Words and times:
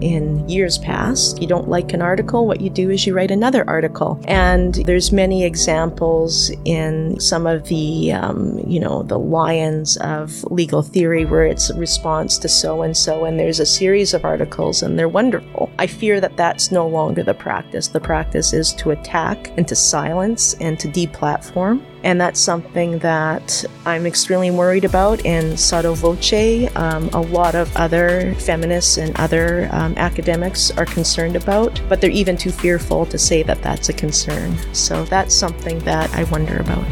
in 0.00 0.48
years 0.48 0.78
past. 0.78 1.40
You 1.40 1.46
don't 1.46 1.68
like 1.68 1.92
an 1.92 2.02
article, 2.02 2.46
what 2.46 2.60
you 2.60 2.70
do 2.70 2.90
is 2.90 3.06
you 3.06 3.14
write 3.14 3.30
another 3.30 3.68
article. 3.68 4.20
And 4.24 4.74
there's 4.74 5.12
many 5.12 5.44
examples 5.44 6.50
in 6.64 7.18
some 7.20 7.46
of 7.46 7.68
the, 7.68 8.12
um, 8.12 8.58
you 8.66 8.80
know, 8.80 9.02
the 9.02 9.18
lions 9.18 9.96
of 9.98 10.44
legal 10.44 10.82
theory 10.82 11.24
where 11.24 11.44
it's 11.44 11.70
a 11.70 11.78
response 11.78 12.38
to 12.38 12.48
so 12.48 12.82
and 12.82 12.96
so, 12.96 13.24
and 13.24 13.38
there's 13.38 13.60
a 13.60 13.66
series 13.66 14.14
of 14.14 14.24
articles 14.24 14.82
and 14.82 14.98
they're 14.98 15.08
wonderful. 15.08 15.70
I 15.78 15.86
fear 15.86 16.20
that 16.20 16.36
that's 16.36 16.70
no 16.70 16.86
longer 16.86 17.22
the 17.22 17.34
practice. 17.34 17.88
The 17.88 18.00
practice 18.00 18.52
is 18.52 18.72
to 18.74 18.90
attack 18.90 19.52
and 19.56 19.66
to 19.68 19.76
silence 19.76 20.54
and 20.54 20.78
to 20.78 20.88
deplatform. 20.88 21.84
And 22.02 22.18
that's 22.18 22.40
something 22.40 22.98
that 23.00 23.62
I'm 23.84 24.06
extremely 24.06 24.50
worried 24.50 24.86
about. 24.86 25.24
In 25.26 25.56
Sotto 25.58 25.94
Voce, 25.94 26.74
um, 26.74 27.10
a 27.12 27.20
lot 27.20 27.54
of 27.54 27.74
other 27.76 28.34
feminists 28.36 28.96
and 28.96 29.14
other 29.20 29.68
um, 29.70 29.92
academics 29.98 30.70
are 30.70 30.86
concerned 30.86 31.36
about, 31.36 31.78
but 31.90 32.00
they're 32.00 32.10
even 32.10 32.38
too 32.38 32.52
fearful 32.52 33.04
to 33.04 33.18
say 33.18 33.42
that 33.42 33.60
that's 33.60 33.90
a 33.90 33.92
concern. 33.92 34.56
So 34.72 35.04
that's 35.04 35.34
something 35.34 35.78
that 35.80 36.10
I 36.14 36.24
wonder 36.24 36.56
about. 36.56 36.86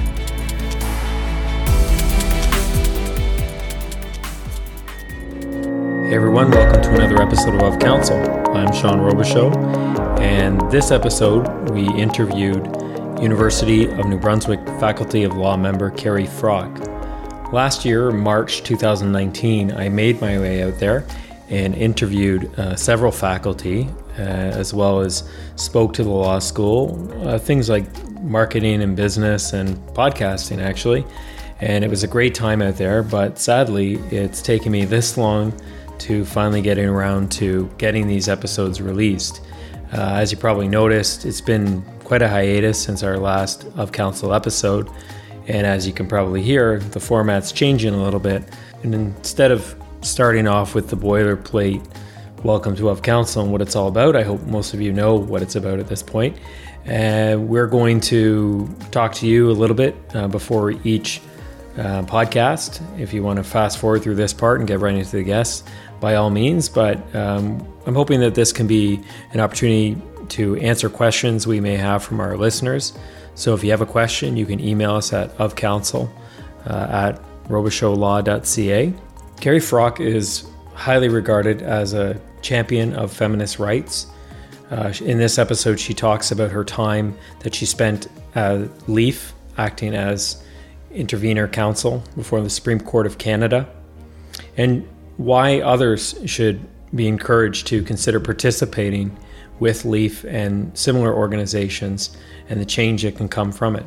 Hey 6.09 6.15
everyone, 6.15 6.51
welcome 6.51 6.83
to 6.83 6.95
another 6.95 7.23
episode 7.23 7.55
of 7.55 7.63
Of 7.63 7.79
Counsel. 7.80 8.19
I'm 8.57 8.73
Sean 8.73 8.99
Robichaud, 9.01 10.19
and 10.21 10.59
this 10.71 10.91
episode 10.91 11.71
we 11.71 11.87
interviewed 12.01 12.77
University 13.21 13.89
of 13.89 14.07
New 14.07 14.19
Brunswick 14.19 14.65
Faculty 14.79 15.25
of 15.25 15.37
Law 15.37 15.57
member 15.57 15.91
Kerri 15.91 16.27
Froc. 16.27 17.53
Last 17.53 17.85
year, 17.85 18.13
March 18.13 18.63
2019, 18.63 19.73
I 19.73 19.89
made 19.89 20.21
my 20.21 20.39
way 20.39 20.63
out 20.63 20.79
there 20.79 21.05
and 21.49 21.75
interviewed 21.75 22.53
uh, 22.59 22.77
several 22.77 23.11
faculty, 23.11 23.89
uh, 24.19 24.23
as 24.23 24.73
well 24.73 25.01
as 25.01 25.29
spoke 25.57 25.93
to 25.95 26.05
the 26.05 26.10
law 26.10 26.38
school, 26.38 27.10
uh, 27.27 27.38
things 27.38 27.69
like 27.69 27.87
marketing 28.23 28.83
and 28.83 28.95
business 28.97 29.53
and 29.53 29.77
podcasting, 29.95 30.59
actually. 30.59 31.05
And 31.60 31.85
it 31.85 31.91
was 31.91 32.05
a 32.05 32.09
great 32.09 32.35
time 32.35 32.63
out 32.63 32.77
there, 32.77 33.03
but 33.03 33.38
sadly, 33.38 33.95
it's 34.10 34.43
taken 34.43 34.71
me 34.71 34.85
this 34.85 35.16
long 35.16 35.53
to 35.99 36.25
finally 36.25 36.63
getting 36.63 36.87
around 36.87 37.32
to 37.32 37.69
getting 37.79 38.07
these 38.07 38.29
episodes 38.29 38.80
released. 38.80 39.41
Uh, 39.93 40.19
as 40.21 40.30
you 40.30 40.38
probably 40.38 40.69
noticed, 40.69 41.25
it's 41.25 41.41
been 41.41 41.82
quite 42.09 42.23
a 42.23 42.28
hiatus 42.28 42.82
since 42.82 43.02
our 43.02 43.18
last 43.18 43.66
Of 43.76 43.92
Counsel 43.92 44.32
episode. 44.32 44.88
And 45.46 45.66
as 45.66 45.87
you 45.87 45.92
can 45.92 46.09
probably 46.09 46.42
hear, 46.42 46.78
the 46.78 47.01
format's 47.01 47.52
changing 47.52 47.92
a 47.92 48.02
little 48.02 48.18
bit. 48.18 48.42
And 48.82 48.95
instead 48.95 49.51
of 49.51 49.76
starting 50.01 50.48
off 50.48 50.74
with 50.74 50.88
the 50.88 50.96
boilerplate 50.96 51.86
welcome 52.42 52.74
to 52.76 52.88
Of 52.88 53.02
Counsel 53.02 53.42
and 53.42 53.52
what 53.52 53.60
it's 53.60 53.76
all 53.76 53.88
about, 53.88 54.16
I 54.16 54.23
hope 54.23 54.40
most 54.45 54.73
of 54.73 54.80
you 54.80 54.90
know 54.90 55.16
what 55.16 55.42
it's 55.42 55.54
about 55.54 55.80
at 55.80 55.88
this 55.88 56.02
point. 56.02 56.38
Uh, 56.86 57.36
we're 57.38 57.66
going 57.66 58.01
to 58.01 58.74
talk 58.90 59.12
to 59.16 59.26
you 59.26 59.51
a 59.51 59.52
little 59.52 59.76
bit 59.76 59.95
uh, 60.14 60.29
before 60.29 60.70
each 60.84 61.20
uh, 61.76 62.04
podcast. 62.04 62.80
If 62.98 63.12
you 63.12 63.23
want 63.23 63.36
to 63.36 63.45
fast 63.45 63.76
forward 63.76 64.03
through 64.03 64.14
this 64.14 64.32
part 64.32 64.60
and 64.60 64.66
get 64.66 64.81
right 64.81 64.94
into 64.94 65.14
the 65.14 65.25
guests, 65.25 65.62
by 66.00 66.14
all 66.14 66.31
means. 66.31 66.70
But 66.70 67.14
um, 67.14 67.66
I'm 67.84 67.94
hoping 67.94 68.20
that 68.20 68.34
this 68.34 68.50
can 68.50 68.66
be 68.66 68.98
an 69.32 69.41
opportunity 69.41 70.00
to 70.31 70.56
answer 70.56 70.88
questions 70.88 71.47
we 71.47 71.60
may 71.60 71.76
have 71.76 72.03
from 72.03 72.21
our 72.21 72.37
listeners. 72.37 72.93
So 73.34 73.54
if 73.54 73.62
you 73.62 73.71
have 73.71 73.81
a 73.81 73.87
question, 73.87 74.37
you 74.37 74.47
can 74.47 74.60
email 74.60 74.94
us 74.97 75.12
at 75.12 75.37
ofcounsel 75.38 76.10
uh, 76.66 76.87
at 76.91 77.20
robichaudlaw.ca. 77.48 78.93
Kerri 79.37 79.60
Froc 79.60 80.00
is 80.00 80.44
highly 80.75 81.09
regarded 81.09 81.62
as 81.62 81.94
a 81.94 82.20
champion 82.43 82.94
of 82.94 83.12
feminist 83.12 83.59
rights. 83.59 84.06
Uh, 84.70 84.93
in 85.03 85.19
this 85.19 85.38
episode, 85.38 85.81
she 85.81 85.94
talks 85.94 86.31
about 86.31 86.50
her 86.50 86.65
time 86.65 87.16
that 87.41 87.54
she 87.54 87.65
spent 87.65 88.09
at 88.34 88.69
LEAF, 88.88 89.32
acting 89.56 89.94
as 89.94 90.42
intervener 90.92 91.48
counsel 91.48 92.03
before 92.16 92.41
the 92.41 92.50
Supreme 92.50 92.80
Court 92.80 93.06
of 93.06 93.19
Canada. 93.19 93.69
And 94.56 94.86
why 95.16 95.60
others 95.60 96.14
should 96.26 96.60
be 96.94 97.06
encouraged 97.08 97.66
to 97.69 97.82
consider 97.82 98.20
participating 98.20 99.16
with 99.60 99.84
LEAF 99.84 100.24
and 100.24 100.76
similar 100.76 101.14
organizations 101.14 102.16
and 102.48 102.60
the 102.60 102.66
change 102.66 103.02
that 103.02 103.16
can 103.16 103.28
come 103.28 103.52
from 103.52 103.76
it. 103.76 103.86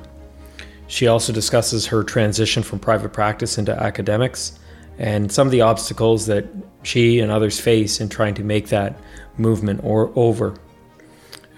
She 0.88 1.08
also 1.08 1.32
discusses 1.32 1.88
her 1.88 2.04
transition 2.04 2.64
from 2.64 2.80
private 2.80 3.14
practice 3.14 3.58
into 3.58 3.72
academics 3.72 4.60
and 4.98 5.32
some 5.32 5.48
of 5.48 5.52
the 5.52 5.62
obstacles 5.62 6.26
that 6.28 6.46
she 6.84 7.20
and 7.20 7.32
others 7.32 7.60
face 7.60 8.02
in 8.02 8.10
trying 8.10 8.34
to 8.36 8.44
make 8.44 8.68
that 8.68 9.00
movement 9.38 9.82
or 9.84 10.12
over. 10.16 10.56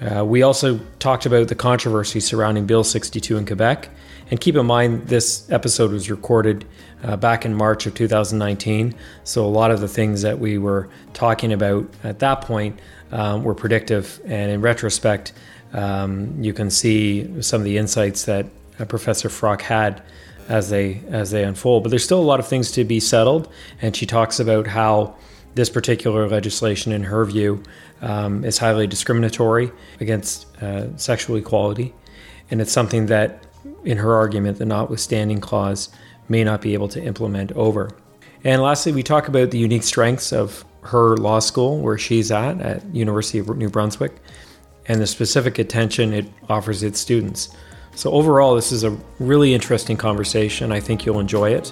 Uh, 0.01 0.23
we 0.23 0.41
also 0.41 0.79
talked 0.99 1.25
about 1.25 1.47
the 1.47 1.55
controversy 1.55 2.19
surrounding 2.19 2.65
Bill 2.65 2.83
62 2.83 3.37
in 3.37 3.45
Quebec. 3.45 3.89
And 4.31 4.39
keep 4.39 4.55
in 4.55 4.65
mind, 4.65 5.07
this 5.07 5.49
episode 5.51 5.91
was 5.91 6.09
recorded 6.09 6.65
uh, 7.03 7.17
back 7.17 7.45
in 7.45 7.53
March 7.53 7.85
of 7.85 7.93
2019. 7.93 8.95
So 9.23 9.45
a 9.45 9.47
lot 9.47 9.71
of 9.71 9.81
the 9.81 9.87
things 9.87 10.21
that 10.21 10.39
we 10.39 10.57
were 10.57 10.89
talking 11.13 11.53
about 11.53 11.87
at 12.03 12.19
that 12.19 12.41
point 12.41 12.79
um, 13.13 13.43
were 13.43 13.55
predictive. 13.55 14.19
And 14.25 14.51
in 14.51 14.61
retrospect, 14.61 15.31
um, 15.71 16.43
you 16.43 16.53
can 16.53 16.69
see 16.69 17.41
some 17.41 17.61
of 17.61 17.65
the 17.65 17.77
insights 17.77 18.25
that 18.25 18.45
uh, 18.79 18.85
Professor 18.85 19.29
Froc 19.29 19.61
had 19.61 20.01
as 20.49 20.69
they 20.69 21.01
as 21.09 21.31
they 21.31 21.43
unfold. 21.45 21.83
But 21.83 21.89
there's 21.89 22.03
still 22.03 22.19
a 22.19 22.29
lot 22.31 22.39
of 22.39 22.47
things 22.47 22.71
to 22.73 22.83
be 22.83 22.99
settled. 22.99 23.47
And 23.81 23.95
she 23.95 24.05
talks 24.05 24.39
about 24.39 24.67
how 24.67 25.15
this 25.55 25.69
particular 25.69 26.27
legislation, 26.27 26.91
in 26.91 27.03
her 27.03 27.23
view, 27.25 27.63
um, 28.01 28.43
is 28.43 28.57
highly 28.57 28.87
discriminatory 28.87 29.71
against 29.99 30.47
uh, 30.61 30.95
sexual 30.97 31.35
equality, 31.37 31.93
and 32.49 32.59
it's 32.59 32.71
something 32.71 33.05
that, 33.05 33.45
in 33.85 33.97
her 33.97 34.15
argument, 34.15 34.57
the 34.57 34.65
notwithstanding 34.65 35.39
clause 35.39 35.89
may 36.27 36.43
not 36.43 36.61
be 36.61 36.73
able 36.73 36.87
to 36.87 37.03
implement 37.03 37.51
over. 37.51 37.91
And 38.43 38.61
lastly, 38.61 38.91
we 38.91 39.03
talk 39.03 39.27
about 39.27 39.51
the 39.51 39.57
unique 39.57 39.83
strengths 39.83 40.33
of 40.33 40.65
her 40.83 41.17
law 41.17 41.39
school, 41.39 41.79
where 41.79 41.97
she's 41.97 42.31
at, 42.31 42.59
at 42.61 42.83
University 42.93 43.39
of 43.39 43.55
New 43.57 43.69
Brunswick, 43.69 44.13
and 44.87 45.01
the 45.01 45.07
specific 45.07 45.59
attention 45.59 46.13
it 46.13 46.25
offers 46.49 46.83
its 46.83 46.99
students. 46.99 47.55
So 47.95 48.11
overall, 48.11 48.55
this 48.55 48.71
is 48.71 48.83
a 48.83 48.97
really 49.19 49.53
interesting 49.53 49.97
conversation. 49.97 50.71
I 50.71 50.79
think 50.79 51.05
you'll 51.05 51.19
enjoy 51.19 51.51
it. 51.51 51.71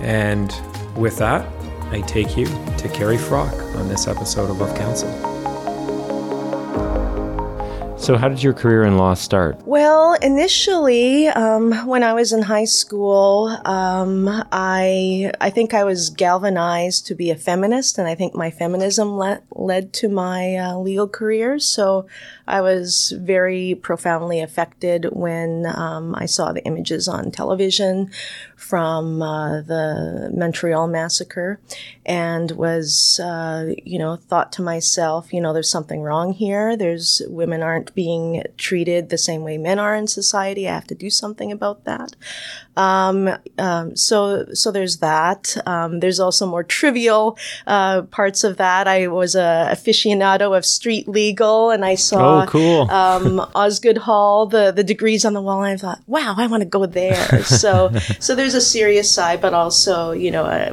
And 0.00 0.54
with 0.96 1.18
that, 1.18 1.46
I 1.90 2.00
take 2.02 2.36
you 2.36 2.46
to 2.46 2.88
Kerri 2.88 3.18
Froc 3.18 3.76
on 3.76 3.88
this 3.88 4.06
episode 4.06 4.50
of 4.50 4.60
Of 4.60 4.74
Counsel. 4.76 5.39
So, 8.00 8.16
how 8.16 8.30
did 8.30 8.42
your 8.42 8.54
career 8.54 8.84
in 8.84 8.96
law 8.96 9.12
start? 9.12 9.60
Well, 9.66 10.14
initially, 10.14 11.28
um, 11.28 11.86
when 11.86 12.02
I 12.02 12.14
was 12.14 12.32
in 12.32 12.40
high 12.40 12.64
school, 12.64 13.48
um, 13.66 14.26
I 14.50 15.30
I 15.38 15.50
think 15.50 15.74
I 15.74 15.84
was 15.84 16.08
galvanized 16.08 17.06
to 17.08 17.14
be 17.14 17.30
a 17.30 17.36
feminist, 17.36 17.98
and 17.98 18.08
I 18.08 18.14
think 18.14 18.34
my 18.34 18.50
feminism 18.50 19.18
le- 19.18 19.42
led 19.54 19.92
to 20.00 20.08
my 20.08 20.56
uh, 20.56 20.78
legal 20.78 21.08
career. 21.08 21.58
So, 21.58 22.06
I 22.50 22.60
was 22.60 23.14
very 23.16 23.76
profoundly 23.76 24.40
affected 24.40 25.06
when 25.12 25.66
um, 25.66 26.14
I 26.16 26.26
saw 26.26 26.52
the 26.52 26.64
images 26.64 27.06
on 27.06 27.30
television 27.30 28.10
from 28.56 29.22
uh, 29.22 29.62
the 29.62 30.32
Montreal 30.34 30.88
massacre, 30.88 31.60
and 32.04 32.50
was 32.50 33.20
uh, 33.22 33.72
you 33.84 33.98
know 33.98 34.16
thought 34.16 34.52
to 34.52 34.62
myself, 34.62 35.32
you 35.32 35.40
know, 35.40 35.52
there's 35.52 35.70
something 35.70 36.02
wrong 36.02 36.32
here. 36.32 36.76
There's 36.76 37.22
women 37.28 37.62
aren't 37.62 37.94
being 37.94 38.42
treated 38.56 39.08
the 39.08 39.18
same 39.18 39.42
way 39.42 39.56
men 39.56 39.78
are 39.78 39.94
in 39.94 40.08
society. 40.08 40.68
I 40.68 40.74
have 40.74 40.86
to 40.88 40.94
do 40.94 41.08
something 41.08 41.52
about 41.52 41.84
that. 41.84 42.16
Um, 42.80 43.28
um, 43.58 43.94
so, 43.94 44.46
so 44.54 44.70
there's 44.70 44.98
that. 44.98 45.54
Um, 45.66 46.00
there's 46.00 46.18
also 46.18 46.46
more 46.46 46.64
trivial 46.64 47.36
uh, 47.66 48.02
parts 48.02 48.42
of 48.42 48.56
that. 48.56 48.88
I 48.88 49.08
was 49.08 49.34
a 49.34 49.68
aficionado 49.70 50.56
of 50.56 50.64
street 50.64 51.06
legal, 51.06 51.70
and 51.70 51.84
I 51.84 51.94
saw 51.94 52.44
oh, 52.44 52.46
cool. 52.46 52.90
Um, 52.90 53.40
Osgoode 53.54 53.98
Hall, 53.98 54.46
the 54.46 54.72
the 54.72 54.84
degrees 54.84 55.26
on 55.26 55.34
the 55.34 55.42
wall, 55.42 55.62
and 55.62 55.74
I 55.74 55.76
thought, 55.76 56.00
wow, 56.06 56.34
I 56.38 56.46
want 56.46 56.62
to 56.62 56.68
go 56.68 56.86
there. 56.86 57.42
so, 57.44 57.92
so 58.18 58.34
there's 58.34 58.54
a 58.54 58.60
serious 58.60 59.10
side, 59.10 59.42
but 59.42 59.52
also, 59.52 60.12
you 60.12 60.30
know, 60.30 60.46
a, 60.46 60.72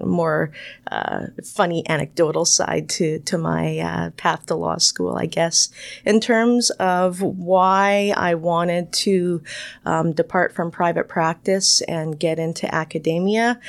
a 0.00 0.06
more 0.06 0.52
uh, 0.90 1.26
funny 1.44 1.88
anecdotal 1.88 2.44
side 2.44 2.88
to 2.90 3.20
to 3.20 3.38
my 3.38 3.78
uh, 3.78 4.10
path 4.10 4.46
to 4.46 4.54
law 4.54 4.76
school, 4.76 5.16
I 5.16 5.26
guess, 5.26 5.68
in 6.04 6.20
terms 6.20 6.70
of 6.70 7.22
why 7.22 8.12
I 8.16 8.34
wanted 8.34 8.92
to 9.04 9.42
um, 9.84 10.12
depart 10.12 10.54
from 10.54 10.70
private 10.70 11.08
practice 11.08 11.80
and 11.82 12.18
get 12.18 12.38
into 12.38 12.72
academia. 12.74 13.60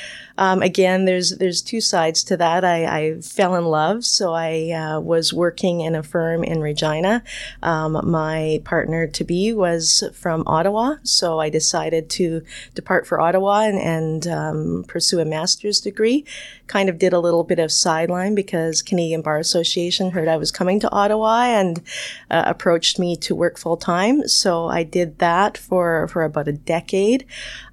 Um, 0.41 0.63
again, 0.63 1.05
there's 1.05 1.37
there's 1.37 1.61
two 1.61 1.79
sides 1.79 2.23
to 2.23 2.37
that. 2.37 2.65
I, 2.65 2.85
I 2.85 3.21
fell 3.21 3.53
in 3.53 3.65
love, 3.65 4.03
so 4.03 4.33
I 4.33 4.71
uh, 4.71 4.99
was 4.99 5.31
working 5.31 5.81
in 5.81 5.93
a 5.93 6.01
firm 6.01 6.43
in 6.43 6.61
Regina. 6.61 7.21
Um, 7.61 8.01
my 8.09 8.59
partner 8.63 9.05
to 9.05 9.23
be 9.23 9.53
was 9.53 10.03
from 10.15 10.41
Ottawa, 10.47 10.95
so 11.03 11.39
I 11.39 11.51
decided 11.51 12.09
to 12.11 12.41
depart 12.73 13.05
for 13.05 13.21
Ottawa 13.21 13.59
and, 13.59 13.77
and 13.77 14.27
um, 14.27 14.85
pursue 14.87 15.19
a 15.19 15.25
master's 15.25 15.79
degree. 15.79 16.25
Kind 16.65 16.89
of 16.89 16.97
did 16.97 17.13
a 17.13 17.19
little 17.19 17.43
bit 17.43 17.59
of 17.59 17.71
sideline 17.71 18.33
because 18.33 18.81
Canadian 18.81 19.21
Bar 19.21 19.37
Association 19.37 20.09
heard 20.09 20.27
I 20.27 20.37
was 20.37 20.51
coming 20.51 20.79
to 20.79 20.89
Ottawa 20.89 21.43
and 21.43 21.83
uh, 22.31 22.45
approached 22.47 22.97
me 22.97 23.15
to 23.17 23.35
work 23.35 23.59
full 23.59 23.77
time. 23.77 24.27
So 24.27 24.65
I 24.65 24.81
did 24.81 25.19
that 25.19 25.55
for, 25.55 26.07
for 26.07 26.23
about 26.23 26.47
a 26.47 26.53
decade. 26.53 27.27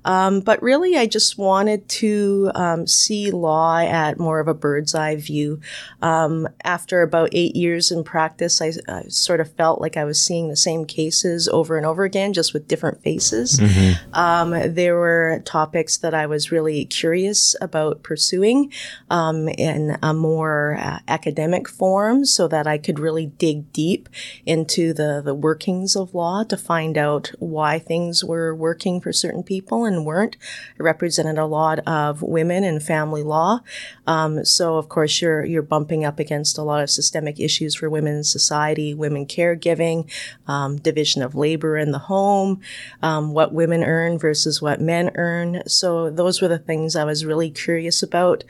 Um, 0.05 0.41
but 0.41 0.63
really, 0.63 0.97
I 0.97 1.07
just 1.07 1.37
wanted 1.37 1.87
to 2.01 2.51
um, 2.59 2.89
see 2.89 3.31
law 3.31 3.79
at 3.79 4.19
more 4.19 4.41
of 4.41 4.49
a 4.49 4.55
bird's 4.55 4.93
eye 4.93 5.15
view. 5.15 5.61
Um, 6.03 6.49
after 6.65 7.03
about 7.03 7.29
eight 7.31 7.55
years 7.55 7.93
in 7.93 8.03
practice, 8.03 8.61
I, 8.61 8.73
I, 8.89 9.03
sort 9.09 9.39
of 9.39 9.53
felt 9.53 9.81
like 9.81 9.97
I 9.97 10.05
was 10.05 10.21
seeing 10.21 10.49
the 10.49 10.57
same 10.57 10.85
cases 10.85 11.47
over 11.49 11.77
and 11.77 11.87
over 11.87 12.03
again, 12.03 12.33
just 12.33 12.53
with 12.53 12.67
different 12.67 13.01
faces. 13.01 13.61
Mm-hmm. 13.61 14.13
Um, 14.13 14.75
there 14.75 14.97
were 14.97 15.41
topics 15.45 15.99
that 15.99 16.15
I 16.15 16.27
was 16.27 16.51
really 16.51 16.85
curious 16.85 17.55
about 17.61 18.03
pursuing 18.03 18.73
um, 19.09 19.49
in 19.49 19.97
a 20.03 20.13
more 20.13 20.77
uh, 20.81 20.99
academic 21.07 21.69
form 21.69 22.25
so 22.25 22.49
that 22.49 22.67
I 22.67 22.77
could 22.77 22.99
really 22.99 23.27
dig 23.27 23.73
deep 23.73 24.09
into 24.45 24.93
the, 24.93 25.23
the 25.25 25.35
workings 25.35 25.95
of 25.95 26.13
law 26.13 26.43
to 26.43 26.57
find 26.57 26.99
out 26.99 27.31
why 27.39 27.79
things 27.79 28.25
were 28.25 28.53
working 28.53 29.01
for 29.01 29.13
certain 29.13 29.45
people 29.45 29.85
and 29.85 30.05
weren't. 30.05 30.37
It 30.77 30.83
represented 30.83 31.39
a 31.39 31.47
lot 31.47 31.79
of 31.87 32.21
women 32.21 32.38
in 32.39 32.81
family 32.81 33.23
law. 33.23 33.61
Um, 34.07 34.45
so 34.45 34.77
of 34.77 34.89
course 34.89 35.21
you're 35.21 35.45
you're 35.45 35.63
bumping 35.63 36.05
up 36.05 36.19
against 36.19 36.59
a 36.59 36.63
lot 36.63 36.83
of 36.83 36.91
systemic 36.91 37.41
issues 37.41 37.75
for 37.75 37.91
women 37.91 38.17
in 38.17 38.25
society, 38.25 38.95
women 38.95 39.27
caregiving, 39.27 40.11
um, 40.47 40.77
division 40.77 41.23
of 41.23 41.35
labor 41.35 41.77
in 41.77 41.93
the 41.93 41.99
home, 41.99 42.61
um, 43.03 43.33
what 43.33 43.53
women 43.53 43.85
earn 43.85 44.19
versus 44.19 44.63
what 44.63 44.81
men 44.81 45.11
earn. 45.15 45.63
So 45.67 46.11
those 46.11 46.41
were 46.41 46.49
the 46.49 46.59
things 46.59 46.97
I 46.97 47.05
was 47.05 47.25
really 47.25 47.51
curious 47.51 48.03
about. 48.03 48.45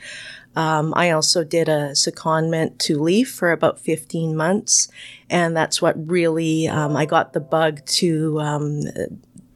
Um, 0.55 0.93
I 0.95 1.11
also 1.11 1.43
did 1.43 1.69
a 1.69 1.91
secondment 1.91 2.79
to 2.79 2.97
LEAF 2.97 3.27
for 3.27 3.51
about 3.51 3.79
15 3.79 4.35
months, 4.35 4.87
and 5.29 5.55
that's 5.55 5.81
what 5.81 6.09
really 6.09 6.67
um, 6.67 6.97
I 6.97 7.05
got 7.05 7.33
the 7.33 7.39
bug 7.39 7.85
to 7.85 8.39
um, 8.39 8.81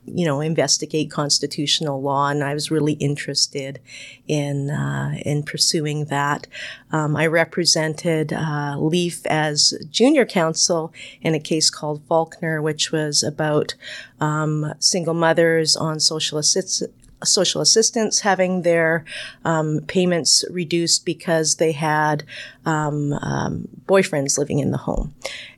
you 0.05 0.25
know, 0.25 0.41
investigate 0.41 1.11
constitutional 1.11 2.01
law, 2.01 2.29
and 2.29 2.43
I 2.43 2.53
was 2.53 2.71
really 2.71 2.93
interested 2.93 3.79
in 4.27 4.69
uh, 4.69 5.15
in 5.25 5.43
pursuing 5.43 6.05
that. 6.05 6.47
Um, 6.91 7.15
I 7.15 7.27
represented 7.27 8.33
uh, 8.33 8.75
LEAF 8.77 9.25
as 9.25 9.73
junior 9.89 10.25
counsel 10.25 10.93
in 11.21 11.33
a 11.33 11.39
case 11.39 11.69
called 11.69 12.07
Falkiner, 12.07 12.61
which 12.61 12.91
was 12.91 13.23
about 13.23 13.75
um, 14.19 14.73
single 14.79 15.13
mothers 15.13 15.75
on 15.75 15.99
social 15.99 16.37
assistance 16.37 16.91
social 17.25 17.61
assistance 17.61 18.19
having 18.19 18.63
their 18.63 19.05
um, 19.45 19.79
payments 19.87 20.43
reduced 20.49 21.05
because 21.05 21.55
they 21.55 21.71
had 21.71 22.23
um, 22.65 23.13
um, 23.13 23.67
boyfriends 23.85 24.37
living 24.37 24.59
in 24.59 24.71
the 24.71 24.77
home. 24.77 25.13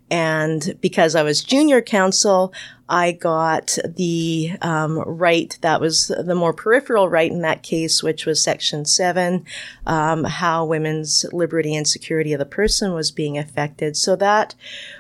And 0.09 0.77
because 0.81 1.15
I 1.15 1.23
was 1.23 1.43
junior 1.43 1.81
counsel, 1.81 2.53
I 2.87 3.13
got 3.13 3.77
the 3.83 4.51
um, 4.61 4.99
right 4.99 5.57
that 5.61 5.81
was 5.81 6.07
the 6.07 6.35
more 6.35 6.53
peripheral 6.53 7.09
right 7.09 7.31
in 7.31 7.41
that 7.41 7.63
case, 7.63 8.03
which 8.03 8.27
was 8.27 8.43
Section 8.43 8.85
7, 8.85 9.43
um, 9.87 10.23
how 10.25 10.65
women's 10.65 11.25
liberty 11.33 11.75
and 11.75 11.87
security 11.87 12.33
of 12.33 12.39
the 12.39 12.45
person 12.45 12.93
was 12.93 13.09
being 13.09 13.37
affected. 13.37 13.97
So 13.97 14.15
that 14.17 14.53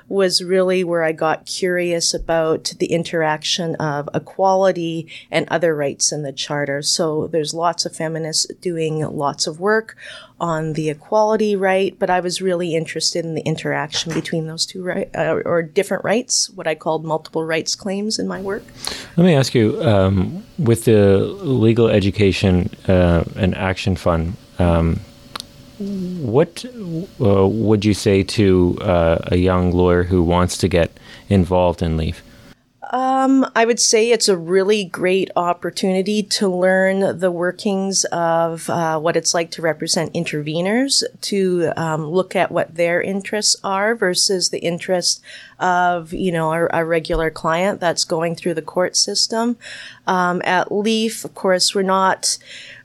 was 0.07 0.43
really 0.43 0.83
where 0.83 1.03
I 1.03 1.11
got 1.11 1.45
curious 1.45 2.13
about 2.13 2.73
the 2.79 2.87
interaction 2.87 3.75
of 3.75 4.09
equality 4.13 5.07
and 5.31 5.47
other 5.49 5.75
rights 5.75 6.11
in 6.11 6.23
the 6.23 6.33
Charter. 6.33 6.81
So 6.81 7.27
there's 7.27 7.53
lots 7.53 7.85
of 7.85 7.95
feminists 7.95 8.45
doing 8.61 8.99
lots 8.99 9.47
of 9.47 9.59
work 9.59 9.95
on 10.39 10.73
the 10.73 10.89
equality 10.89 11.55
right, 11.55 11.97
but 11.97 12.09
I 12.09 12.19
was 12.19 12.41
really 12.41 12.75
interested 12.75 13.23
in 13.23 13.35
the 13.35 13.41
interaction 13.41 14.13
between 14.13 14.47
those 14.47 14.65
two 14.65 14.83
right 14.83 15.09
uh, 15.15 15.41
or 15.45 15.61
different 15.61 16.03
rights, 16.03 16.49
what 16.49 16.67
I 16.67 16.75
called 16.75 17.05
multiple 17.05 17.43
rights 17.43 17.74
claims 17.75 18.19
in 18.19 18.27
my 18.27 18.41
work. 18.41 18.63
Let 19.17 19.25
me 19.25 19.35
ask 19.35 19.53
you, 19.53 19.81
um, 19.81 20.43
with 20.57 20.85
the 20.85 21.19
Legal 21.19 21.87
Education 21.87 22.69
uh, 22.87 23.23
and 23.35 23.55
Action 23.55 23.95
Fund. 23.95 24.35
Um, 24.59 24.99
what 25.77 26.63
uh, 27.19 27.47
would 27.47 27.83
you 27.83 27.93
say 27.93 28.23
to 28.23 28.77
uh, 28.81 29.17
a 29.23 29.35
young 29.35 29.71
lawyer 29.71 30.03
who 30.03 30.23
wants 30.23 30.57
to 30.59 30.67
get 30.67 30.91
involved 31.27 31.81
in 31.81 31.97
LEAF? 31.97 32.21
Um, 32.91 33.49
I 33.55 33.65
would 33.65 33.79
say 33.79 34.11
it's 34.11 34.29
a 34.29 34.37
really 34.37 34.83
great 34.83 35.31
opportunity 35.35 36.21
to 36.23 36.47
learn 36.47 37.19
the 37.19 37.31
workings 37.31 38.05
of 38.05 38.69
uh, 38.69 38.99
what 38.99 39.17
it's 39.17 39.33
like 39.33 39.51
to 39.51 39.61
represent 39.61 40.13
interveners, 40.13 41.03
to 41.21 41.71
um, 41.77 42.05
look 42.05 42.35
at 42.35 42.51
what 42.51 42.75
their 42.75 43.01
interests 43.01 43.55
are 43.63 43.95
versus 43.95 44.49
the 44.49 44.59
interest 44.59 45.21
of 45.59 46.13
you 46.13 46.31
know 46.31 46.51
a, 46.51 46.67
a 46.71 46.85
regular 46.85 47.29
client 47.29 47.79
that's 47.79 48.03
going 48.03 48.35
through 48.35 48.53
the 48.53 48.61
court 48.61 48.95
system. 48.95 49.57
Um, 50.05 50.41
at 50.45 50.71
Leaf, 50.71 51.25
of 51.25 51.33
course, 51.33 51.73
we're 51.73 51.81
not. 51.81 52.37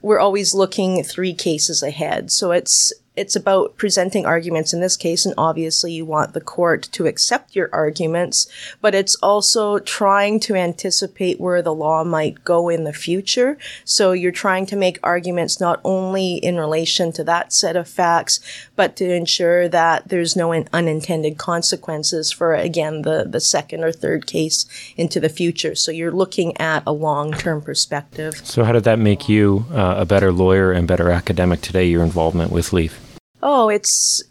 We're 0.02 0.20
always 0.20 0.54
looking 0.54 1.02
three 1.02 1.34
cases 1.34 1.82
ahead, 1.82 2.32
so 2.32 2.52
it's 2.52 2.92
it's 3.16 3.34
about 3.34 3.76
presenting 3.76 4.24
arguments 4.24 4.72
in 4.72 4.80
this 4.80 4.96
case, 4.96 5.26
and 5.26 5.34
obviously 5.36 5.92
you 5.92 6.06
want 6.06 6.32
the 6.32 6.40
court 6.40 6.84
to 6.92 7.06
accept 7.06 7.56
your 7.56 7.68
arguments, 7.72 8.48
but 8.80 8.94
it's 8.94 9.16
also 9.16 9.78
trying 9.80 10.38
to 10.40 10.54
anticipate 10.54 11.40
where 11.40 11.60
the 11.60 11.74
law 11.74 12.04
might 12.04 12.44
go 12.44 12.68
in 12.68 12.84
the 12.84 12.92
future. 12.92 13.58
So 13.84 14.12
you're 14.12 14.30
trying 14.30 14.64
to 14.66 14.76
make 14.76 14.98
arguments 15.02 15.60
not 15.60 15.80
only 15.82 16.36
in 16.36 16.56
relation 16.56 17.10
to 17.12 17.24
that 17.24 17.52
set 17.52 17.76
of 17.76 17.88
facts, 17.88 18.40
but 18.76 18.94
to 18.96 19.12
ensure 19.12 19.68
that 19.68 20.08
there's 20.08 20.36
no 20.36 20.52
unintended 20.72 21.36
consequences 21.36 22.30
for, 22.30 22.54
again, 22.54 23.02
the, 23.02 23.26
the 23.28 23.40
second 23.40 23.82
or 23.82 23.92
third 23.92 24.26
case 24.26 24.66
into 24.96 25.18
the 25.18 25.28
future. 25.28 25.74
So 25.74 25.90
you're 25.90 26.12
looking 26.12 26.56
at 26.58 26.84
a 26.86 26.92
long 26.92 27.32
term 27.32 27.60
perspective. 27.60 28.40
So, 28.44 28.62
how 28.64 28.72
did 28.72 28.84
that 28.84 28.98
make 28.98 29.28
you 29.28 29.66
uh, 29.72 29.96
a 29.98 30.06
better 30.06 30.32
lawyer 30.32 30.72
and 30.72 30.86
better 30.86 31.10
academic 31.10 31.60
today, 31.60 31.86
your 31.86 32.02
involvement 32.02 32.52
with 32.52 32.72
LEAF? 32.72 33.09
Oh, 33.42 33.68
it's 33.68 34.22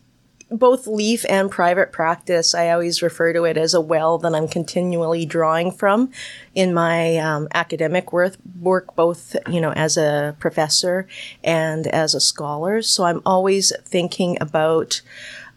both 0.51 0.87
leaf 0.87 1.25
and 1.29 1.51
private 1.51 1.91
practice. 1.91 2.55
I 2.55 2.69
always 2.69 3.01
refer 3.01 3.33
to 3.33 3.43
it 3.43 3.57
as 3.57 3.73
a 3.73 3.81
well 3.81 4.17
that 4.19 4.33
I'm 4.33 4.47
continually 4.47 5.25
drawing 5.25 5.71
from 5.71 6.11
in 6.55 6.73
my 6.73 7.17
um, 7.17 7.47
academic 7.53 8.11
work, 8.11 8.35
work, 8.59 8.95
both 8.95 9.35
you 9.47 9.61
know 9.61 9.71
as 9.73 9.97
a 9.97 10.35
professor 10.39 11.07
and 11.43 11.87
as 11.87 12.15
a 12.15 12.19
scholar. 12.19 12.81
So 12.81 13.03
I'm 13.03 13.21
always 13.25 13.71
thinking 13.85 14.37
about 14.41 15.01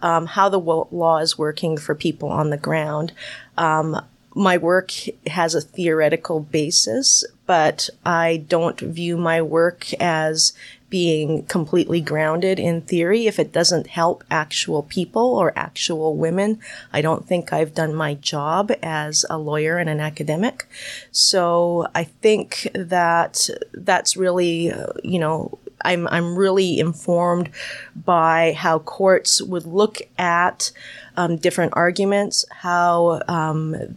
um, 0.02 0.26
how 0.26 0.48
the 0.48 0.60
law 0.60 1.18
is 1.18 1.38
working 1.38 1.78
for 1.78 1.94
people 1.94 2.28
on 2.28 2.50
the 2.50 2.56
ground. 2.58 3.12
Um, 3.56 4.04
my 4.34 4.56
work 4.56 4.92
has 5.26 5.54
a 5.54 5.60
theoretical 5.60 6.40
basis, 6.40 7.24
but 7.46 7.90
I 8.04 8.44
don't 8.48 8.80
view 8.80 9.16
my 9.16 9.42
work 9.42 9.92
as 10.00 10.54
being 10.92 11.42
completely 11.46 12.02
grounded 12.02 12.60
in 12.60 12.82
theory 12.82 13.26
if 13.26 13.38
it 13.38 13.50
doesn't 13.50 13.86
help 13.86 14.22
actual 14.30 14.82
people 14.82 15.34
or 15.36 15.50
actual 15.56 16.14
women. 16.14 16.58
I 16.92 17.00
don't 17.00 17.26
think 17.26 17.50
I've 17.50 17.74
done 17.74 17.94
my 17.94 18.12
job 18.12 18.70
as 18.82 19.24
a 19.30 19.38
lawyer 19.38 19.78
and 19.78 19.88
an 19.88 20.00
academic. 20.00 20.66
So 21.10 21.88
I 21.94 22.04
think 22.04 22.68
that 22.74 23.48
that's 23.72 24.18
really, 24.18 24.70
uh, 24.70 24.88
you 25.02 25.18
know, 25.18 25.58
I'm, 25.82 26.06
I'm 26.08 26.36
really 26.36 26.78
informed 26.78 27.48
by 27.96 28.52
how 28.52 28.80
courts 28.80 29.40
would 29.40 29.64
look 29.64 29.96
at 30.18 30.72
um, 31.16 31.38
different 31.38 31.72
arguments, 31.74 32.44
how 32.50 33.22
um, 33.28 33.96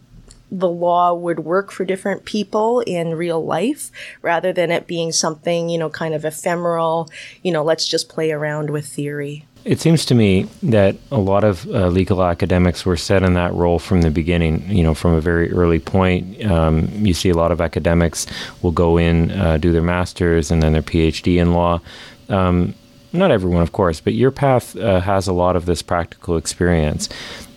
the 0.50 0.68
law 0.68 1.12
would 1.12 1.40
work 1.40 1.70
for 1.72 1.84
different 1.84 2.24
people 2.24 2.80
in 2.80 3.14
real 3.14 3.44
life 3.44 3.90
rather 4.22 4.52
than 4.52 4.70
it 4.70 4.86
being 4.86 5.12
something, 5.12 5.68
you 5.68 5.78
know, 5.78 5.90
kind 5.90 6.14
of 6.14 6.24
ephemeral, 6.24 7.10
you 7.42 7.50
know, 7.50 7.64
let's 7.64 7.86
just 7.86 8.08
play 8.08 8.30
around 8.30 8.70
with 8.70 8.86
theory. 8.86 9.44
It 9.64 9.80
seems 9.80 10.04
to 10.06 10.14
me 10.14 10.44
that 10.62 10.94
a 11.10 11.18
lot 11.18 11.42
of 11.42 11.66
uh, 11.66 11.88
legal 11.88 12.22
academics 12.22 12.86
were 12.86 12.96
set 12.96 13.24
in 13.24 13.34
that 13.34 13.52
role 13.52 13.80
from 13.80 14.02
the 14.02 14.12
beginning, 14.12 14.70
you 14.70 14.84
know, 14.84 14.94
from 14.94 15.14
a 15.14 15.20
very 15.20 15.50
early 15.50 15.80
point. 15.80 16.44
Um, 16.46 16.88
you 17.04 17.12
see 17.12 17.30
a 17.30 17.34
lot 17.34 17.50
of 17.50 17.60
academics 17.60 18.28
will 18.62 18.70
go 18.70 18.96
in, 18.96 19.32
uh, 19.32 19.56
do 19.56 19.72
their 19.72 19.82
master's 19.82 20.52
and 20.52 20.62
then 20.62 20.72
their 20.72 20.82
PhD 20.82 21.38
in 21.38 21.52
law. 21.52 21.80
Um, 22.28 22.76
not 23.12 23.32
everyone, 23.32 23.62
of 23.62 23.72
course, 23.72 24.00
but 24.00 24.14
your 24.14 24.30
path 24.30 24.76
uh, 24.76 25.00
has 25.00 25.26
a 25.26 25.32
lot 25.32 25.56
of 25.56 25.66
this 25.66 25.82
practical 25.82 26.36
experience. 26.36 27.08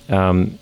Um, 0.10 0.58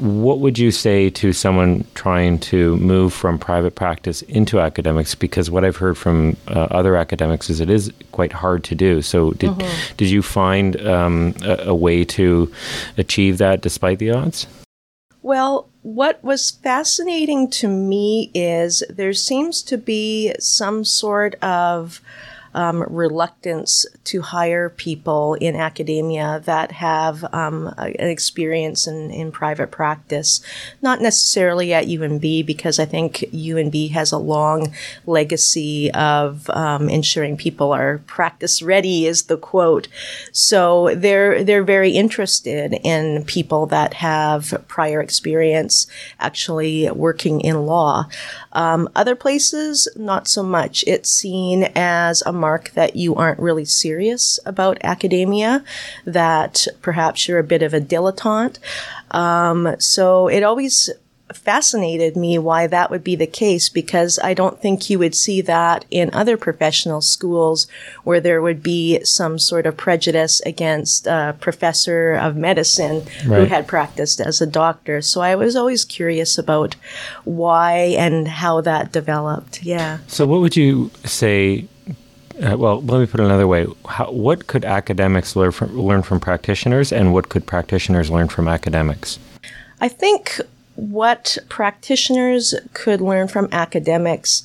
what 0.00 0.40
would 0.40 0.58
you 0.58 0.70
say 0.70 1.10
to 1.10 1.32
someone 1.32 1.84
trying 1.94 2.38
to 2.38 2.76
move 2.78 3.12
from 3.12 3.38
private 3.38 3.74
practice 3.74 4.22
into 4.22 4.60
academics? 4.60 5.14
Because 5.14 5.50
what 5.50 5.64
I've 5.64 5.76
heard 5.76 5.98
from 5.98 6.36
uh, 6.48 6.68
other 6.70 6.96
academics 6.96 7.50
is 7.50 7.60
it 7.60 7.70
is 7.70 7.92
quite 8.12 8.32
hard 8.32 8.64
to 8.64 8.74
do. 8.74 9.02
So, 9.02 9.32
did 9.32 9.50
mm-hmm. 9.50 9.96
did 9.96 10.08
you 10.08 10.22
find 10.22 10.80
um, 10.86 11.34
a, 11.42 11.68
a 11.68 11.74
way 11.74 12.04
to 12.04 12.50
achieve 12.96 13.38
that 13.38 13.60
despite 13.60 13.98
the 13.98 14.10
odds? 14.10 14.46
Well, 15.22 15.68
what 15.82 16.22
was 16.24 16.50
fascinating 16.50 17.50
to 17.50 17.68
me 17.68 18.30
is 18.34 18.82
there 18.88 19.12
seems 19.12 19.62
to 19.64 19.76
be 19.76 20.34
some 20.38 20.84
sort 20.84 21.34
of 21.36 22.00
um, 22.54 22.82
reluctance 22.88 23.86
to 24.04 24.22
hire 24.22 24.70
people 24.70 25.34
in 25.34 25.56
academia 25.56 26.42
that 26.44 26.72
have 26.72 27.24
um, 27.32 27.72
an 27.78 28.08
experience 28.08 28.86
in, 28.86 29.10
in 29.10 29.32
private 29.32 29.70
practice. 29.70 30.40
Not 30.82 31.00
necessarily 31.00 31.72
at 31.72 31.86
UNB, 31.86 32.44
because 32.44 32.78
I 32.78 32.84
think 32.84 33.18
UNB 33.32 33.90
has 33.92 34.12
a 34.12 34.18
long 34.18 34.72
legacy 35.06 35.90
of 35.92 36.48
um, 36.50 36.88
ensuring 36.88 37.36
people 37.36 37.72
are 37.72 37.98
practice 38.06 38.62
ready, 38.62 39.06
is 39.06 39.24
the 39.24 39.36
quote. 39.36 39.88
So 40.32 40.94
they're 40.94 41.44
they're 41.44 41.64
very 41.64 41.92
interested 41.92 42.78
in 42.84 43.24
people 43.24 43.66
that 43.66 43.94
have 43.94 44.64
prior 44.68 45.00
experience 45.00 45.86
actually 46.18 46.90
working 46.90 47.40
in 47.40 47.66
law. 47.66 48.06
Um, 48.52 48.88
other 48.96 49.14
places, 49.14 49.88
not 49.96 50.26
so 50.26 50.42
much. 50.42 50.84
It's 50.86 51.10
seen 51.10 51.64
as 51.74 52.22
a 52.26 52.32
mark 52.40 52.70
that 52.70 52.96
you 52.96 53.14
aren't 53.14 53.38
really 53.38 53.64
serious 53.64 54.40
about 54.44 54.78
academia, 54.82 55.64
that 56.04 56.66
perhaps 56.82 57.28
you're 57.28 57.38
a 57.38 57.44
bit 57.44 57.62
of 57.62 57.74
a 57.74 57.80
dilettante. 57.80 58.58
Um, 59.10 59.76
so 59.78 60.28
it 60.28 60.42
always 60.42 60.90
fascinated 61.34 62.16
me 62.16 62.38
why 62.38 62.66
that 62.66 62.90
would 62.90 63.04
be 63.04 63.16
the 63.16 63.26
case 63.26 63.68
because 63.68 64.18
I 64.22 64.34
don't 64.34 64.60
think 64.60 64.90
you 64.90 64.98
would 64.98 65.14
see 65.14 65.40
that 65.42 65.84
in 65.90 66.10
other 66.12 66.36
professional 66.36 67.00
schools 67.00 67.66
where 68.04 68.20
there 68.20 68.42
would 68.42 68.62
be 68.62 69.02
some 69.04 69.38
sort 69.38 69.66
of 69.66 69.76
prejudice 69.76 70.40
against 70.40 71.06
a 71.06 71.36
professor 71.40 72.12
of 72.12 72.36
medicine 72.36 73.04
right. 73.26 73.40
who 73.40 73.44
had 73.44 73.66
practiced 73.66 74.20
as 74.20 74.40
a 74.40 74.46
doctor. 74.46 75.00
So 75.00 75.20
I 75.20 75.34
was 75.34 75.56
always 75.56 75.84
curious 75.84 76.38
about 76.38 76.76
why 77.24 77.94
and 77.98 78.26
how 78.26 78.60
that 78.62 78.92
developed. 78.92 79.62
Yeah. 79.62 79.98
So, 80.06 80.26
what 80.26 80.40
would 80.40 80.56
you 80.56 80.90
say? 81.04 81.68
Uh, 82.40 82.56
well, 82.56 82.80
let 82.82 83.00
me 83.00 83.06
put 83.06 83.20
it 83.20 83.24
another 83.24 83.46
way. 83.46 83.66
How, 83.86 84.10
what 84.10 84.46
could 84.46 84.64
academics 84.64 85.36
learn 85.36 85.52
from, 85.52 85.78
learn 85.78 86.02
from 86.02 86.20
practitioners, 86.20 86.92
and 86.92 87.12
what 87.12 87.28
could 87.28 87.46
practitioners 87.46 88.10
learn 88.10 88.28
from 88.28 88.48
academics? 88.48 89.18
I 89.80 89.88
think 89.88 90.40
what 90.76 91.36
practitioners 91.48 92.54
could 92.72 93.00
learn 93.00 93.28
from 93.28 93.48
academics 93.52 94.44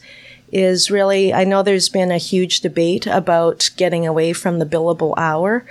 is 0.51 0.91
really 0.91 1.33
I 1.33 1.43
know 1.43 1.63
there's 1.63 1.89
been 1.89 2.11
a 2.11 2.17
huge 2.17 2.61
debate 2.61 3.07
about 3.07 3.69
getting 3.77 4.05
away 4.05 4.33
from 4.33 4.59
the 4.59 4.65
billable 4.65 5.13
hour. 5.17 5.65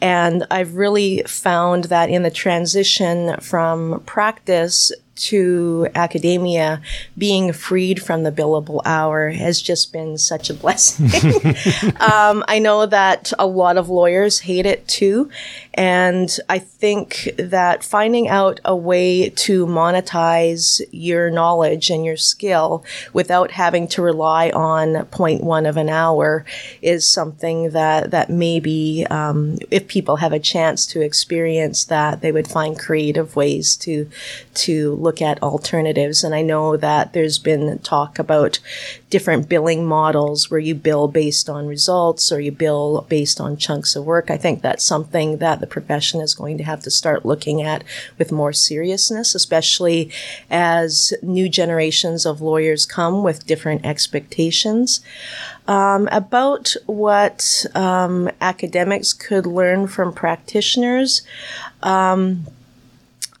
And 0.00 0.46
I've 0.50 0.76
really 0.76 1.22
found 1.26 1.84
that 1.84 2.08
in 2.08 2.22
the 2.22 2.30
transition 2.30 3.38
from 3.40 4.02
practice 4.06 4.92
to 5.20 5.88
academia, 5.94 6.80
being 7.18 7.52
freed 7.52 8.02
from 8.02 8.22
the 8.22 8.32
billable 8.32 8.80
hour 8.84 9.30
has 9.30 9.60
just 9.60 9.92
been 9.92 10.16
such 10.16 10.48
a 10.48 10.54
blessing. 10.54 11.06
um, 12.00 12.44
I 12.48 12.58
know 12.58 12.86
that 12.86 13.32
a 13.38 13.46
lot 13.46 13.76
of 13.76 13.88
lawyers 13.88 14.40
hate 14.40 14.66
it 14.66 14.86
too. 14.88 15.30
And 15.74 16.34
I 16.48 16.58
think 16.58 17.30
that 17.38 17.82
finding 17.82 18.28
out 18.28 18.60
a 18.64 18.76
way 18.76 19.30
to 19.30 19.66
monetize 19.66 20.80
your 20.90 21.30
knowledge 21.30 21.90
and 21.90 22.04
your 22.04 22.16
skill 22.16 22.84
without 23.12 23.50
having 23.52 23.88
to 23.88 24.02
rely 24.02 24.50
on 24.50 24.88
0.1 25.06 25.68
of 25.68 25.76
an 25.76 25.88
hour 25.88 26.44
is 26.82 27.08
something 27.08 27.70
that, 27.70 28.10
that 28.10 28.30
maybe, 28.30 29.06
um, 29.10 29.58
if 29.70 29.88
people 29.88 30.16
have 30.16 30.32
a 30.32 30.38
chance 30.38 30.86
to 30.86 31.00
experience 31.00 31.84
that, 31.84 32.20
they 32.20 32.32
would 32.32 32.48
find 32.48 32.78
creative 32.78 33.36
ways 33.36 33.76
to, 33.76 34.08
to 34.54 34.94
look 34.96 35.09
at 35.18 35.42
alternatives. 35.42 36.22
And 36.22 36.34
I 36.34 36.42
know 36.42 36.76
that 36.76 37.12
there's 37.12 37.38
been 37.38 37.78
talk 37.80 38.18
about 38.18 38.60
different 39.10 39.48
billing 39.48 39.84
models 39.86 40.50
where 40.50 40.60
you 40.60 40.74
bill 40.74 41.08
based 41.08 41.50
on 41.50 41.66
results 41.66 42.30
or 42.30 42.40
you 42.40 42.52
bill 42.52 43.06
based 43.08 43.40
on 43.40 43.56
chunks 43.56 43.96
of 43.96 44.04
work. 44.04 44.30
I 44.30 44.36
think 44.36 44.62
that's 44.62 44.84
something 44.84 45.38
that 45.38 45.60
the 45.60 45.66
profession 45.66 46.20
is 46.20 46.34
going 46.34 46.58
to 46.58 46.64
have 46.64 46.80
to 46.82 46.90
start 46.90 47.26
looking 47.26 47.60
at 47.60 47.82
with 48.18 48.30
more 48.30 48.52
seriousness, 48.52 49.34
especially 49.34 50.10
as 50.50 51.12
new 51.22 51.48
generations 51.48 52.24
of 52.24 52.40
lawyers 52.40 52.86
come 52.86 53.22
with 53.22 53.46
different 53.46 53.84
expectations. 53.84 55.00
Um, 55.66 56.08
about 56.10 56.74
what 56.86 57.64
um, 57.74 58.30
academics 58.40 59.12
could 59.12 59.46
learn 59.46 59.86
from 59.86 60.12
practitioners. 60.12 61.22
Um, 61.82 62.46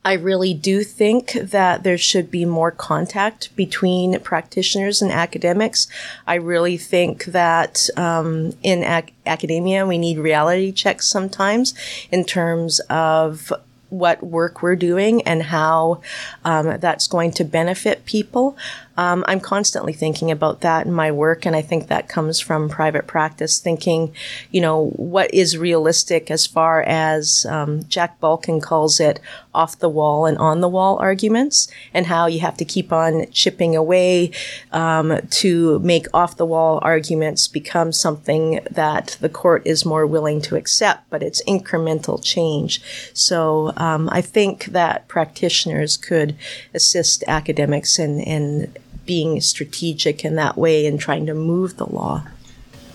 I 0.04 0.14
really 0.14 0.54
do 0.54 0.82
think 0.82 1.32
that 1.32 1.82
there 1.82 1.98
should 1.98 2.30
be 2.30 2.46
more 2.46 2.70
contact 2.70 3.54
between 3.54 4.18
practitioners 4.20 5.02
and 5.02 5.12
academics. 5.12 5.88
I 6.26 6.36
really 6.36 6.78
think 6.78 7.26
that 7.26 7.88
um, 7.98 8.54
in 8.62 8.82
ac- 8.82 9.12
academia, 9.26 9.86
we 9.86 9.98
need 9.98 10.18
reality 10.18 10.72
checks 10.72 11.06
sometimes 11.06 11.74
in 12.10 12.24
terms 12.24 12.80
of 12.88 13.52
what 13.90 14.22
work 14.22 14.62
we're 14.62 14.76
doing 14.76 15.20
and 15.22 15.42
how 15.42 16.00
um, 16.44 16.78
that's 16.80 17.06
going 17.06 17.32
to 17.32 17.44
benefit 17.44 18.06
people. 18.06 18.56
Um, 19.00 19.24
I'm 19.26 19.40
constantly 19.40 19.94
thinking 19.94 20.30
about 20.30 20.60
that 20.60 20.84
in 20.84 20.92
my 20.92 21.10
work, 21.10 21.46
and 21.46 21.56
I 21.56 21.62
think 21.62 21.88
that 21.88 22.06
comes 22.06 22.38
from 22.38 22.68
private 22.68 23.06
practice, 23.06 23.58
thinking, 23.58 24.12
you 24.50 24.60
know, 24.60 24.90
what 24.96 25.32
is 25.32 25.56
realistic 25.56 26.30
as 26.30 26.46
far 26.46 26.82
as 26.82 27.46
um, 27.48 27.84
Jack 27.88 28.20
Balkin 28.20 28.60
calls 28.60 29.00
it 29.00 29.18
off 29.54 29.78
the 29.78 29.88
wall 29.88 30.26
and 30.26 30.36
on 30.36 30.60
the 30.60 30.68
wall 30.68 30.98
arguments, 30.98 31.66
and 31.94 32.08
how 32.08 32.26
you 32.26 32.40
have 32.40 32.58
to 32.58 32.64
keep 32.66 32.92
on 32.92 33.24
chipping 33.30 33.74
away 33.74 34.32
um, 34.70 35.18
to 35.30 35.78
make 35.78 36.06
off 36.12 36.36
the 36.36 36.44
wall 36.44 36.78
arguments 36.82 37.48
become 37.48 37.92
something 37.92 38.60
that 38.70 39.16
the 39.22 39.30
court 39.30 39.62
is 39.64 39.86
more 39.86 40.06
willing 40.06 40.42
to 40.42 40.56
accept, 40.56 41.08
but 41.08 41.22
it's 41.22 41.42
incremental 41.48 42.22
change. 42.22 42.82
So 43.14 43.72
um, 43.78 44.10
I 44.12 44.20
think 44.20 44.66
that 44.66 45.08
practitioners 45.08 45.96
could 45.96 46.36
assist 46.74 47.24
academics 47.26 47.98
in, 47.98 48.20
in 48.20 48.74
being 49.10 49.40
strategic 49.40 50.24
in 50.24 50.36
that 50.36 50.56
way 50.56 50.86
and 50.86 51.00
trying 51.00 51.26
to 51.26 51.34
move 51.34 51.78
the 51.78 51.84
law. 51.84 52.22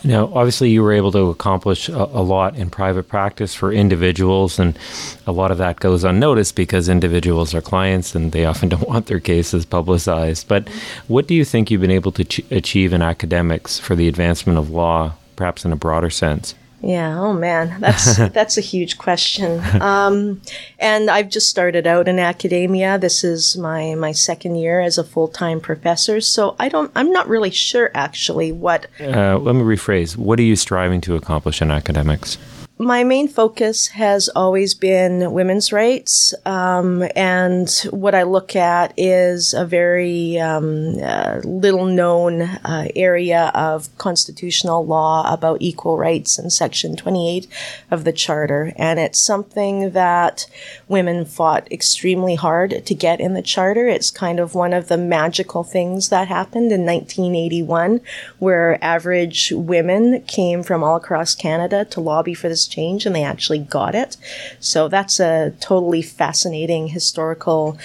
Now, 0.06 0.32
obviously, 0.34 0.70
you 0.70 0.82
were 0.82 0.94
able 0.94 1.12
to 1.12 1.30
accomplish 1.30 1.90
a, 1.90 2.04
a, 2.04 2.24
lot 2.24 2.56
in 2.56 2.70
private 2.70 3.10
practice 3.10 3.54
for 3.54 3.74
individuals, 3.74 4.58
and 4.58 4.80
a 5.28 5.34
lot 5.34 5.52
of 5.52 5.58
that 5.58 5.82
goes 5.82 6.06
unnoticed 6.06 6.56
because 6.56 6.88
individuals 6.88 7.54
are 7.54 7.60
clients 7.60 8.16
and 8.16 8.32
they 8.32 8.46
often 8.46 8.70
don't 8.74 8.88
want 8.88 9.08
their 9.08 9.20
cases 9.20 9.66
publicized. 9.66 10.48
But 10.48 10.70
what 11.10 11.28
do 11.28 11.36
you 11.36 11.44
think 11.44 11.70
you've 11.70 11.82
been 11.82 11.92
able 11.92 12.14
to 12.14 12.24
ch- 12.24 12.50
achieve 12.50 12.94
in 12.94 13.02
academics 13.02 13.78
for 13.78 13.94
the 13.94 14.08
advancement 14.08 14.58
of 14.58 14.70
law, 14.70 15.16
perhaps 15.36 15.66
in 15.66 15.74
a 15.74 15.76
broader 15.76 16.10
sense? 16.10 16.56
Yeah. 16.82 17.20
Oh 17.20 17.34
man, 17.34 17.80
that's 17.80 18.18
that's 18.34 18.58
a 18.58 18.62
huge 18.62 18.98
question. 18.98 19.62
Um, 19.82 20.42
and 20.80 21.10
I've 21.10 21.30
just 21.30 21.50
started 21.50 21.88
out 21.88 22.08
in 22.08 22.20
academia. 22.20 22.98
This 22.98 23.24
is 23.24 23.58
my 23.58 23.96
my 23.96 24.12
second 24.12 24.56
year 24.56 24.80
as 24.82 24.98
a 24.98 25.04
full 25.04 25.28
time 25.28 25.60
professor. 25.60 26.22
So 26.22 26.56
I 26.60 26.70
don't. 26.70 26.92
I'm 26.96 27.12
not 27.12 27.28
really 27.28 27.52
sure 27.52 27.92
actually 27.94 28.52
what. 28.52 28.88
Uh, 29.00 29.38
let 29.38 29.56
me 29.56 29.62
rephrase. 29.62 30.18
What 30.18 30.40
are 30.40 30.44
you 30.44 30.56
striving 30.56 31.02
to 31.02 31.16
accomplish 31.16 31.62
in 31.62 31.72
academics? 31.72 32.38
My 32.78 33.06
main 33.06 33.30
focus 33.30 33.88
has 33.88 34.28
always 34.36 34.74
been 34.74 35.32
women's 35.32 35.72
rights, 35.72 36.34
um, 36.46 37.08
and 37.16 37.70
what 37.90 38.14
I 38.14 38.24
look 38.24 38.54
at 38.54 38.94
is 38.98 39.54
a 39.54 39.66
very 39.66 40.38
um, 40.40 40.98
uh, 41.02 41.40
little 41.46 41.86
known 41.86 42.42
uh, 42.42 42.90
area 42.94 43.50
of 43.56 43.96
constitutional 43.98 44.86
law 44.86 45.32
about 45.32 45.62
equal 45.62 45.98
rights 45.98 46.38
in 46.38 46.50
Section 46.50 46.98
28 46.98 47.48
of 47.92 48.04
the 48.04 48.12
Charter. 48.12 48.74
And 48.76 49.00
it's 49.00 49.22
something 49.22 49.92
that 49.92 50.46
women 50.90 51.24
fought 51.24 51.72
extremely 51.72 52.36
hard 52.36 52.86
to 52.86 52.94
get 52.94 53.22
in 53.22 53.36
the 53.36 53.42
Charter. 53.42 53.88
It's 53.88 54.12
kind 54.12 54.38
of 54.38 54.54
one 54.54 54.74
of 54.74 54.90
the 54.90 54.98
magical 54.98 55.64
things 55.64 56.10
that 56.10 56.28
happened 56.28 56.74
in 56.74 56.86
1981, 56.86 58.02
where 58.40 58.84
average 58.84 59.54
women 59.56 60.22
came 60.24 60.62
from 60.62 60.84
all 60.84 60.98
across 60.98 61.36
Canada 61.36 61.86
to 61.86 62.02
lobby 62.02 62.34
for 62.34 62.50
this 62.50 62.65
change 62.68 63.06
and 63.06 63.16
they 63.16 63.24
actually 63.24 63.60
got 63.60 63.96
it. 63.96 64.18
So 64.60 64.88
that's 64.88 65.20
a 65.20 65.52
totally 65.60 66.02
fascinating 66.02 66.88
historical 66.88 67.78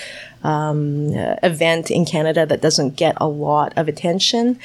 um, 0.43 1.11
event 1.43 1.91
in 1.91 2.05
Canada 2.05 2.47
that 2.47 2.61
doesn't 2.61 2.97
get 2.97 3.15
a 3.19 3.29
lot 3.29 3.73
of 3.77 3.89
attention. 3.89 4.59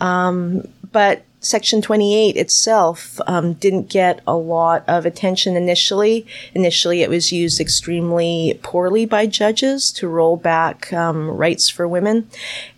Um, 0.00 0.66
but 0.92 1.25
Section 1.40 1.80
28 1.82 2.36
itself 2.36 3.20
um, 3.26 3.52
didn't 3.54 3.88
get 3.88 4.20
a 4.26 4.34
lot 4.34 4.84
of 4.88 5.06
attention 5.06 5.54
initially. 5.54 6.26
Initially, 6.54 7.02
it 7.02 7.10
was 7.10 7.30
used 7.30 7.60
extremely 7.60 8.58
poorly 8.62 9.06
by 9.06 9.26
judges 9.26 9.92
to 9.92 10.08
roll 10.08 10.36
back 10.36 10.92
um, 10.92 11.28
rights 11.30 11.68
for 11.68 11.86
women. 11.86 12.28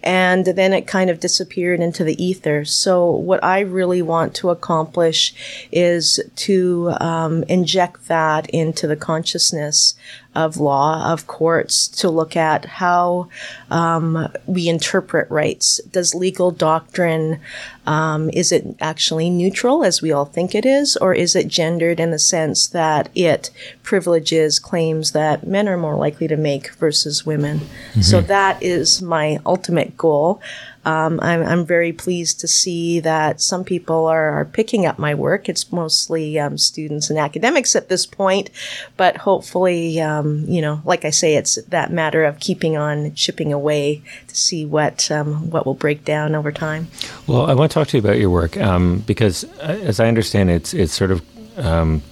And 0.03 0.45
then 0.45 0.73
it 0.73 0.87
kind 0.87 1.09
of 1.09 1.21
disappeared 1.21 1.81
into 1.81 2.05
the 2.05 2.23
ether. 2.23 2.65
So, 2.65 3.09
what 3.11 3.43
I 3.43 3.61
really 3.61 4.03
want 4.03 4.35
to 4.37 4.51
accomplish 4.51 5.35
is 5.73 6.21
to 6.37 6.95
um, 7.01 7.45
inject 7.45 8.09
that 8.09 8.51
into 8.51 8.87
the 8.87 8.97
consciousness 8.97 9.95
of 10.39 10.57
law, 10.59 11.13
of 11.13 11.27
courts, 11.27 11.89
to 11.89 12.09
look 12.09 12.37
at 12.37 12.65
how 12.65 13.29
um, 13.71 14.29
we 14.47 14.69
interpret 14.69 15.29
rights. 15.31 15.81
Does 15.91 16.15
legal 16.15 16.51
doctrine 16.53 17.41
um, 17.89 18.29
is 18.35 18.53
it 18.53 18.77
actually 18.81 19.31
neutral 19.31 19.83
as 19.83 20.03
we 20.03 20.13
all 20.13 20.27
think 20.27 20.55
it 20.55 20.67
is, 20.67 20.97
or 20.99 21.15
is 21.15 21.35
it 21.35 21.49
gendered 21.49 21.99
in 21.99 22.11
the 22.11 22.19
sense 22.19 22.67
that 22.69 23.09
it 23.15 23.51
privileges 23.83 24.59
claims 24.59 25.13
that 25.13 25.47
men 25.47 25.69
are 25.69 25.79
more 25.79 25.97
likely 25.97 26.29
to 26.29 26.37
make 26.37 26.71
versus 26.75 27.25
women? 27.25 27.59
Mm-hmm. 27.59 28.03
So 28.03 28.21
that 28.21 28.63
is 28.63 29.01
my 29.01 29.39
ultimate 29.47 29.97
goal. 29.97 30.41
Um, 30.89 31.21
I'm, 31.21 31.43
I'm, 31.43 31.67
very 31.67 31.93
pleased 31.93 32.41
to 32.41 32.49
see 32.49 32.99
that 33.01 33.43
some 33.43 33.63
people 33.63 34.07
are, 34.07 34.31
are 34.31 34.47
picking 34.47 34.87
up 34.87 34.99
my 34.99 35.15
work. 35.15 35.47
It's 35.47 35.71
mostly 35.71 36.39
um, 36.39 36.57
students 36.57 37.11
and 37.11 37.19
academics 37.19 37.77
at 37.77 37.91
this 37.91 38.07
point, 38.07 38.49
but 38.97 39.19
hopefully, 39.19 40.01
um, 40.01 40.47
you 40.49 40.63
know, 40.63 40.81
like 40.87 41.05
I 41.05 41.11
say, 41.11 41.35
it's 41.35 41.57
that 41.67 41.93
matter 41.93 42.25
of 42.25 42.41
keeping 42.41 42.79
on 42.79 43.13
chipping 43.13 43.53
away 43.53 44.03
to 44.29 44.35
see 44.35 44.65
what 44.65 45.11
um, 45.11 45.51
what 45.51 45.67
will 45.67 45.75
break 45.75 46.07
down 46.07 46.35
over 46.35 46.51
time. 46.51 46.89
Well, 47.27 47.45
I 47.45 47.53
want 47.53 47.71
to 47.71 47.75
talk 47.75 47.89
to 47.89 47.99
you 47.99 48.03
about 48.03 48.19
your 48.19 48.31
work 48.31 48.57
um, 48.57 49.01
because, 49.01 49.45
uh, 49.61 49.79
as 49.83 50.01
I 50.01 50.09
understand 50.09 50.49
it, 50.49 50.55
it's 50.55 50.73
it's 50.73 50.95
sort 50.95 51.11
of 51.11 51.23
um, 51.59 52.03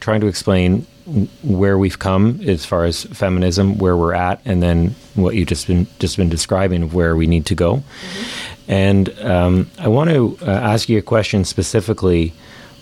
trying 0.00 0.20
to 0.22 0.26
explain 0.26 0.86
where 1.42 1.78
we've 1.78 1.98
come 1.98 2.40
as 2.46 2.64
far 2.64 2.84
as 2.84 3.04
feminism, 3.04 3.78
where 3.78 3.96
we're 3.96 4.14
at, 4.14 4.40
and 4.44 4.62
then 4.62 4.94
what 5.14 5.34
you 5.34 5.44
just 5.44 5.66
been 5.66 5.86
just 5.98 6.16
been 6.16 6.28
describing 6.28 6.82
of 6.82 6.94
where 6.94 7.16
we 7.16 7.26
need 7.26 7.46
to 7.46 7.54
go. 7.54 7.76
Mm-hmm. 7.76 8.70
And 8.70 9.20
um, 9.20 9.70
I 9.78 9.88
want 9.88 10.10
to 10.10 10.38
uh, 10.42 10.50
ask 10.50 10.88
you 10.88 10.98
a 10.98 11.02
question 11.02 11.44
specifically 11.44 12.32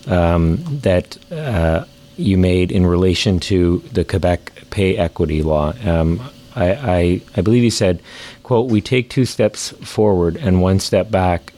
um, 0.07 0.59
that 0.81 1.17
uh, 1.33 1.85
you 2.17 2.37
made 2.37 2.71
in 2.71 2.87
relation 2.87 3.41
to 3.41 3.79
the 3.93 4.05
Quebec 4.05 4.53
pay 4.71 4.97
equity 4.97 5.43
law. 5.43 5.73
Um, 5.85 6.21
I, 6.55 6.73
I, 6.73 7.21
I, 7.37 7.41
believe 7.41 7.65
you 7.65 7.71
said, 7.71 8.03
"quote 8.43 8.71
We 8.71 8.81
take 8.81 9.09
two 9.09 9.25
steps 9.25 9.71
forward 9.71 10.37
and 10.37 10.61
one 10.61 10.81
step 10.81 11.11
back." 11.11 11.53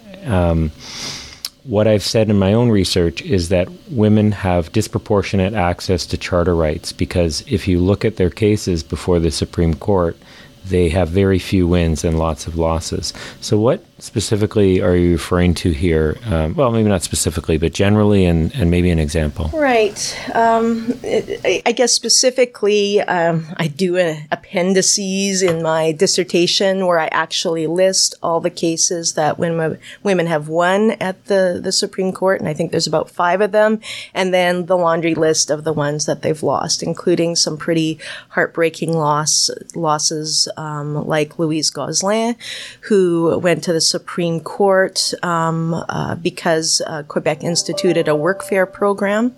What 1.64 1.86
I've 1.86 2.02
said 2.02 2.28
in 2.28 2.38
my 2.38 2.52
own 2.54 2.70
research 2.70 3.22
is 3.22 3.48
that 3.50 3.68
women 3.88 4.32
have 4.32 4.72
disproportionate 4.72 5.54
access 5.54 6.06
to 6.06 6.16
charter 6.16 6.56
rights 6.56 6.92
because 6.92 7.44
if 7.46 7.68
you 7.68 7.78
look 7.78 8.04
at 8.04 8.16
their 8.16 8.30
cases 8.30 8.82
before 8.82 9.20
the 9.20 9.30
Supreme 9.30 9.74
Court, 9.74 10.16
they 10.64 10.88
have 10.88 11.08
very 11.08 11.38
few 11.38 11.68
wins 11.68 12.04
and 12.04 12.18
lots 12.18 12.46
of 12.46 12.56
losses. 12.56 13.12
So, 13.40 13.58
what 13.58 13.84
specifically 14.02 14.82
are 14.82 14.96
you 14.96 15.12
referring 15.12 15.54
to 15.54 15.70
here? 15.70 16.18
Um, 16.24 16.54
well, 16.54 16.72
maybe 16.72 16.88
not 16.88 17.02
specifically, 17.02 17.56
but 17.56 17.72
generally, 17.72 18.24
and, 18.24 18.52
and 18.54 18.68
maybe 18.68 18.90
an 18.90 18.98
example. 18.98 19.48
Right. 19.54 20.18
Um, 20.34 20.98
I 21.04 21.72
guess 21.74 21.92
specifically, 21.92 23.00
um, 23.02 23.46
I 23.56 23.68
do 23.68 23.96
appendices 24.32 25.42
in 25.42 25.62
my 25.62 25.92
dissertation 25.92 26.86
where 26.86 26.98
I 26.98 27.06
actually 27.12 27.68
list 27.68 28.16
all 28.22 28.40
the 28.40 28.50
cases 28.50 29.14
that 29.14 29.38
women 29.38 29.78
women 30.02 30.26
have 30.26 30.48
won 30.48 30.92
at 30.92 31.26
the, 31.26 31.60
the 31.62 31.72
Supreme 31.72 32.12
Court, 32.12 32.40
and 32.40 32.48
I 32.48 32.54
think 32.54 32.72
there's 32.72 32.88
about 32.88 33.08
five 33.08 33.40
of 33.40 33.52
them, 33.52 33.80
and 34.14 34.34
then 34.34 34.66
the 34.66 34.76
laundry 34.76 35.14
list 35.14 35.48
of 35.48 35.62
the 35.62 35.72
ones 35.72 36.06
that 36.06 36.22
they've 36.22 36.42
lost, 36.42 36.82
including 36.82 37.36
some 37.36 37.56
pretty 37.56 38.00
heartbreaking 38.30 38.94
loss 38.94 39.48
losses 39.76 40.48
um, 40.56 41.06
like 41.06 41.38
Louise 41.38 41.70
Gosselin, 41.70 42.34
who 42.80 43.38
went 43.38 43.62
to 43.62 43.72
the 43.72 43.91
Supreme 43.92 44.40
Court 44.40 45.12
um, 45.22 45.74
uh, 45.74 46.14
because 46.14 46.80
uh, 46.86 47.02
Quebec 47.02 47.44
instituted 47.44 48.08
a 48.08 48.12
workfare 48.12 48.70
program 48.70 49.34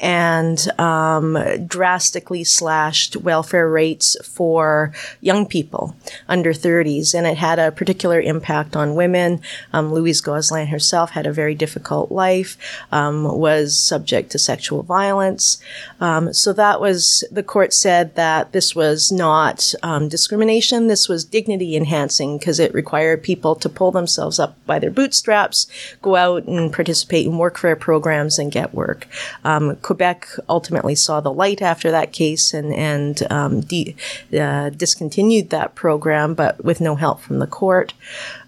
and 0.00 0.58
um, 0.80 1.36
drastically 1.66 2.42
slashed 2.42 3.16
welfare 3.16 3.68
rates 3.68 4.16
for 4.26 4.92
young 5.20 5.44
people 5.44 5.94
under 6.28 6.54
30s. 6.54 7.14
And 7.14 7.26
it 7.26 7.36
had 7.36 7.58
a 7.58 7.70
particular 7.70 8.18
impact 8.20 8.74
on 8.74 8.94
women. 8.94 9.42
Um, 9.74 9.92
Louise 9.92 10.22
Gosselin 10.22 10.68
herself 10.68 11.10
had 11.10 11.26
a 11.26 11.32
very 11.32 11.54
difficult 11.54 12.10
life, 12.10 12.56
um, 12.90 13.24
was 13.24 13.76
subject 13.78 14.30
to 14.30 14.38
sexual 14.38 14.82
violence. 14.82 15.60
Um, 16.00 16.32
so 16.32 16.54
that 16.54 16.80
was, 16.80 17.22
the 17.30 17.42
court 17.42 17.74
said 17.74 18.14
that 18.14 18.52
this 18.52 18.74
was 18.74 19.12
not 19.12 19.74
um, 19.82 20.08
discrimination. 20.08 20.86
This 20.86 21.06
was 21.06 21.22
dignity 21.24 21.76
enhancing 21.76 22.38
because 22.38 22.58
it 22.58 22.72
required 22.72 23.22
people 23.22 23.54
to 23.56 23.68
pull 23.68 23.89
themselves 23.92 24.38
up 24.38 24.56
by 24.66 24.78
their 24.78 24.90
bootstraps, 24.90 25.66
go 26.02 26.16
out 26.16 26.44
and 26.44 26.72
participate 26.72 27.26
in 27.26 27.32
workfare 27.32 27.78
programs 27.78 28.38
and 28.38 28.52
get 28.52 28.74
work. 28.74 29.06
Um, 29.44 29.76
Quebec 29.76 30.28
ultimately 30.48 30.94
saw 30.94 31.20
the 31.20 31.32
light 31.32 31.62
after 31.62 31.90
that 31.90 32.12
case 32.12 32.54
and, 32.54 32.72
and 32.74 33.30
um, 33.30 33.60
de- 33.60 33.96
uh, 34.38 34.70
discontinued 34.70 35.50
that 35.50 35.74
program, 35.74 36.34
but 36.34 36.64
with 36.64 36.80
no 36.80 36.94
help 36.94 37.20
from 37.20 37.38
the 37.38 37.46
court. 37.46 37.94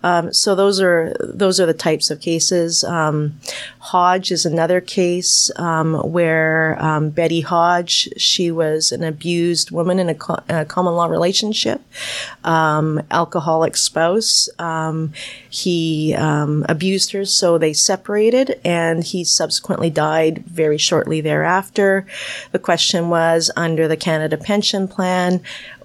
Um, 0.03 0.33
so 0.33 0.55
those 0.55 0.81
are 0.81 1.17
those 1.21 1.61
are 1.61 1.67
the 1.67 1.75
types 1.75 2.11
of 2.11 2.21
cases. 2.21 2.85
Um, 2.85 3.39
Hodge 3.79 4.31
is 4.31 4.47
another 4.47 4.81
case 4.81 5.51
um, 5.57 5.95
where 5.95 6.77
um, 6.83 7.11
Betty 7.11 7.41
Hodge, 7.41 8.09
she 8.17 8.51
was 8.51 8.93
an 8.93 9.03
abused 9.05 9.71
woman 9.71 9.99
in 9.99 10.09
a, 10.09 10.15
co- 10.15 10.43
a 10.49 10.65
common 10.65 10.95
law 10.95 11.07
relationship, 11.07 11.81
um, 12.45 13.03
alcoholic 13.11 13.77
spouse. 13.77 14.49
He 15.51 16.15
abused 16.15 17.13
her, 17.13 17.25
so 17.25 17.59
they 17.59 17.73
separated, 17.73 18.61
and 18.65 19.05
he 19.05 19.25
subsequently 19.25 19.91
died 19.91 20.45
very 20.47 20.79
shortly 20.79 21.21
thereafter. 21.21 22.07
The 22.53 22.59
question 22.59 23.09
was 23.09 23.51
under 23.57 23.89
the 23.89 23.97
Canada 23.97 24.37
Pension 24.37 24.89
Plan 24.89 25.43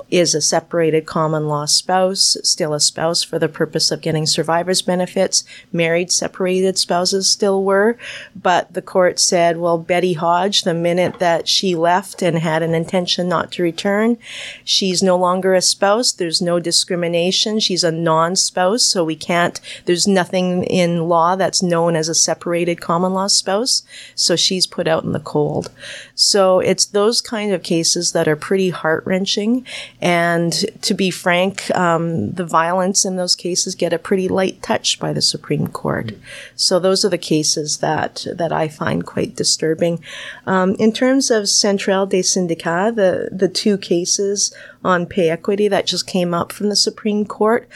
is 0.10 0.34
a 0.34 0.41
separated 0.41 1.06
common 1.06 1.48
law 1.48 1.65
spouse 1.65 2.38
still 2.43 2.74
a 2.74 2.80
spouse 2.80 3.24
for 3.24 3.38
the 3.38 3.50
purpose 3.50 3.91
of 3.91 4.02
getting 4.02 4.26
survivor's 4.26 4.82
benefits. 4.82 5.43
Married, 5.72 6.12
separated 6.12 6.78
spouses 6.78 7.30
still 7.30 7.63
were. 7.63 7.98
But 8.36 8.74
the 8.74 8.82
court 8.82 9.20
said, 9.20 9.58
well, 9.58 9.78
Betty 9.78 10.13
Hodge, 10.13 10.63
the 10.63 10.74
minute 10.74 11.20
that 11.20 11.48
she 11.48 11.76
left 11.76 12.22
and 12.22 12.39
had 12.39 12.63
an 12.63 12.74
intention 12.74 13.28
not 13.28 13.52
to 13.54 13.63
return, 13.63 14.17
she's 14.63 15.04
no 15.04 15.17
longer 15.17 15.54
a 15.54 15.62
spouse. 15.62 16.12
There's 16.12 16.41
no 16.41 16.60
discrimination. 16.60 17.60
She's 17.60 17.84
a 17.84 17.91
non 17.91 18.36
spouse. 18.36 18.84
So 18.84 19.04
we 19.04 19.15
can't, 19.15 19.60
there's 19.86 20.08
nothing 20.08 20.63
in 20.63 21.08
law 21.08 21.36
that's 21.36 21.63
known 21.63 21.96
as 21.96 22.10
a 22.10 22.15
separated 22.15 22.82
common 22.82 23.13
law 23.13 23.28
spouse. 23.28 23.84
So 24.15 24.36
she's 24.36 24.67
put 24.67 24.88
out 24.88 25.04
in 25.04 25.12
the 25.12 25.20
cold. 25.20 25.72
So 26.20 26.60
it's 26.60 26.88
those 26.88 27.22
kind 27.22 27.54
of 27.54 27.62
cases 27.62 28.12
that 28.14 28.28
are 28.28 28.36
pretty 28.36 28.72
heart 28.72 29.06
wrenching. 29.06 29.68
And 30.02 30.52
to 30.82 30.96
be 30.96 31.12
frank, 31.12 31.70
um, 31.76 32.32
the 32.32 32.44
violence 32.44 33.06
in 33.06 33.18
those 33.18 33.36
cases 33.36 33.76
get 33.76 33.94
a 33.94 34.00
pretty 34.00 34.28
light 34.28 34.64
touch 34.64 35.00
by 35.00 35.14
the 35.14 35.22
Supreme 35.22 35.68
Court. 35.68 36.14
So 36.56 36.80
those 36.80 37.06
are 37.06 37.10
the 37.10 37.20
cases 37.20 37.78
that 37.78 38.26
that 38.34 38.52
I 38.52 38.68
find 38.68 39.06
quite 39.06 39.36
disturbing. 39.36 40.04
Um, 40.48 40.74
in 40.80 40.92
terms 40.92 41.30
of 41.30 41.48
Centrale 41.48 42.08
des 42.08 42.24
Syndicats, 42.24 42.96
the 42.96 43.30
the 43.32 43.48
two 43.48 43.78
cases 43.78 44.52
on 44.84 45.06
pay 45.06 45.30
equity 45.30 45.68
that 45.68 45.86
just 45.86 46.08
came 46.08 46.34
up 46.34 46.52
from 46.52 46.70
the 46.70 46.76
Supreme 46.76 47.26
Court, 47.26 47.70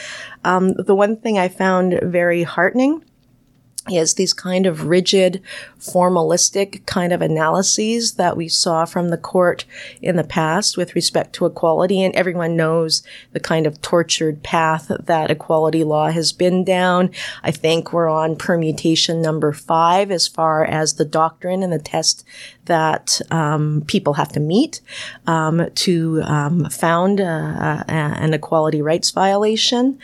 um, 0.43 0.73
the 0.73 0.95
one 0.95 1.15
thing 1.15 1.37
I 1.37 1.47
found 1.47 1.99
very 2.01 2.41
heartening 2.41 3.03
is 3.89 4.13
these 4.13 4.33
kind 4.33 4.67
of 4.67 4.85
rigid, 4.85 5.41
formalistic 5.79 6.85
kind 6.85 7.11
of 7.11 7.21
analyses 7.21 8.13
that 8.13 8.37
we 8.37 8.47
saw 8.47 8.85
from 8.85 9.09
the 9.09 9.17
court 9.17 9.65
in 10.01 10.17
the 10.17 10.23
past 10.23 10.77
with 10.77 10.93
respect 10.93 11.33
to 11.33 11.47
equality. 11.47 12.03
And 12.03 12.15
everyone 12.15 12.55
knows 12.55 13.01
the 13.31 13.39
kind 13.39 13.65
of 13.65 13.81
tortured 13.81 14.43
path 14.43 14.91
that 14.99 15.31
equality 15.31 15.83
law 15.83 16.11
has 16.11 16.31
been 16.31 16.63
down. 16.63 17.09
I 17.41 17.49
think 17.49 17.91
we're 17.91 18.09
on 18.09 18.35
permutation 18.35 19.19
number 19.21 19.51
five 19.51 20.11
as 20.11 20.27
far 20.27 20.63
as 20.63 20.93
the 20.93 21.05
doctrine 21.05 21.63
and 21.63 21.73
the 21.73 21.79
test 21.79 22.23
that 22.71 23.19
um, 23.31 23.83
people 23.85 24.13
have 24.13 24.31
to 24.31 24.39
meet 24.39 24.79
um, 25.27 25.69
to 25.75 26.21
um, 26.23 26.69
found 26.69 27.19
uh, 27.19 27.83
an 27.89 28.33
equality 28.33 28.81
rights 28.81 29.11
violation. 29.11 29.99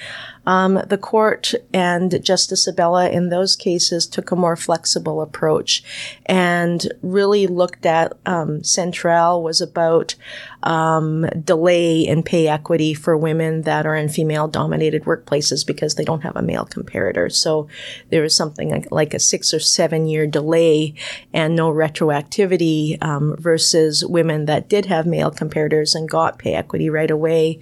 Um, 0.46 0.82
the 0.86 0.98
court 0.98 1.54
and 1.74 2.22
Justice 2.22 2.68
Abella 2.68 3.10
in 3.10 3.30
those 3.30 3.56
cases 3.56 4.06
took 4.06 4.32
a 4.32 4.36
more 4.36 4.58
flexible 4.58 5.22
approach 5.22 5.82
and 6.26 6.92
really 7.02 7.48
looked 7.48 7.86
at 7.86 8.18
um, 8.26 8.66
Centrale 8.66 9.42
was 9.42 9.62
about 9.62 10.16
um, 10.64 11.28
delay 11.44 12.02
in 12.02 12.24
pay 12.24 12.48
equity 12.48 12.94
for 12.94 13.16
women 13.16 13.62
that 13.62 13.86
are 13.86 13.96
in 13.96 14.10
female 14.10 14.48
dominated 14.48 15.04
workplaces 15.04 15.66
because 15.66 15.96
they 15.96 16.04
don't 16.04 16.24
have 16.24 16.36
a 16.36 16.42
male 16.42 16.66
comparator. 16.66 17.32
So 17.32 17.68
there 18.10 18.22
was 18.22 18.36
something 18.36 18.70
like, 18.70 18.92
like 18.92 19.14
a 19.14 19.20
six 19.20 19.54
or 19.54 19.60
seven 19.60 20.08
year 20.08 20.26
delay 20.26 20.94
and 21.34 21.56
no 21.56 21.72
retroactivity 21.72 23.02
um, 23.04 23.36
versus 23.38 24.06
women 24.06 24.46
that 24.46 24.68
did 24.70 24.86
have 24.86 25.06
male 25.06 25.32
comparators 25.32 25.96
and 25.96 26.10
got 26.10 26.40
pay 26.40 26.54
equity 26.54 26.90
right 26.90 27.12
away. 27.12 27.60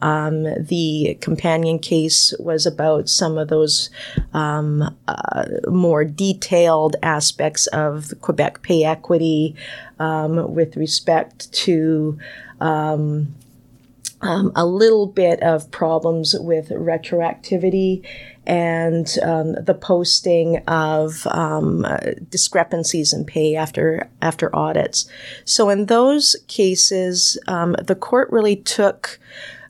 Um, 0.00 0.44
the 0.62 1.18
companion 1.20 1.78
case 1.78 2.32
was 2.38 2.66
about 2.66 3.08
some 3.08 3.38
of 3.38 3.48
those 3.48 3.90
um, 4.32 4.96
uh, 5.08 5.44
more 5.68 6.04
detailed 6.04 6.96
aspects 7.02 7.66
of 7.68 8.12
Quebec 8.20 8.62
pay 8.62 8.84
equity 8.84 9.56
um, 9.98 10.54
with 10.54 10.76
respect 10.76 11.52
to 11.52 12.18
um, 12.60 13.34
um, 14.22 14.50
a 14.56 14.66
little 14.66 15.06
bit 15.06 15.42
of 15.42 15.70
problems 15.70 16.34
with 16.38 16.70
retroactivity 16.70 18.06
and 18.46 19.18
um, 19.22 19.52
the 19.54 19.74
posting 19.74 20.58
of 20.68 21.26
um, 21.26 21.84
uh, 21.84 21.98
discrepancies 22.30 23.12
in 23.12 23.24
pay 23.24 23.56
after 23.56 24.08
after 24.22 24.54
audits. 24.54 25.08
So 25.44 25.68
in 25.68 25.86
those 25.86 26.36
cases, 26.46 27.38
um, 27.48 27.76
the 27.82 27.96
court 27.96 28.30
really 28.30 28.56
took 28.56 29.18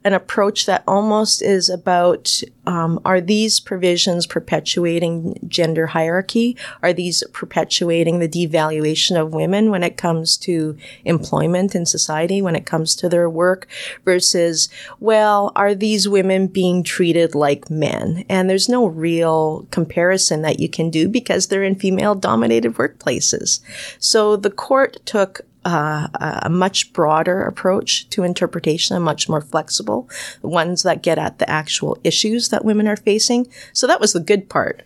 an 0.07 0.12
approach 0.12 0.66
that 0.66 0.85
almost 0.87 1.42
is 1.42 1.69
about 1.69 2.40
um, 2.64 3.01
are 3.05 3.21
these 3.21 3.59
provisions 3.59 4.25
perpetuating 4.25 5.37
gender 5.49 5.88
hierarchy? 5.88 6.57
Are 6.81 6.92
these 6.92 7.25
perpetuating 7.33 8.21
the 8.21 8.29
devaluation 8.29 9.21
of 9.21 9.35
women 9.35 9.69
when 9.69 9.83
it 9.83 9.97
comes 9.97 10.37
to 10.38 10.77
employment 11.05 11.75
in 11.75 11.87
society, 11.87 12.40
when 12.40 12.55
it 12.55 12.66
comes 12.66 12.95
to 12.97 13.09
their 13.09 13.29
work? 13.29 13.66
Versus, 14.05 14.69
well, 15.01 15.51
are 15.57 15.75
these 15.75 16.09
women 16.09 16.47
being 16.47 16.85
treated 16.85 17.35
like 17.35 17.69
men? 17.69 18.25
And 18.29 18.49
there's 18.49 18.69
no 18.69 18.87
real 18.87 19.66
comparison 19.73 20.42
that 20.42 20.61
you 20.61 20.69
can 20.69 20.88
do 20.88 21.09
because 21.09 21.49
they're 21.49 21.64
in 21.64 21.75
female 21.75 22.14
dominated 22.14 22.75
workplaces. 22.75 23.59
So 23.99 24.37
the 24.37 24.51
court 24.51 24.99
took 25.05 25.40
uh, 25.66 26.38
a 26.42 26.48
much 26.48 26.92
broader 26.92 27.42
approach 27.42 28.09
to 28.11 28.22
interpretation, 28.22 29.00
much 29.02 29.29
more 29.29 29.40
flexible, 29.40 30.09
ones 30.42 30.85
that 30.85 31.02
get 31.02 31.18
at 31.18 31.38
the 31.38 31.50
actual 31.50 31.98
issues 32.05 32.50
that 32.50 32.64
women 32.64 32.87
are 32.87 32.96
facing. 32.96 33.48
So 33.72 33.87
that 33.87 34.00
was 34.00 34.12
the 34.12 34.20
good 34.20 34.48
part. 34.48 34.83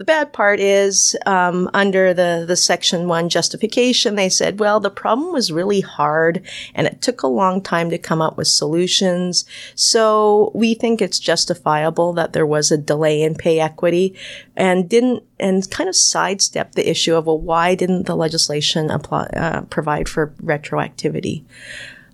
The 0.00 0.04
bad 0.06 0.32
part 0.32 0.60
is 0.60 1.14
um, 1.26 1.68
under 1.74 2.14
the, 2.14 2.46
the 2.48 2.56
Section 2.56 3.06
1 3.06 3.28
justification, 3.28 4.14
they 4.14 4.30
said, 4.30 4.58
well, 4.58 4.80
the 4.80 4.88
problem 4.88 5.30
was 5.30 5.52
really 5.52 5.82
hard 5.82 6.40
and 6.74 6.86
it 6.86 7.02
took 7.02 7.22
a 7.22 7.26
long 7.26 7.60
time 7.60 7.90
to 7.90 7.98
come 7.98 8.22
up 8.22 8.38
with 8.38 8.48
solutions. 8.48 9.44
So 9.74 10.52
we 10.54 10.72
think 10.72 11.02
it's 11.02 11.18
justifiable 11.18 12.14
that 12.14 12.32
there 12.32 12.46
was 12.46 12.70
a 12.70 12.78
delay 12.78 13.20
in 13.20 13.34
pay 13.34 13.60
equity 13.60 14.16
and 14.56 14.88
didn't, 14.88 15.22
and 15.38 15.70
kind 15.70 15.90
of 15.90 15.94
sidestep 15.94 16.72
the 16.72 16.88
issue 16.88 17.14
of, 17.14 17.26
well, 17.26 17.38
why 17.38 17.74
didn't 17.74 18.06
the 18.06 18.16
legislation 18.16 18.90
apply, 18.90 19.24
uh, 19.36 19.60
provide 19.68 20.08
for 20.08 20.28
retroactivity? 20.42 21.44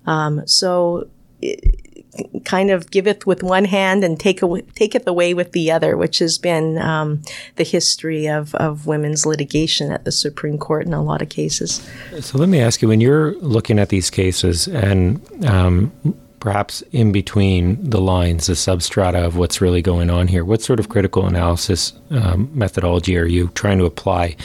Um, 0.06 0.44
so, 0.44 1.08
it, 1.40 1.85
kind 2.44 2.70
of 2.70 2.90
giveth 2.90 3.26
with 3.26 3.42
one 3.42 3.64
hand 3.64 4.04
and 4.04 4.18
take 4.18 4.42
away, 4.42 4.62
taketh 4.74 5.06
away 5.06 5.34
with 5.34 5.52
the 5.52 5.70
other, 5.70 5.96
which 5.96 6.18
has 6.18 6.38
been 6.38 6.78
um, 6.78 7.22
the 7.56 7.64
history 7.64 8.28
of, 8.28 8.54
of 8.56 8.86
women's 8.86 9.26
litigation 9.26 9.92
at 9.92 10.04
the 10.04 10.12
Supreme 10.12 10.58
Court 10.58 10.86
in 10.86 10.92
a 10.92 11.02
lot 11.02 11.22
of 11.22 11.28
cases. 11.28 11.88
So 12.20 12.38
let 12.38 12.48
me 12.48 12.60
ask 12.60 12.82
you, 12.82 12.88
when 12.88 13.00
you're 13.00 13.34
looking 13.36 13.78
at 13.78 13.88
these 13.88 14.10
cases 14.10 14.68
and 14.68 15.20
um, 15.44 15.92
perhaps 16.40 16.82
in 16.92 17.12
between 17.12 17.90
the 17.90 18.00
lines, 18.00 18.46
the 18.46 18.52
substrata 18.52 19.24
of 19.24 19.36
what's 19.36 19.60
really 19.60 19.82
going 19.82 20.10
on 20.10 20.28
here, 20.28 20.44
what 20.44 20.62
sort 20.62 20.78
of 20.78 20.88
critical 20.88 21.26
analysis 21.26 21.92
um, 22.10 22.48
methodology 22.54 23.16
are 23.16 23.26
you 23.26 23.48
trying 23.54 23.78
to 23.78 23.84
apply 23.84 24.36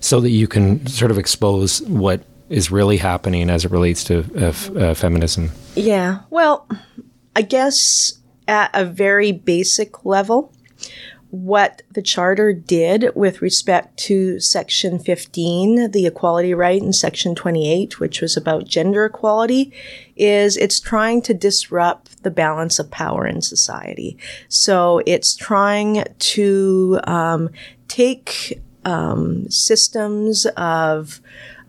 so 0.00 0.20
that 0.20 0.30
you 0.30 0.48
can 0.48 0.86
sort 0.86 1.10
of 1.10 1.18
expose 1.18 1.82
what 1.82 2.22
is 2.48 2.70
really 2.70 2.96
happening 2.96 3.50
as 3.50 3.64
it 3.64 3.70
relates 3.70 4.02
to 4.04 4.20
uh, 4.36 4.46
f- 4.46 4.76
uh, 4.76 4.94
feminism? 4.94 5.50
Yeah, 5.74 6.20
well, 6.30 6.66
I 7.34 7.42
guess 7.42 8.18
at 8.48 8.70
a 8.74 8.84
very 8.84 9.32
basic 9.32 10.04
level, 10.04 10.52
what 11.30 11.82
the 11.92 12.02
charter 12.02 12.52
did 12.52 13.10
with 13.14 13.40
respect 13.40 13.96
to 13.96 14.40
section 14.40 14.98
15 14.98 15.92
the 15.92 16.06
equality 16.06 16.52
right 16.52 16.82
and 16.82 16.94
section 16.94 17.36
28 17.36 18.00
which 18.00 18.20
was 18.20 18.36
about 18.36 18.66
gender 18.66 19.04
equality 19.04 19.72
is 20.16 20.56
it's 20.56 20.80
trying 20.80 21.22
to 21.22 21.32
disrupt 21.32 22.22
the 22.24 22.30
balance 22.30 22.78
of 22.78 22.90
power 22.90 23.26
in 23.26 23.40
society. 23.40 24.18
So 24.48 25.02
it's 25.06 25.36
trying 25.36 26.04
to 26.18 27.00
um, 27.04 27.50
take 27.86 28.60
um, 28.84 29.48
systems 29.50 30.46
of 30.56 31.20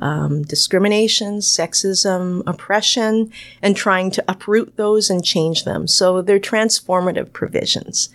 um, 0.01 0.41
discrimination, 0.41 1.37
sexism, 1.37 2.41
oppression, 2.47 3.31
and 3.61 3.75
trying 3.75 4.09
to 4.11 4.23
uproot 4.27 4.75
those 4.75 5.09
and 5.09 5.23
change 5.23 5.63
them. 5.63 5.87
So 5.87 6.21
they're 6.21 6.39
transformative 6.39 7.31
provisions. 7.31 8.09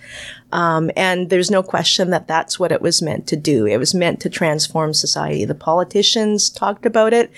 Um, 0.52 0.90
and 0.96 1.30
there's 1.30 1.50
no 1.50 1.62
question 1.62 2.10
that 2.10 2.26
that's 2.26 2.58
what 2.58 2.72
it 2.72 2.82
was 2.82 3.02
meant 3.02 3.26
to 3.28 3.36
do. 3.36 3.66
It 3.66 3.78
was 3.78 3.94
meant 3.94 4.20
to 4.20 4.30
transform 4.30 4.94
society. 4.94 5.44
The 5.44 5.54
politicians 5.54 6.50
talked 6.50 6.86
about 6.86 7.12
it. 7.12 7.30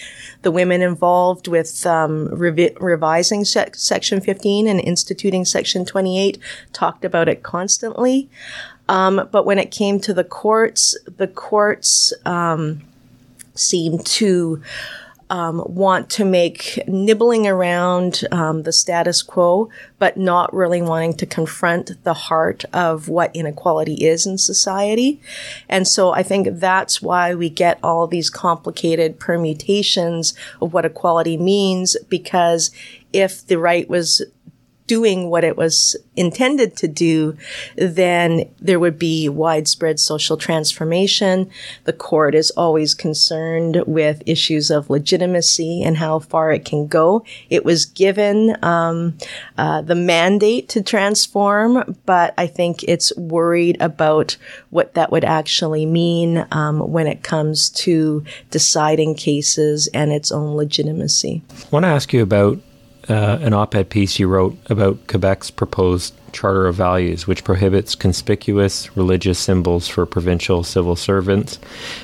The 0.42 0.50
women 0.50 0.82
involved 0.82 1.46
with 1.46 1.86
um, 1.86 2.28
revi- 2.28 2.78
revising 2.80 3.44
se- 3.44 3.70
Section 3.74 4.20
15 4.20 4.66
and 4.66 4.80
instituting 4.80 5.44
Section 5.44 5.84
28 5.84 6.38
talked 6.72 7.04
about 7.04 7.28
it 7.28 7.42
constantly. 7.42 8.30
Um, 8.88 9.28
but 9.30 9.44
when 9.44 9.58
it 9.58 9.70
came 9.70 10.00
to 10.00 10.14
the 10.14 10.24
courts, 10.24 10.96
the 11.16 11.28
courts 11.28 12.12
um, 12.24 12.82
seem 13.54 13.98
to 13.98 14.62
um, 15.30 15.62
want 15.66 16.08
to 16.08 16.24
make 16.24 16.78
nibbling 16.86 17.46
around 17.46 18.24
um, 18.32 18.62
the 18.62 18.72
status 18.72 19.22
quo, 19.22 19.68
but 19.98 20.16
not 20.16 20.54
really 20.54 20.80
wanting 20.80 21.12
to 21.14 21.26
confront 21.26 22.02
the 22.02 22.14
heart 22.14 22.64
of 22.72 23.08
what 23.08 23.34
inequality 23.36 24.06
is 24.06 24.26
in 24.26 24.38
society. 24.38 25.20
And 25.68 25.86
so 25.86 26.12
I 26.12 26.22
think 26.22 26.48
that's 26.52 27.02
why 27.02 27.34
we 27.34 27.50
get 27.50 27.78
all 27.82 28.06
these 28.06 28.30
complicated 28.30 29.20
permutations 29.20 30.32
of 30.62 30.72
what 30.72 30.86
equality 30.86 31.36
means, 31.36 31.96
because 32.08 32.70
if 33.12 33.46
the 33.46 33.58
right 33.58 33.88
was 33.88 34.22
doing 34.88 35.30
what 35.30 35.44
it 35.44 35.56
was 35.56 35.94
intended 36.16 36.76
to 36.78 36.88
do, 36.88 37.36
then 37.76 38.48
there 38.60 38.80
would 38.80 38.98
be 38.98 39.28
widespread 39.28 40.00
social 40.00 40.36
transformation. 40.36 41.48
The 41.84 41.92
court 41.92 42.34
is 42.34 42.50
always 42.52 42.94
concerned 42.94 43.84
with 43.86 44.22
issues 44.26 44.70
of 44.70 44.90
legitimacy 44.90 45.84
and 45.84 45.98
how 45.98 46.18
far 46.18 46.50
it 46.50 46.64
can 46.64 46.88
go. 46.88 47.24
It 47.50 47.64
was 47.64 47.84
given 47.84 48.56
um, 48.64 49.16
uh, 49.56 49.82
the 49.82 49.94
mandate 49.94 50.68
to 50.70 50.82
transform, 50.82 51.96
but 52.06 52.34
I 52.36 52.48
think 52.48 52.82
it's 52.84 53.16
worried 53.16 53.76
about 53.80 54.36
what 54.70 54.94
that 54.94 55.12
would 55.12 55.24
actually 55.24 55.86
mean 55.86 56.46
um, 56.50 56.80
when 56.90 57.06
it 57.06 57.22
comes 57.22 57.70
to 57.70 58.24
deciding 58.50 59.14
cases 59.14 59.86
and 59.88 60.12
its 60.12 60.32
own 60.32 60.56
legitimacy. 60.56 61.42
I 61.52 61.64
want 61.70 61.84
to 61.84 61.88
ask 61.88 62.12
you 62.12 62.22
about 62.22 62.58
uh, 63.08 63.38
an 63.40 63.54
op 63.54 63.74
ed 63.74 63.88
piece 63.88 64.18
you 64.18 64.28
wrote 64.28 64.56
about 64.68 65.06
Quebec's 65.06 65.50
proposed 65.50 66.14
Charter 66.32 66.66
of 66.66 66.74
Values, 66.74 67.26
which 67.26 67.44
prohibits 67.44 67.94
conspicuous 67.94 68.94
religious 68.96 69.38
symbols 69.38 69.88
for 69.88 70.04
provincial 70.06 70.62
civil 70.62 70.96
servants 70.96 71.58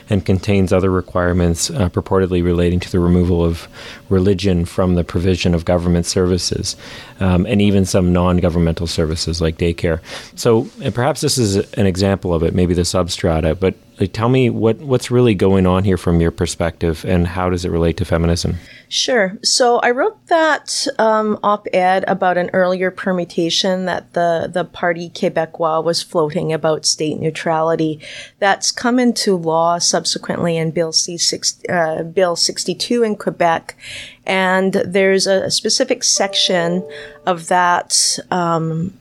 and 0.09 0.25
contains 0.25 0.73
other 0.73 0.91
requirements 0.91 1.71
uh, 1.71 1.89
purportedly 1.89 2.43
relating 2.43 2.81
to 2.81 2.91
the 2.91 2.99
removal 2.99 3.45
of 3.45 3.69
religion 4.09 4.65
from 4.65 4.95
the 4.95 5.05
provision 5.05 5.55
of 5.55 5.65
government 5.65 6.07
services 6.07 6.77
um, 7.21 7.47
and 7.47 7.61
even 7.61 7.85
some 7.85 8.13
non 8.13 8.39
governmental 8.39 8.87
services 8.87 9.41
like 9.41 9.59
daycare. 9.59 10.01
So, 10.37 10.69
perhaps 10.93 11.21
this 11.21 11.39
is 11.39 11.57
an 11.75 11.87
example 11.87 12.35
of 12.35 12.43
it, 12.43 12.55
maybe 12.55 12.75
the 12.75 12.83
substrata, 12.83 13.59
but 13.59 13.75
tell 14.13 14.29
me 14.29 14.51
what, 14.51 14.79
what's 14.79 15.11
really 15.11 15.35
going 15.35 15.67
on 15.67 15.85
here 15.85 15.97
from 15.97 16.21
your 16.21 16.31
perspective 16.31 17.05
and 17.05 17.27
how 17.27 17.51
does 17.51 17.65
it 17.65 17.71
relate 17.71 17.97
to 17.99 18.05
feminism? 18.05 18.57
Sure. 18.95 19.37
So 19.43 19.81
I 19.81 19.91
wrote 19.91 20.25
that 20.29 20.87
um, 21.01 21.41
op-ed 21.43 22.05
about 22.07 22.39
an 22.39 22.49
earlier 22.53 22.93
permutation 22.93 23.87
that 23.87 24.13
the 24.13 24.49
the 24.49 24.65
Parti 24.65 25.11
Québécois 25.11 25.83
was 25.83 26.01
floating 26.01 26.53
about 26.53 26.87
state 26.87 27.19
neutrality. 27.19 27.99
That's 28.39 28.71
come 28.71 29.01
into 29.01 29.35
law 29.37 29.79
subsequently 29.79 30.57
in 30.57 30.71
Bill 30.71 30.93
C 30.93 31.19
six 31.19 31.61
uh, 31.69 32.05
Bill 32.05 32.37
sixty 32.37 32.73
two 32.73 33.03
in 33.03 33.17
Quebec, 33.17 33.77
and 34.25 34.75
there's 34.75 35.27
a 35.27 35.51
specific 35.51 36.05
section 36.05 36.89
of 37.27 37.49
that 37.49 38.21
um, 38.31 38.95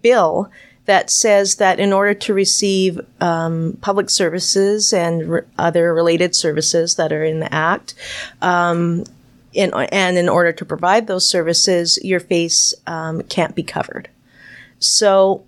bill 0.00 0.50
that 0.86 1.10
says 1.10 1.56
that 1.56 1.78
in 1.78 1.92
order 1.92 2.14
to 2.14 2.34
receive 2.34 3.00
um, 3.20 3.78
public 3.80 4.10
services 4.10 4.92
and 4.92 5.30
re- 5.30 5.42
other 5.58 5.94
related 5.94 6.34
services 6.34 6.96
that 6.96 7.12
are 7.12 7.24
in 7.24 7.40
the 7.40 7.52
Act, 7.54 7.94
um, 8.42 9.04
in, 9.52 9.72
and 9.74 10.16
in 10.16 10.28
order 10.28 10.52
to 10.52 10.64
provide 10.64 11.06
those 11.06 11.28
services, 11.28 11.98
your 12.02 12.20
face 12.20 12.74
um, 12.86 13.22
can't 13.22 13.54
be 13.54 13.62
covered. 13.62 14.08
So 14.78 15.44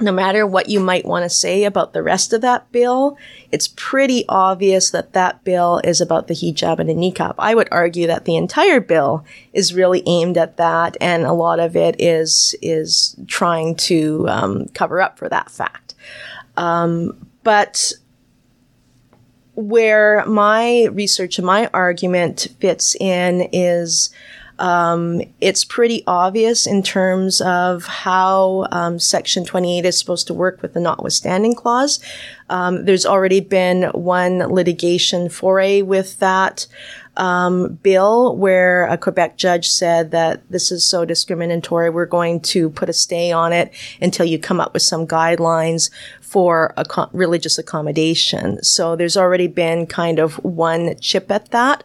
no 0.00 0.10
matter 0.10 0.46
what 0.46 0.68
you 0.68 0.80
might 0.80 1.04
want 1.04 1.24
to 1.24 1.30
say 1.30 1.64
about 1.64 1.92
the 1.92 2.02
rest 2.02 2.32
of 2.32 2.40
that 2.40 2.70
bill, 2.72 3.16
it's 3.52 3.68
pretty 3.76 4.24
obvious 4.28 4.90
that 4.90 5.12
that 5.12 5.44
bill 5.44 5.80
is 5.84 6.00
about 6.00 6.26
the 6.26 6.34
hijab 6.34 6.80
and 6.80 6.88
the 6.88 6.94
niqab. 6.94 7.34
I 7.38 7.54
would 7.54 7.68
argue 7.70 8.08
that 8.08 8.24
the 8.24 8.36
entire 8.36 8.80
bill 8.80 9.24
is 9.52 9.74
really 9.74 10.02
aimed 10.06 10.36
at 10.36 10.56
that, 10.56 10.96
and 11.00 11.24
a 11.24 11.32
lot 11.32 11.60
of 11.60 11.76
it 11.76 11.96
is 12.00 12.56
is 12.60 13.16
trying 13.28 13.76
to 13.76 14.28
um, 14.28 14.66
cover 14.68 15.00
up 15.00 15.18
for 15.18 15.28
that 15.28 15.50
fact. 15.50 15.94
Um, 16.56 17.28
but 17.44 17.92
where 19.54 20.24
my 20.26 20.86
research 20.86 21.38
and 21.38 21.46
my 21.46 21.70
argument 21.72 22.48
fits 22.58 22.96
in 22.96 23.48
is 23.52 24.10
Um, 24.58 25.22
it's 25.40 25.64
pretty 25.64 26.04
obvious 26.06 26.66
in 26.66 26.82
terms 26.82 27.40
of 27.40 27.84
how 27.86 28.66
um, 28.70 28.98
Section 28.98 29.44
28 29.44 29.84
is 29.84 29.98
supposed 29.98 30.26
to 30.28 30.34
work 30.34 30.62
with 30.62 30.74
the 30.74 30.80
notwithstanding 30.80 31.54
clause. 31.54 32.00
Um, 32.50 32.84
there's 32.84 33.06
already 33.06 33.40
been 33.40 33.84
one 33.92 34.38
litigation 34.38 35.28
foray 35.28 35.82
with 35.82 36.18
that 36.18 36.66
um, 37.16 37.74
bill 37.82 38.36
where 38.36 38.86
a 38.86 38.98
Quebec 38.98 39.36
judge 39.36 39.68
said 39.68 40.10
that 40.10 40.48
this 40.50 40.72
is 40.72 40.84
so 40.84 41.04
discriminatory, 41.04 41.90
we're 41.90 42.06
going 42.06 42.40
to 42.40 42.70
put 42.70 42.88
a 42.88 42.92
stay 42.92 43.30
on 43.32 43.52
it 43.52 43.72
until 44.00 44.26
you 44.26 44.38
come 44.38 44.60
up 44.60 44.72
with 44.72 44.82
some 44.82 45.06
guidelines 45.06 45.90
for 46.20 46.74
co- 46.88 47.08
religious 47.12 47.58
accommodation. 47.58 48.62
So 48.62 48.96
there's 48.96 49.16
already 49.16 49.46
been 49.46 49.86
kind 49.86 50.18
of 50.18 50.34
one 50.44 50.96
chip 50.98 51.30
at 51.30 51.50
that. 51.52 51.84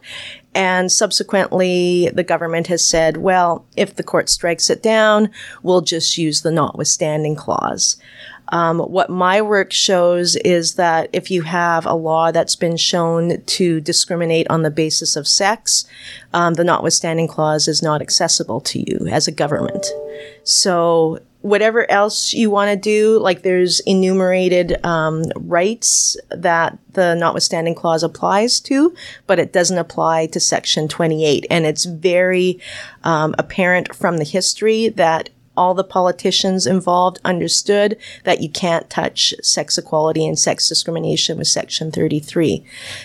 And 0.54 0.90
subsequently, 0.90 2.10
the 2.12 2.24
government 2.24 2.66
has 2.66 2.84
said, 2.86 3.18
well, 3.18 3.64
if 3.76 3.94
the 3.94 4.02
court 4.02 4.28
strikes 4.28 4.68
it 4.68 4.82
down, 4.82 5.30
we'll 5.62 5.80
just 5.80 6.18
use 6.18 6.42
the 6.42 6.50
notwithstanding 6.50 7.36
clause. 7.36 7.96
Um, 8.52 8.80
what 8.80 9.10
my 9.10 9.40
work 9.40 9.72
shows 9.72 10.34
is 10.36 10.74
that 10.74 11.08
if 11.12 11.30
you 11.30 11.42
have 11.42 11.86
a 11.86 11.94
law 11.94 12.32
that's 12.32 12.56
been 12.56 12.76
shown 12.76 13.42
to 13.42 13.80
discriminate 13.80 14.50
on 14.50 14.62
the 14.62 14.72
basis 14.72 15.14
of 15.14 15.28
sex, 15.28 15.84
um, 16.34 16.54
the 16.54 16.64
notwithstanding 16.64 17.28
clause 17.28 17.68
is 17.68 17.80
not 17.80 18.02
accessible 18.02 18.60
to 18.62 18.80
you 18.80 19.06
as 19.06 19.28
a 19.28 19.32
government. 19.32 19.86
So 20.42 21.20
whatever 21.42 21.90
else 21.90 22.34
you 22.34 22.50
want 22.50 22.70
to 22.70 22.76
do, 22.76 23.18
like 23.18 23.42
there's 23.42 23.80
enumerated 23.80 24.84
um, 24.84 25.24
rights 25.36 26.16
that 26.28 26.78
the 26.92 27.14
notwithstanding 27.14 27.74
clause 27.74 28.02
applies 28.02 28.60
to, 28.60 28.94
but 29.26 29.38
it 29.38 29.52
doesn't 29.52 29.78
apply 29.78 30.26
to 30.26 30.40
Section 30.40 30.86
28. 30.88 31.46
And 31.50 31.64
it's 31.64 31.84
very 31.84 32.60
um, 33.04 33.34
apparent 33.38 33.94
from 33.94 34.18
the 34.18 34.24
history 34.24 34.88
that 34.90 35.30
all 35.60 35.74
the 35.74 35.84
politicians 35.84 36.66
involved 36.66 37.20
understood 37.22 37.98
that 38.24 38.40
you 38.40 38.48
can't 38.48 38.88
touch 38.88 39.34
sex 39.42 39.76
equality 39.76 40.26
and 40.26 40.38
sex 40.38 40.66
discrimination 40.66 41.36
with 41.36 41.48
Section 41.48 41.92
33. 41.92 42.64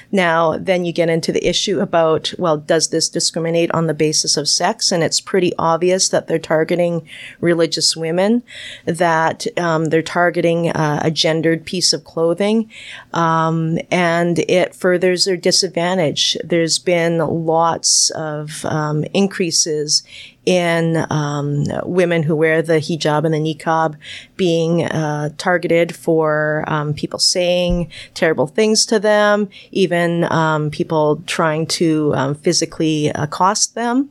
Now, 0.10 0.58
then 0.58 0.86
you 0.86 0.94
get 0.94 1.10
into 1.10 1.34
the 1.34 1.46
issue 1.46 1.82
about, 1.82 2.34
well, 2.38 2.56
does 2.56 2.92
this 2.92 3.10
discriminate 3.10 3.72
on 3.72 3.88
the 3.88 3.94
basis 3.94 4.38
of 4.38 4.48
sex? 4.48 4.90
And 4.94 5.04
it's 5.04 5.20
pretty 5.20 5.52
obvious 5.60 6.08
that 6.08 6.28
they're 6.28 6.40
targeting 6.40 7.06
religious 7.42 7.98
women, 7.98 8.42
that 8.86 9.46
um, 9.60 9.88
they're 9.88 10.02
targeting 10.02 10.70
uh, 10.70 11.02
a 11.04 11.12
gendered 11.12 11.66
piece 11.66 11.92
of 11.92 12.06
clothing, 12.06 12.72
um, 13.12 13.78
and 13.92 14.40
it 14.48 14.74
furthers 14.74 15.26
their 15.26 15.36
disadvantage. 15.36 16.38
There's 16.42 16.80
been 16.80 17.18
lots 17.18 18.12
of 18.12 18.64
um, 18.64 19.04
increases 19.14 20.04
in 20.46 21.06
um, 21.10 21.66
women 21.84 22.24
who 22.24 22.36
wear 22.36 22.62
the 22.62 22.74
hijab 22.74 23.26
and 23.26 23.34
the 23.34 23.40
niqab 23.40 23.96
being 24.36 24.84
uh, 24.86 25.30
targeted 25.38 25.96
for 25.96 26.64
um, 26.68 26.94
people 26.94 27.20
saying 27.20 27.90
terrible 28.14 28.48
things 28.48 28.86
to 28.86 29.00
them, 29.00 29.50
even 29.72 30.24
um, 30.26 30.70
people 30.70 31.22
trying 31.26 31.66
to 31.66 32.14
um, 32.16 32.36
physically 32.36 33.08
accost 33.10 33.76
them. 33.76 34.10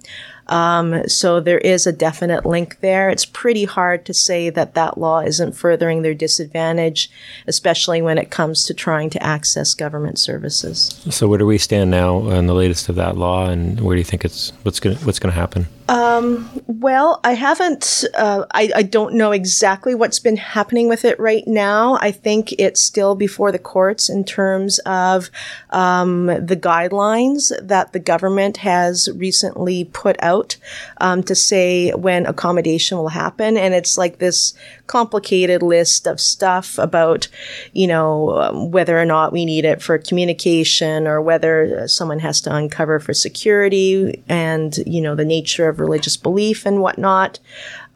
Um, 0.49 1.09
so 1.09 1.41
there 1.41 1.59
is 1.59 1.87
a 1.87 1.93
definite 1.93 2.45
link 2.45 2.81
there. 2.81 3.09
It's 3.09 3.25
pretty 3.25 3.65
hard 3.65 4.05
to 4.07 4.15
say 4.15 4.51
that 4.51 4.75
that 4.75 4.99
law 4.99 5.21
isn't 5.21 5.53
furthering 5.53 6.03
their 6.03 6.15
disadvantage, 6.15 7.11
especially 7.47 8.03
when 8.03 8.19
it 8.19 8.31
comes 8.31 8.65
to 8.65 8.75
trying 8.75 9.11
to 9.11 9.23
access 9.23 9.75
government 9.75 10.19
services. 10.19 11.01
So 11.11 11.29
where 11.29 11.39
do 11.39 11.47
we 11.47 11.59
stand 11.59 11.91
now 11.91 12.17
on 12.17 12.47
the 12.47 12.55
latest 12.55 12.89
of 12.89 12.97
that 12.97 13.17
law, 13.17 13.49
and 13.49 13.81
where 13.81 13.97
do 13.97 14.01
you 14.01 14.05
think 14.05 14.25
it's 14.25 14.53
what's 14.63 14.81
going 14.81 14.97
what's 14.99 15.19
going 15.19 15.33
to 15.33 15.39
happen? 15.39 15.67
Um, 15.87 16.49
well, 16.67 17.21
I 17.25 17.35
haven't. 17.35 18.05
Uh, 18.15 18.47
I, 18.53 18.71
I 18.75 18.83
don't 18.83 19.15
know 19.15 19.33
exactly 19.33 19.95
what's 19.95 20.19
been 20.19 20.39
happening 20.39 20.89
with 20.89 21.05
it 21.05 21.21
right 21.21 21.47
now. 21.47 21.99
I 22.01 22.11
think 22.11 22.53
it's 22.53 22.81
still 22.81 23.15
before 23.15 23.53
the 23.53 23.59
courts 23.59 24.09
in 24.09 24.25
terms 24.25 24.79
of 24.81 25.31
um, 25.71 26.27
the 26.27 26.57
guidelines 26.57 27.53
that 27.61 27.93
the 27.93 27.99
government 27.99 28.59
has 28.59 29.11
recently 29.15 29.85
put 29.85 30.17
out 30.23 30.57
um, 31.03 31.23
to 31.25 31.35
say 31.35 31.91
when 31.91 32.25
accommodation 32.25 32.97
will 32.97 33.09
happen. 33.09 33.59
And 33.59 33.75
it's 33.75 33.99
like 33.99 34.19
this 34.19 34.55
complicated 34.87 35.63
list 35.63 36.07
of 36.07 36.19
stuff 36.19 36.79
about, 36.79 37.29
you 37.75 37.87
know, 37.87 38.31
um, 38.41 38.71
whether 38.71 38.99
or 38.99 39.05
not 39.05 39.35
we 39.35 39.45
need 39.45 39.67
it 39.67 39.83
for 39.83 39.99
communication 39.99 41.07
or 41.07 41.21
whether 41.21 41.87
someone 41.89 42.21
has 42.21 42.41
to 42.43 42.55
uncover 42.55 43.01
for 43.01 43.13
security 43.13 44.23
and, 44.31 44.79
you 44.87 45.03
know, 45.03 45.15
the 45.15 45.27
nature 45.27 45.74
of 45.75 45.81
religious 45.81 46.17
belief 46.17 46.65
and 46.65 46.81
whatnot. 46.81 47.39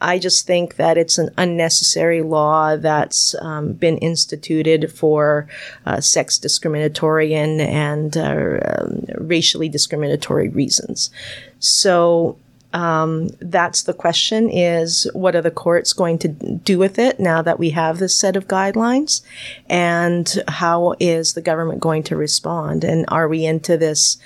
I 0.01 0.19
just 0.19 0.47
think 0.47 0.77
that 0.77 0.97
it's 0.97 1.19
an 1.19 1.31
unnecessary 1.37 2.23
law 2.23 2.77
that's 2.77 3.35
um, 3.41 3.73
been 3.73 3.99
instituted 3.99 4.93
for 4.93 5.49
uh, 5.87 6.01
sex 6.01 6.39
discriminatory 6.39 7.35
and, 7.35 7.61
and 7.61 8.17
uh, 8.17 8.61
um, 8.79 9.05
racially 9.17 9.69
discriminatory 9.69 10.49
reasons. 10.49 11.11
So 11.59 12.37
um, 12.73 13.29
that's 13.41 13.83
the 13.83 13.95
question 13.95 14.51
is 14.51 15.09
what 15.15 15.35
are 15.35 15.41
the 15.41 15.51
courts 15.51 15.93
going 15.93 16.19
to 16.19 16.29
do 16.29 16.79
with 16.79 16.99
it 16.99 17.19
now 17.19 17.41
that 17.41 17.59
we 17.59 17.71
have 17.71 17.99
this 17.99 18.15
set 18.15 18.37
of 18.37 18.47
guidelines? 18.47 19.23
And 19.69 20.43
how 20.49 20.95
is 21.01 21.33
the 21.33 21.41
government 21.41 21.81
going 21.81 22.03
to 22.05 22.17
respond? 22.17 22.85
And 22.85 23.07
are 23.09 23.29
we 23.29 23.47
into 23.47 23.77
this 23.77 24.19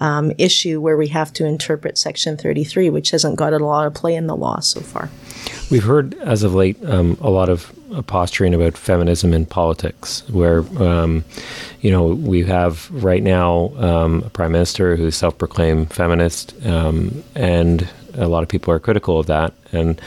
um, 0.00 0.32
issue 0.38 0.80
where 0.80 0.96
we 0.96 1.08
have 1.08 1.32
to 1.34 1.46
interpret 1.46 1.98
section 1.98 2.36
33 2.36 2.90
which 2.90 3.10
hasn't 3.10 3.36
got 3.36 3.52
a 3.52 3.58
lot 3.58 3.86
of 3.86 3.94
play 3.94 4.14
in 4.14 4.26
the 4.26 4.36
law 4.36 4.60
so 4.60 4.80
far? 4.80 5.10
We've 5.70 5.84
heard 5.84 6.14
as 6.14 6.42
of 6.42 6.54
late 6.54 6.82
um, 6.84 7.18
a 7.20 7.30
lot 7.30 7.48
of 7.48 7.72
posturing 8.06 8.54
about 8.54 8.76
feminism 8.76 9.32
in 9.32 9.46
politics, 9.46 10.22
where 10.28 10.60
um, 10.82 11.24
you 11.80 11.90
know 11.90 12.08
we 12.08 12.44
have 12.44 12.90
right 12.90 13.22
now 13.22 13.72
um, 13.76 14.22
a 14.24 14.30
prime 14.30 14.52
minister 14.52 14.96
who's 14.96 15.16
self-proclaimed 15.16 15.92
feminist, 15.92 16.54
um, 16.66 17.22
and 17.34 17.88
a 18.14 18.28
lot 18.28 18.42
of 18.42 18.48
people 18.48 18.72
are 18.72 18.78
critical 18.78 19.18
of 19.18 19.26
that. 19.26 19.52
And 19.72 20.00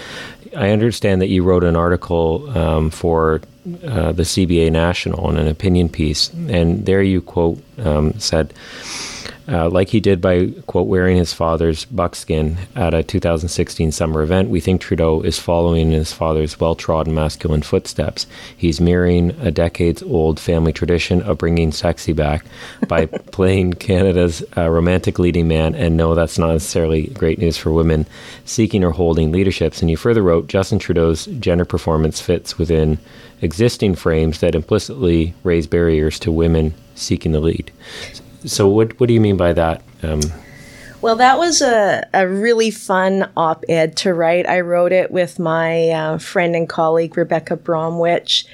I 0.56 0.72
understand 0.72 1.22
that 1.22 1.30
you 1.30 1.44
wrote 1.44 1.64
an 1.64 1.76
article 1.76 2.50
um, 2.58 2.90
for 2.90 3.42
uh, 3.84 4.12
the 4.12 4.24
CBA 4.24 4.72
National 4.72 5.30
in 5.30 5.38
an 5.38 5.48
opinion 5.48 5.90
piece, 5.90 6.32
and 6.34 6.86
there 6.86 7.02
you 7.02 7.22
quote 7.22 7.62
um, 7.80 8.20
said 8.20 8.54
uh, 9.52 9.70
like 9.70 9.90
he 9.90 10.00
did 10.00 10.22
by, 10.22 10.48
quote, 10.66 10.88
wearing 10.88 11.18
his 11.18 11.34
father's 11.34 11.84
buckskin 11.86 12.58
at 12.76 12.94
a 12.94 13.04
2016 13.04 13.92
summer 13.92 14.22
event, 14.22 14.50
we 14.50 14.62
think 14.62 14.80
Trudeau 14.80 15.22
is 15.22 15.38
following 15.38 15.88
in 15.88 15.92
his 15.92 16.14
father's 16.14 16.58
well 16.60 16.74
trodden 16.74 17.14
masculine 17.14 17.62
footsteps. 17.62 18.28
He's 18.56 18.80
mirroring 18.80 19.32
a 19.42 19.52
decades 19.52 20.02
old 20.02 20.40
family 20.40 20.72
tradition 20.72 21.22
of 21.24 21.38
bringing 21.38 21.72
sexy 21.74 22.14
back 22.14 22.46
by 22.88 23.06
playing 23.32 23.74
Canada's 23.74 24.42
uh, 24.56 24.70
romantic 24.70 25.20
leading 25.20 25.50
man. 25.50 25.76
And 25.76 25.98
no, 25.98 26.16
that's 26.16 26.40
not 26.40 26.54
necessarily 26.54 27.08
great 27.08 27.40
news 27.40 27.58
for 27.58 27.74
women 27.74 28.06
seeking 28.46 28.84
or 28.84 28.92
holding 28.92 29.32
leaderships. 29.32 29.82
And 29.82 29.92
you 29.92 29.98
further 29.98 30.24
wrote 30.24 30.48
Justin 30.48 30.80
Trudeau's 30.80 31.26
gender 31.26 31.66
performance 31.66 32.22
fits 32.22 32.58
within 32.58 33.00
existing 33.42 33.96
frames 33.96 34.40
that 34.40 34.56
implicitly 34.56 35.34
raise 35.44 35.68
barriers 35.68 36.20
to 36.20 36.32
women 36.32 36.74
seeking 36.96 37.32
the 37.34 37.40
lead. 37.40 37.72
So, 38.14 38.24
what 38.68 39.00
what 39.00 39.08
do 39.08 39.14
you 39.14 39.22
mean 39.22 39.38
by 39.38 39.54
that? 39.54 39.84
Um, 40.04 40.22
well, 41.02 41.16
that 41.16 41.40
was 41.40 41.62
a, 41.62 42.08
a 42.14 42.28
really 42.28 42.70
fun 42.70 43.30
op 43.36 43.66
ed 43.68 43.96
to 43.98 44.14
write. 44.14 44.48
I 44.48 44.60
wrote 44.60 44.92
it 44.92 45.10
with 45.10 45.40
my 45.40 45.90
uh, 45.90 46.18
friend 46.20 46.56
and 46.56 46.70
colleague, 46.70 47.18
Rebecca 47.18 47.56
Bromwich. 47.56 48.46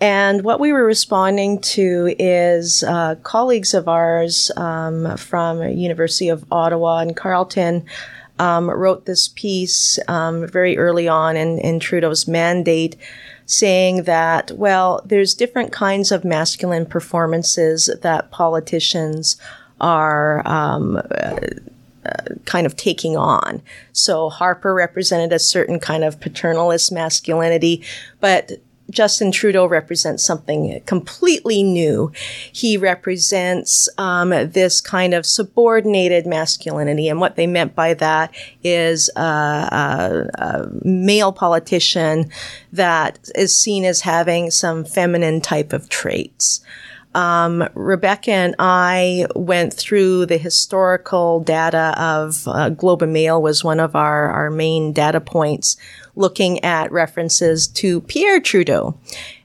And 0.00 0.44
what 0.44 0.60
we 0.60 0.72
were 0.72 0.84
responding 0.84 1.60
to 1.62 2.14
is 2.18 2.84
uh, 2.84 3.16
colleagues 3.22 3.74
of 3.74 3.88
ours 3.88 4.50
um, 4.56 5.16
from 5.16 5.62
University 5.62 6.28
of 6.28 6.44
Ottawa 6.52 6.98
and 6.98 7.16
Carleton 7.16 7.84
um, 8.38 8.70
wrote 8.70 9.06
this 9.06 9.28
piece 9.28 9.98
um, 10.06 10.46
very 10.46 10.76
early 10.76 11.08
on 11.08 11.36
in, 11.36 11.58
in 11.58 11.80
Trudeau's 11.80 12.28
mandate 12.28 12.96
saying 13.46 14.02
that, 14.02 14.50
well, 14.52 15.00
there's 15.04 15.34
different 15.34 15.72
kinds 15.72 16.12
of 16.12 16.24
masculine 16.24 16.84
performances 16.84 17.88
that 18.02 18.30
politicians 18.30 19.36
are 19.80 20.46
um, 20.46 20.96
uh, 20.96 21.38
kind 22.44 22.66
of 22.66 22.76
taking 22.76 23.16
on. 23.16 23.62
So 23.92 24.28
Harper 24.28 24.74
represented 24.74 25.32
a 25.32 25.38
certain 25.38 25.80
kind 25.80 26.04
of 26.04 26.20
paternalist 26.20 26.92
masculinity, 26.92 27.84
but 28.20 28.52
Justin 28.90 29.32
Trudeau 29.32 29.66
represents 29.66 30.24
something 30.24 30.80
completely 30.86 31.62
new. 31.62 32.12
He 32.52 32.76
represents 32.76 33.88
um, 33.98 34.30
this 34.30 34.80
kind 34.80 35.12
of 35.12 35.26
subordinated 35.26 36.26
masculinity, 36.26 37.08
and 37.08 37.20
what 37.20 37.36
they 37.36 37.46
meant 37.46 37.74
by 37.74 37.94
that 37.94 38.34
is 38.62 39.10
a, 39.16 39.20
a, 39.20 40.30
a 40.34 40.68
male 40.84 41.32
politician 41.32 42.30
that 42.72 43.18
is 43.34 43.58
seen 43.58 43.84
as 43.84 44.02
having 44.02 44.50
some 44.50 44.84
feminine 44.84 45.40
type 45.40 45.72
of 45.72 45.88
traits. 45.88 46.60
um, 47.16 47.66
Rebecca 47.74 48.30
and 48.30 48.54
I 48.58 49.26
went 49.34 49.72
through 49.72 50.26
the 50.26 50.36
historical 50.36 51.40
data 51.40 51.94
of 51.96 52.46
uh, 52.46 52.68
Globe 52.68 53.02
and 53.02 53.12
Mail 53.14 53.40
was 53.40 53.64
one 53.64 53.80
of 53.80 53.96
our, 53.96 54.28
our 54.28 54.50
main 54.50 54.92
data 54.92 55.20
points 55.20 55.78
looking 56.16 56.64
at 56.64 56.90
references 56.90 57.66
to 57.68 58.00
Pierre 58.02 58.40
Trudeau. 58.40 58.98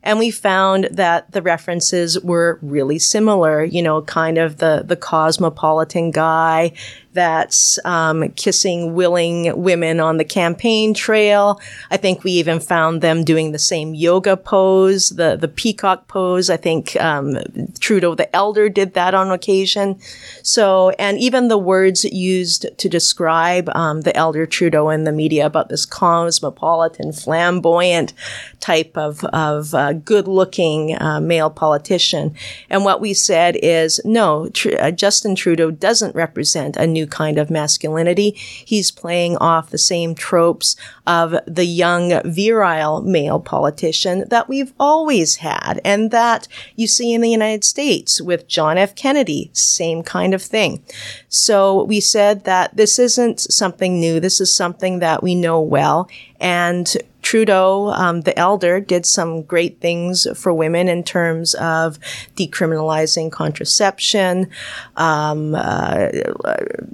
And 0.04 0.20
we 0.20 0.32
found 0.32 0.86
that 0.92 1.32
the 1.32 1.42
references 1.42 2.20
were 2.22 2.60
really 2.62 3.00
similar, 3.00 3.64
you 3.64 3.82
know, 3.82 4.02
kind 4.02 4.38
of 4.38 4.58
the, 4.58 4.84
the 4.86 4.96
cosmopolitan 4.96 6.12
guy 6.12 6.74
that's 7.14 7.78
um, 7.86 8.30
kissing 8.32 8.94
willing 8.94 9.62
women 9.62 10.00
on 10.00 10.18
the 10.18 10.24
campaign 10.24 10.94
trail. 10.94 11.60
I 11.90 11.98
think 11.98 12.24
we 12.24 12.32
even 12.34 12.60
found 12.60 13.02
them 13.02 13.24
doing 13.24 13.52
the 13.52 13.60
same 13.60 13.94
yoga 13.94 14.38
pose, 14.38 15.10
the, 15.10 15.36
the 15.36 15.48
peacock 15.48 16.08
pose. 16.08 16.50
I 16.50 16.58
think 16.58 16.96
um, 17.02 17.38
Trudeau 17.80 18.16
the 18.16 18.34
Elder 18.36 18.70
did 18.70 18.94
that 18.94 19.14
on 19.14 19.32
occasion. 19.32 20.00
So, 20.42 20.92
and 20.92 21.18
even 21.20 21.48
the 21.48 21.58
words 21.58 22.06
used 22.06 22.66
to 22.78 22.90
describe 22.90 23.70
um, 23.76 24.02
the 24.02 24.16
Elder 24.16 24.46
Trudeau 24.46 24.90
in 24.90 25.04
the 25.04 25.12
media 25.12 25.46
about 25.46 25.70
this 25.70 25.86
cosmopolitan, 25.86 27.12
flamboyant 27.12 28.14
type 28.60 28.98
of, 28.98 29.24
of 29.26 29.74
uh, 29.74 29.91
good 29.94 30.28
looking 30.28 31.00
uh, 31.00 31.20
male 31.20 31.50
politician. 31.50 32.36
And 32.70 32.86
what 32.86 33.02
we 33.02 33.14
said 33.14 33.58
is 33.62 34.00
no, 34.06 34.50
Tr- 34.50 34.78
uh, 34.80 34.92
Justin 34.92 35.36
Trudeau 35.36 35.72
doesn't 35.72 36.16
represent 36.16 36.78
a 36.78 36.88
new 36.88 37.08
kind 37.08 37.38
of 37.38 37.50
masculinity. 37.50 38.32
He's 38.32 38.92
playing 38.92 39.38
off 39.38 39.70
the 39.70 39.78
same 39.78 40.16
tropes 40.16 40.76
of 41.06 41.36
the 41.46 41.66
young, 41.66 42.22
virile 42.26 43.02
male 43.02 43.40
politician 43.40 44.28
that 44.30 44.48
we've 44.48 44.74
always 44.80 45.38
had 45.38 45.82
and 45.84 46.12
that 46.12 46.48
you 46.76 46.88
see 46.88 47.14
in 47.14 47.22
the 47.22 47.30
United 47.30 47.64
States 47.64 48.22
with 48.22 48.48
John 48.48 48.78
F. 48.78 48.96
Kennedy, 48.96 49.50
same 49.54 50.04
kind 50.04 50.34
of 50.34 50.42
thing. 50.42 50.84
So 51.28 51.84
we 51.84 52.00
said 52.00 52.44
that 52.46 52.76
this 52.76 53.00
isn't 53.00 53.40
something 53.40 54.00
new. 54.00 54.20
This 54.20 54.42
is 54.42 54.54
something 54.54 55.00
that 55.00 55.24
we 55.24 55.36
know 55.36 55.62
well. 55.62 56.10
And 56.40 56.96
Trudeau, 57.22 57.88
um, 57.90 58.22
the 58.22 58.38
elder, 58.38 58.80
did 58.80 59.06
some 59.06 59.44
great 59.44 59.80
things 59.80 60.28
for 60.36 60.54
women 60.54 60.88
in 60.88 61.04
terms 61.04 61.54
of 61.56 62.00
decriminalizing 62.36 63.32
contraception, 63.32 64.50
um, 64.98 65.56
uh, 65.56 66.08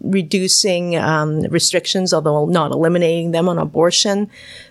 reducing 0.04 0.96
um, 0.98 1.42
restrictions, 1.44 2.14
although 2.14 2.46
not 2.46 2.72
eliminating 2.72 3.32
them 3.32 3.50
on 3.50 3.58
abortion. 3.58 4.30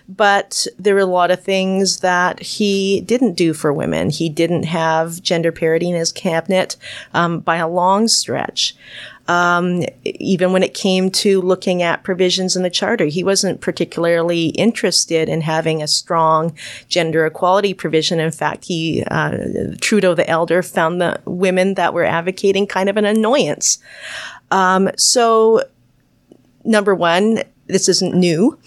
But 0.09 0.67
there 0.79 0.93
were 0.93 1.01
a 1.01 1.05
lot 1.05 1.31
of 1.31 1.43
things 1.43 1.99
that 1.99 2.39
he 2.39 3.01
didn't 3.01 3.33
do 3.33 3.53
for 3.53 3.73
women. 3.73 4.09
He 4.09 4.29
didn't 4.29 4.63
have 4.63 5.21
gender 5.21 5.51
parity 5.51 5.89
in 5.89 5.95
his 5.95 6.11
cabinet 6.11 6.77
um, 7.13 7.39
by 7.39 7.57
a 7.57 7.67
long 7.67 8.07
stretch. 8.07 8.75
Um, 9.27 9.83
even 10.03 10.53
when 10.53 10.63
it 10.63 10.73
came 10.73 11.11
to 11.11 11.41
looking 11.41 11.83
at 11.83 12.03
provisions 12.03 12.55
in 12.55 12.63
the 12.63 12.69
charter, 12.69 13.05
he 13.05 13.23
wasn't 13.23 13.61
particularly 13.61 14.47
interested 14.47 15.27
in 15.27 15.41
having 15.41 15.81
a 15.81 15.87
strong 15.87 16.55
gender 16.87 17.25
equality 17.25 17.73
provision. 17.73 18.19
In 18.19 18.31
fact, 18.31 18.65
he 18.65 19.03
uh, 19.11 19.37
Trudeau 19.81 20.15
the 20.15 20.29
elder 20.29 20.63
found 20.63 21.01
the 21.01 21.19
women 21.25 21.73
that 21.73 21.93
were 21.93 22.05
advocating 22.05 22.67
kind 22.67 22.89
of 22.89 22.97
an 22.97 23.05
annoyance. 23.05 23.79
Um, 24.51 24.89
so, 24.97 25.63
number 26.63 26.95
one, 26.95 27.43
this 27.67 27.89
isn't 27.89 28.15
new. 28.15 28.57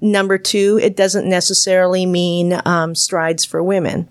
Number 0.00 0.38
two, 0.38 0.78
it 0.82 0.96
doesn't 0.96 1.28
necessarily 1.28 2.04
mean 2.04 2.60
um, 2.64 2.94
strides 2.94 3.44
for 3.44 3.62
women. 3.62 4.08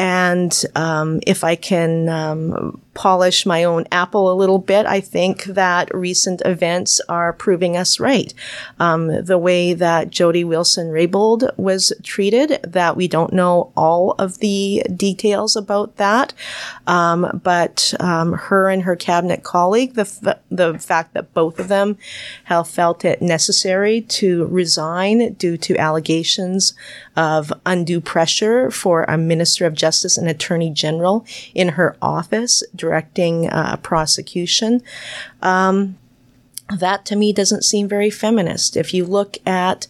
And 0.00 0.64
um, 0.76 1.20
if 1.26 1.44
I 1.44 1.56
can 1.56 2.08
um, 2.08 2.80
polish 2.94 3.44
my 3.44 3.64
own 3.64 3.84
apple 3.92 4.32
a 4.32 4.34
little 4.34 4.58
bit, 4.58 4.86
I 4.86 4.98
think 4.98 5.44
that 5.44 5.94
recent 5.94 6.40
events 6.46 7.02
are 7.06 7.34
proving 7.34 7.76
us 7.76 8.00
right. 8.00 8.32
Um, 8.78 9.08
the 9.22 9.36
way 9.36 9.74
that 9.74 10.08
Jody 10.08 10.42
Wilson 10.42 10.88
Raybould 10.88 11.54
was 11.58 11.92
treated, 12.02 12.62
that 12.62 12.96
we 12.96 13.08
don't 13.08 13.34
know 13.34 13.72
all 13.76 14.12
of 14.12 14.38
the 14.38 14.82
details 14.96 15.54
about 15.54 15.96
that, 15.96 16.32
um, 16.86 17.38
but 17.44 17.92
um, 18.00 18.32
her 18.32 18.70
and 18.70 18.84
her 18.84 18.96
cabinet 18.96 19.42
colleague, 19.42 19.96
the 19.96 20.02
f- 20.02 20.38
the 20.50 20.78
fact 20.78 21.12
that 21.12 21.34
both 21.34 21.58
of 21.58 21.68
them 21.68 21.98
have 22.44 22.66
felt 22.66 23.04
it 23.04 23.20
necessary 23.20 24.00
to 24.00 24.46
resign 24.46 25.34
due 25.34 25.58
to 25.58 25.76
allegations 25.76 26.72
of 27.20 27.52
undue 27.66 28.00
pressure 28.00 28.70
for 28.70 29.04
a 29.04 29.18
minister 29.18 29.66
of 29.66 29.74
justice 29.74 30.16
and 30.16 30.26
attorney 30.26 30.70
general 30.70 31.26
in 31.54 31.68
her 31.68 31.94
office 32.00 32.62
directing 32.74 33.46
uh, 33.50 33.76
prosecution. 33.82 34.82
Um, 35.42 35.98
that 36.78 37.04
to 37.06 37.16
me 37.16 37.32
doesn't 37.32 37.64
seem 37.64 37.88
very 37.88 38.10
feminist. 38.10 38.76
If 38.76 38.94
you 38.94 39.04
look 39.04 39.36
at 39.46 39.86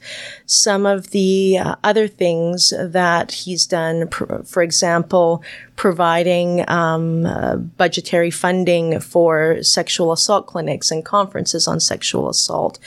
some 0.47 0.87
of 0.87 1.11
the 1.11 1.59
uh, 1.59 1.77
other 1.85 2.09
things 2.09 2.73
that 2.79 3.33
he's 3.33 3.66
done, 3.66 4.09
pr- 4.09 4.43
for 4.45 4.62
example, 4.62 5.43
providing 5.77 6.69
um, 6.69 7.25
uh, 7.27 7.57
budgetary 7.57 8.31
funding 8.31 9.01
for 9.01 9.62
sexual 9.62 10.12
assault 10.12 10.47
clinics 10.47 10.90
and 10.90 11.05
conferences 11.05 11.66
on 11.66 11.81
sexual 11.81 12.29
assault. 12.29 12.79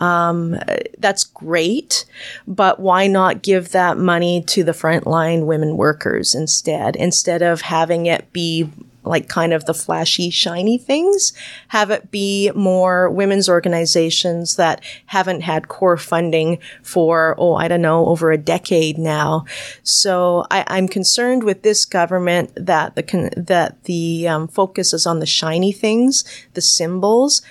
Um, 0.00 0.56
that's 0.98 1.24
great, 1.24 2.04
but 2.46 2.78
why 2.78 3.08
not 3.08 3.42
give 3.42 3.70
that 3.70 3.98
money 3.98 4.42
to 4.42 4.62
the 4.62 4.72
frontline 4.72 5.46
women 5.46 5.76
workers 5.76 6.34
instead, 6.34 6.94
instead 6.94 7.42
of 7.42 7.62
having 7.62 8.06
it 8.06 8.32
be 8.32 8.70
like 9.08 9.28
kind 9.28 9.52
of 9.52 9.64
the 9.64 9.74
flashy, 9.74 10.30
shiny 10.30 10.78
things. 10.78 11.32
Have 11.68 11.90
it 11.90 12.10
be 12.10 12.50
more 12.54 13.10
women's 13.10 13.48
organizations 13.48 14.56
that 14.56 14.82
haven't 15.06 15.40
had 15.40 15.68
core 15.68 15.96
funding 15.96 16.58
for, 16.82 17.34
oh, 17.38 17.54
I 17.54 17.68
don't 17.68 17.82
know, 17.82 18.06
over 18.06 18.30
a 18.30 18.38
decade 18.38 18.98
now. 18.98 19.44
So 19.82 20.46
I, 20.50 20.78
am 20.78 20.88
concerned 20.88 21.42
with 21.44 21.62
this 21.62 21.84
government 21.84 22.52
that 22.54 22.94
the, 22.94 23.32
that 23.36 23.82
the 23.84 24.28
um, 24.28 24.48
focus 24.48 24.92
is 24.92 25.06
on 25.06 25.20
the 25.20 25.26
shiny 25.26 25.72
things, 25.72 26.24
the 26.54 26.60
symbols, 26.60 27.42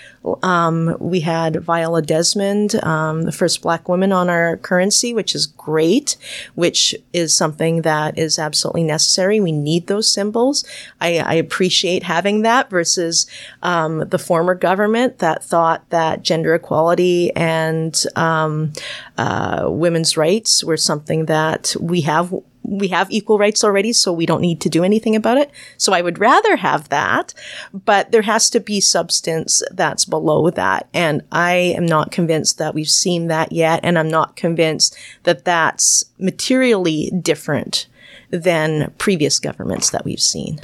um, 0.44 0.96
we 1.00 1.22
had 1.22 1.58
Viola 1.64 2.02
Desmond, 2.02 2.76
um, 2.84 3.24
the 3.24 3.32
first 3.32 3.62
black 3.62 3.88
woman 3.88 4.12
on 4.12 4.30
our 4.30 4.58
currency, 4.58 5.14
which 5.14 5.36
is 5.36 5.46
great, 5.46 6.18
which 6.56 6.96
is 7.14 7.36
something 7.36 7.82
that 7.84 8.18
is 8.18 8.38
absolutely 8.40 8.84
necessary. 8.84 9.40
We 9.40 9.52
need 9.52 9.88
those 9.88 10.12
symbols. 10.12 10.66
I, 11.00 11.20
I 11.20 11.34
appreciate 11.48 12.04
having 12.04 12.42
that 12.42 12.70
versus 12.70 13.26
um, 13.64 14.08
the 14.10 14.20
former 14.20 14.56
government 14.56 15.20
that 15.20 15.44
thought 15.44 15.90
that 15.90 16.24
gender 16.24 16.54
equality 16.54 17.32
and 17.36 18.04
um, 18.16 18.74
uh, 19.18 19.66
women's 19.70 20.18
rights 20.18 20.64
were 20.64 20.78
something 20.78 21.26
that 21.26 21.76
we 21.80 22.02
have 22.02 22.34
we 22.68 22.90
have 22.90 23.10
equal 23.10 23.40
rights 23.40 23.64
already, 23.64 23.94
so 23.94 24.12
we 24.12 24.26
don't 24.26 24.42
need 24.42 24.60
to 24.62 24.70
do 24.70 24.84
anything 24.84 25.16
about 25.16 25.38
it. 25.38 25.50
So 25.78 25.94
I 25.94 26.02
would 26.02 26.20
rather 26.20 26.58
have 26.58 26.90
that, 26.90 27.34
but 27.74 28.12
there 28.12 28.24
has 28.24 28.50
to 28.50 28.60
be 28.60 28.82
substance 28.82 29.64
that's 29.72 30.04
below 30.04 30.50
that. 30.50 30.90
And 30.94 31.22
I 31.32 31.54
am 31.54 31.86
not 31.86 32.12
convinced 32.12 32.58
that 32.58 32.76
we've 32.76 32.90
seen 32.90 33.28
that 33.28 33.54
yet. 33.54 33.80
And 33.84 33.98
I'm 33.98 34.10
not 34.10 34.36
convinced 34.36 34.98
that 35.24 35.46
that's 35.46 36.04
materially 36.20 37.10
different 37.22 37.88
than 38.30 38.94
previous 38.98 39.40
governments 39.40 39.90
that 39.92 40.04
we've 40.04 40.22
seen. 40.22 40.60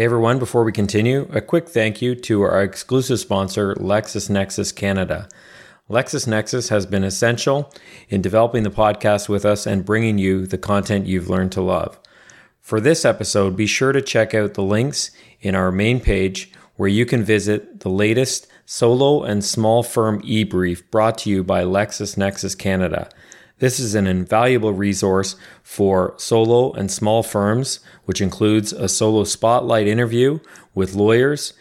Hey 0.00 0.06
everyone, 0.06 0.38
before 0.38 0.64
we 0.64 0.72
continue, 0.72 1.28
a 1.30 1.42
quick 1.42 1.68
thank 1.68 2.00
you 2.00 2.14
to 2.14 2.40
our 2.40 2.62
exclusive 2.62 3.20
sponsor, 3.20 3.74
LexisNexis 3.74 4.74
Canada. 4.74 5.28
LexisNexis 5.90 6.70
has 6.70 6.86
been 6.86 7.04
essential 7.04 7.70
in 8.08 8.22
developing 8.22 8.62
the 8.62 8.70
podcast 8.70 9.28
with 9.28 9.44
us 9.44 9.66
and 9.66 9.84
bringing 9.84 10.16
you 10.16 10.46
the 10.46 10.56
content 10.56 11.06
you've 11.06 11.28
learned 11.28 11.52
to 11.52 11.60
love. 11.60 12.00
For 12.62 12.80
this 12.80 13.04
episode, 13.04 13.56
be 13.56 13.66
sure 13.66 13.92
to 13.92 14.00
check 14.00 14.32
out 14.32 14.54
the 14.54 14.62
links 14.62 15.10
in 15.42 15.54
our 15.54 15.70
main 15.70 16.00
page 16.00 16.50
where 16.76 16.88
you 16.88 17.04
can 17.04 17.22
visit 17.22 17.80
the 17.80 17.90
latest 17.90 18.46
solo 18.64 19.22
and 19.22 19.44
small 19.44 19.82
firm 19.82 20.22
e-brief 20.24 20.90
brought 20.90 21.18
to 21.18 21.28
you 21.28 21.44
by 21.44 21.62
LexisNexis 21.62 22.56
Canada. 22.56 23.10
This 23.60 23.78
is 23.78 23.94
an 23.94 24.06
invaluable 24.06 24.72
resource 24.72 25.36
for 25.62 26.14
solo 26.16 26.72
and 26.72 26.90
small 26.90 27.22
firms, 27.22 27.80
which 28.06 28.22
includes 28.22 28.72
a 28.72 28.88
solo 28.88 29.24
spotlight 29.24 29.86
interview 29.86 30.40
with 30.74 30.94
lawyers, 30.94 31.52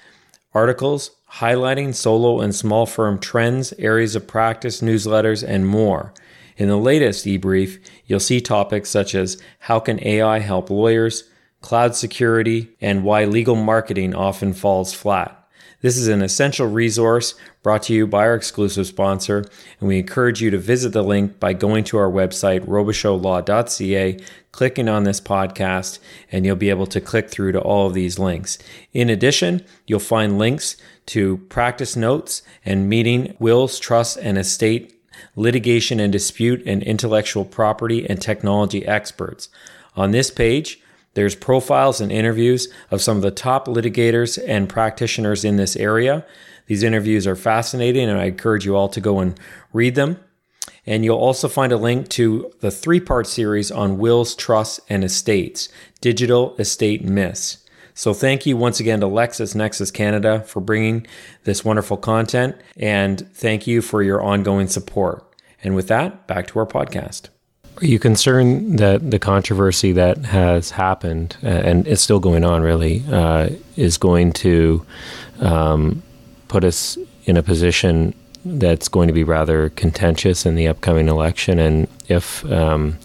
articles, 0.54 1.12
highlighting 1.34 1.94
solo 1.94 2.40
and 2.40 2.56
small 2.56 2.86
firm 2.86 3.20
trends, 3.20 3.74
areas 3.78 4.16
of 4.16 4.28
practice, 4.28 4.82
newsletters, 4.82 5.46
and 5.46 5.68
more. 5.68 6.14
In 6.56 6.70
the 6.70 6.78
latest 6.78 7.28
e-brief, 7.28 7.80
you'll 8.06 8.22
see 8.22 8.40
topics 8.40 8.90
such 8.90 9.14
as 9.14 9.42
how 9.60 9.82
can 9.82 10.02
AI 10.02 10.40
help 10.40 10.70
lawyers, 10.70 11.26
cloud 11.60 11.96
security, 11.96 12.70
and 12.80 13.04
why 13.04 13.26
legal 13.26 13.56
marketing 13.56 14.16
often 14.16 14.54
falls 14.54 14.94
flat. 14.94 15.39
This 15.82 15.98
is 15.98 16.10
an 16.10 16.22
essential 16.22 16.68
resource 16.68 17.36
brought 17.64 17.84
to 17.84 17.94
you 17.94 18.06
by 18.06 18.26
our 18.26 18.36
exclusive 18.36 18.86
sponsor, 18.86 19.46
and 19.80 19.88
we 19.88 20.00
encourage 20.00 20.42
you 20.42 20.50
to 20.52 20.58
visit 20.58 20.92
the 20.92 21.04
link 21.04 21.40
by 21.40 21.54
going 21.54 21.86
to 21.86 21.98
our 21.98 22.12
website, 22.12 22.66
robichaudlaw.ca, 22.66 24.18
clicking 24.52 24.90
on 24.90 25.04
this 25.04 25.22
podcast, 25.22 26.00
and 26.32 26.46
you'll 26.46 26.58
be 26.58 26.70
able 26.70 26.88
to 26.88 27.00
click 27.00 27.30
through 27.30 27.54
to 27.54 27.62
all 27.62 27.88
of 27.88 27.94
these 27.94 28.20
links. 28.20 28.58
In 28.92 29.10
addition, 29.10 29.64
you'll 29.88 30.00
find 30.00 30.38
links 30.38 30.76
to 31.08 31.38
practice 31.50 31.96
notes 31.96 32.42
and 32.66 32.90
meeting 32.90 33.38
wills, 33.40 33.80
trusts, 33.80 34.18
and 34.18 34.38
estate 34.38 35.00
litigation 35.36 36.00
and 36.00 36.12
dispute 36.12 36.62
and 36.66 36.84
intellectual 36.84 37.46
property 37.46 38.10
and 38.10 38.22
technology 38.22 38.86
experts. 38.86 39.50
On 39.96 40.12
this 40.12 40.32
page, 40.32 40.82
there's 41.20 41.36
profiles 41.36 42.00
and 42.00 42.14
interviews 42.14 42.70
of 42.92 43.02
some 43.02 43.18
of 43.18 43.24
the 43.24 43.30
top 43.30 43.68
litigators 43.68 44.42
and 44.48 44.70
practitioners 44.70 45.44
in 45.44 45.58
this 45.58 45.76
area. 45.76 46.26
These 46.68 46.82
interviews 46.82 47.28
are 47.28 47.36
fascinating, 47.36 48.08
and 48.08 48.18
I 48.18 48.28
encourage 48.28 48.66
you 48.66 48.78
all 48.78 48.88
to 48.88 49.02
go 49.02 49.20
and 49.20 49.38
read 49.74 49.96
them. 49.96 50.18
And 50.86 51.04
you'll 51.04 51.18
also 51.18 51.50
find 51.50 51.74
a 51.74 51.78
link 51.78 52.08
to 52.12 52.50
the 52.62 52.72
three 52.72 53.02
part 53.02 53.28
series 53.28 53.70
on 53.70 53.98
wills, 53.98 54.34
trusts, 54.34 54.80
and 54.88 55.04
estates 55.04 55.68
Digital 56.00 56.56
Estate 56.58 57.04
Myths. 57.04 57.66
So, 57.94 58.14
thank 58.14 58.46
you 58.46 58.56
once 58.56 58.80
again 58.80 59.02
to 59.02 59.08
LexisNexis 59.08 59.94
Canada 59.94 60.40
for 60.48 60.62
bringing 60.62 61.06
this 61.44 61.66
wonderful 61.66 61.98
content, 61.98 62.56
and 62.78 63.30
thank 63.34 63.68
you 63.68 63.82
for 63.82 64.02
your 64.02 64.22
ongoing 64.22 64.68
support. 64.68 65.30
And 65.62 65.76
with 65.76 65.90
that, 65.90 66.28
back 66.28 66.48
to 66.48 66.60
our 66.60 66.66
podcast. 66.66 67.28
Are 67.82 67.86
you 67.86 67.98
concerned 67.98 68.80
that 68.80 69.10
the 69.10 69.20
controversy 69.20 69.94
that 69.94 70.18
has 70.26 70.72
happened, 70.72 71.38
uh, 71.42 71.48
and 71.48 71.88
it's 71.88 72.02
still 72.02 72.20
going 72.20 72.44
on 72.44 72.62
really, 72.62 73.04
uh, 73.10 73.50
is 73.78 73.98
going 73.98 74.34
to 74.34 74.86
um, 75.40 76.04
put 76.50 76.66
us 76.66 76.98
in 77.24 77.38
a 77.38 77.44
position 77.44 78.14
that's 78.44 78.90
going 78.90 79.08
to 79.08 79.14
be 79.14 79.24
rather 79.24 79.70
contentious 79.70 80.46
in 80.46 80.56
the 80.56 80.68
upcoming 80.68 81.08
election? 81.08 81.58
And 81.58 81.88
if 82.10 82.44
um, 82.52 82.98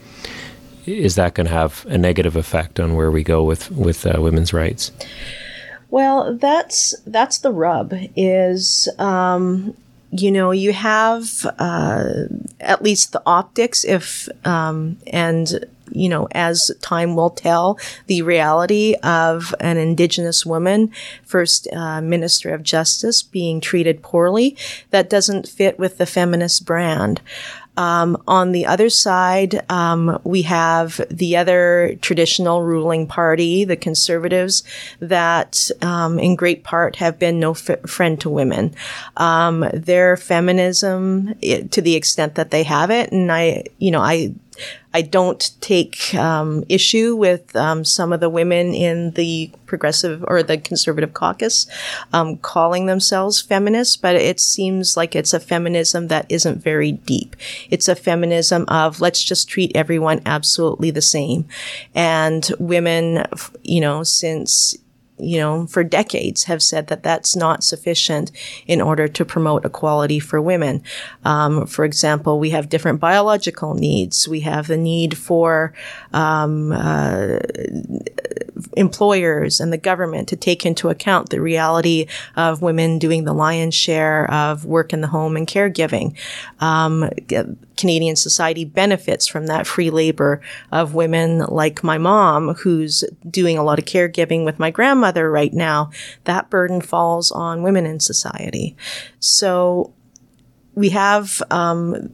is 0.87 1.15
that 1.15 1.35
going 1.35 1.47
to 1.47 1.53
have 1.53 1.87
a 1.89 1.97
negative 1.97 2.35
effect 2.35 2.81
on 2.81 2.97
where 2.97 3.13
we 3.13 3.23
go 3.23 3.45
with 3.45 3.71
with 3.71 4.05
uh, 4.05 4.21
women's 4.21 4.53
rights? 4.53 4.91
Well, 5.91 6.37
that's 6.37 6.97
that's 7.07 7.39
the 7.39 7.53
rub. 7.53 7.95
Is 8.17 8.89
um, 8.99 9.77
you 10.17 10.31
know, 10.31 10.53
you 10.53 10.73
have 10.73 11.45
uh, 11.59 12.05
at 12.61 12.83
least 12.83 13.13
the 13.13 13.23
optics, 13.27 13.85
if 13.85 14.29
um, 14.47 14.97
and 15.09 15.67
you 15.91 16.09
know, 16.09 16.27
as 16.33 16.71
time 16.81 17.15
will 17.15 17.31
tell, 17.31 17.79
the 18.07 18.23
reality 18.23 18.95
of 19.03 19.55
an 19.61 19.77
Indigenous 19.77 20.45
woman, 20.47 20.91
first 21.25 21.69
uh, 21.73 22.01
Minister 22.01 22.55
of 22.55 22.63
Justice, 22.63 23.23
being 23.23 23.61
treated 23.61 24.03
poorly, 24.03 24.57
that 24.91 25.11
doesn't 25.11 25.49
fit 25.49 25.79
with 25.79 25.99
the 25.99 26.07
feminist 26.07 26.65
brand. 26.65 27.21
Um, 27.77 28.23
on 28.29 28.53
the 28.53 28.67
other 28.67 28.89
side, 28.89 29.65
um, 29.71 30.21
we 30.25 30.43
have 30.43 31.01
the 31.11 31.37
other 31.37 31.97
traditional 32.01 32.63
ruling 32.63 33.07
party, 33.07 33.65
the 33.65 33.77
conservatives, 33.77 34.63
that 35.01 35.71
um, 35.83 36.19
in 36.19 36.37
great 36.37 36.63
part 36.63 36.97
have 36.97 37.19
been 37.19 37.41
no 37.41 37.53
f- 37.53 37.81
friend 37.87 38.21
to 38.21 38.31
women. 38.31 38.75
Um, 39.17 39.67
their 39.73 40.17
feminism, 40.17 41.35
it, 41.41 41.73
to 41.73 41.83
the 41.83 41.95
extent 41.95 42.37
that 42.37 42.51
they 42.51 42.63
have 42.63 42.91
it, 42.91 43.11
and 43.11 43.33
I, 43.33 43.65
you 43.79 43.91
know, 43.91 44.01
I 44.01 44.35
I 44.93 45.03
don't 45.03 45.51
take 45.61 46.15
um, 46.15 46.65
issue 46.69 47.17
with 47.17 47.55
um, 47.57 47.85
some 47.85 48.13
of 48.13 48.21
the 48.21 48.31
women 48.31 48.73
in 48.73 49.11
the 49.13 49.51
progressive 49.67 50.25
or 50.29 50.43
the 50.43 50.57
conservative 50.57 51.15
caucus 51.15 51.67
um, 52.13 52.37
calling 52.37 52.87
themselves 52.87 53.41
feminists, 53.41 53.97
but 53.97 54.15
it 54.15 54.39
seems 54.39 54.97
like 54.97 55.17
it's 55.17 55.35
a 55.35 55.41
feminism 55.41 56.09
that 56.09 56.27
isn't 56.29 56.63
very 56.63 56.93
deep. 56.93 57.35
It's 57.71 57.89
a 57.89 57.97
feminism 57.97 58.65
of 58.69 59.01
let's 59.01 59.23
just 59.23 59.49
treat 59.49 59.73
everyone 59.75 60.23
absolutely 60.27 60.93
the 60.93 61.03
same. 61.03 61.47
And 61.95 62.49
women, 62.61 63.25
you 63.63 63.81
know, 63.81 64.05
since 64.05 64.77
you 65.19 65.39
know, 65.39 65.67
for 65.67 65.85
decades 65.85 66.45
have 66.45 66.63
said 66.63 66.89
that 66.89 67.03
that's 67.03 67.37
not 67.37 67.63
sufficient 67.63 68.33
in 68.67 68.81
order 68.81 69.07
to 69.07 69.25
promote 69.25 69.65
equality 69.65 70.19
for 70.19 70.41
women. 70.41 70.83
Um, 71.25 71.67
for 71.67 71.85
example, 71.85 72.41
we 72.41 72.51
have 72.51 72.69
different 72.69 73.01
biological 73.01 73.75
needs. 73.75 74.27
We 74.27 74.41
have 74.41 74.67
the 74.67 74.77
need 74.77 75.17
for 75.17 75.73
um, 76.13 76.73
uh, 76.73 77.39
employers 78.77 79.61
and 79.61 79.73
the 79.73 79.79
government 79.79 80.29
to 80.29 80.37
take 80.37 80.67
into 80.67 80.89
account 80.89 81.31
the 81.31 81.41
reality 81.41 82.07
of 82.37 82.63
women 82.63 82.99
doing 82.99 83.25
the 83.25 83.35
lion's 83.35 83.75
share 83.75 84.31
of 84.33 84.65
work 84.65 84.93
in 84.93 85.01
the 85.01 85.09
home 85.09 85.37
and 85.37 85.47
caregiving. 85.47 86.17
Um, 86.61 87.09
Canadian 87.77 88.17
society 88.17 88.65
benefits 88.65 89.27
from 89.27 89.47
that 89.47 89.67
free 89.67 89.91
labor 89.91 90.41
of 90.73 90.95
women 90.95 91.41
like 91.41 91.85
my 91.85 91.99
mom, 91.99 92.55
who's 92.55 93.05
doing 93.29 93.59
a 93.59 93.65
lot 93.65 93.79
of 93.79 93.85
caregiving 93.85 94.45
with 94.45 94.59
my 94.59 94.71
grandmother 94.71 95.31
right 95.31 95.53
now. 95.53 95.91
That 96.25 96.51
burden 96.51 96.81
falls 96.81 97.31
on 97.31 97.63
women 97.63 97.87
in 97.87 98.01
society. 98.01 98.77
So 99.21 99.93
we 100.75 100.91
have 100.91 101.43
um, 101.51 102.11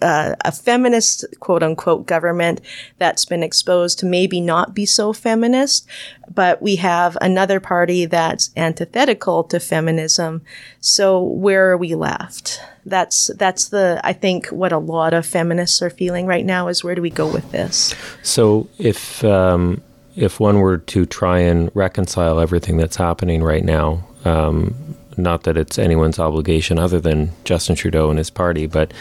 a 0.00 0.52
feminist 0.52 1.24
quote 1.40 1.62
unquote 1.62 2.06
government 2.06 2.60
that's 2.98 3.24
been 3.24 3.42
exposed 3.42 3.98
to 3.98 4.06
maybe 4.06 4.40
not 4.40 4.74
be 4.74 4.86
so 4.86 5.12
feminist, 5.12 5.86
but 6.32 6.62
we 6.62 6.76
have 6.76 7.16
another 7.20 7.60
party 7.60 8.04
that's 8.06 8.50
antithetical 8.56 9.44
to 9.44 9.58
feminism. 9.58 10.42
So 10.80 11.22
where 11.22 11.70
are 11.70 11.76
we 11.76 11.94
left? 11.94 12.60
That's 12.84 13.28
that's 13.36 13.68
the 13.68 14.00
I 14.02 14.12
think 14.12 14.48
what 14.48 14.72
a 14.72 14.78
lot 14.78 15.14
of 15.14 15.24
feminists 15.24 15.82
are 15.82 15.90
feeling 15.90 16.26
right 16.26 16.44
now 16.44 16.68
is 16.68 16.82
where 16.82 16.94
do 16.94 17.02
we 17.02 17.10
go 17.10 17.30
with 17.30 17.50
this? 17.52 17.94
So 18.22 18.68
if 18.78 19.22
um, 19.24 19.82
if 20.16 20.40
one 20.40 20.58
were 20.58 20.78
to 20.78 21.06
try 21.06 21.38
and 21.38 21.70
reconcile 21.74 22.40
everything 22.40 22.76
that's 22.76 22.96
happening 22.96 23.42
right 23.42 23.64
now, 23.64 24.04
um, 24.24 24.74
not 25.16 25.44
that 25.44 25.56
it's 25.56 25.78
anyone's 25.78 26.18
obligation 26.18 26.78
other 26.78 27.00
than 27.00 27.30
Justin 27.44 27.76
Trudeau 27.76 28.10
and 28.10 28.18
his 28.18 28.30
party, 28.30 28.66
but 28.66 28.92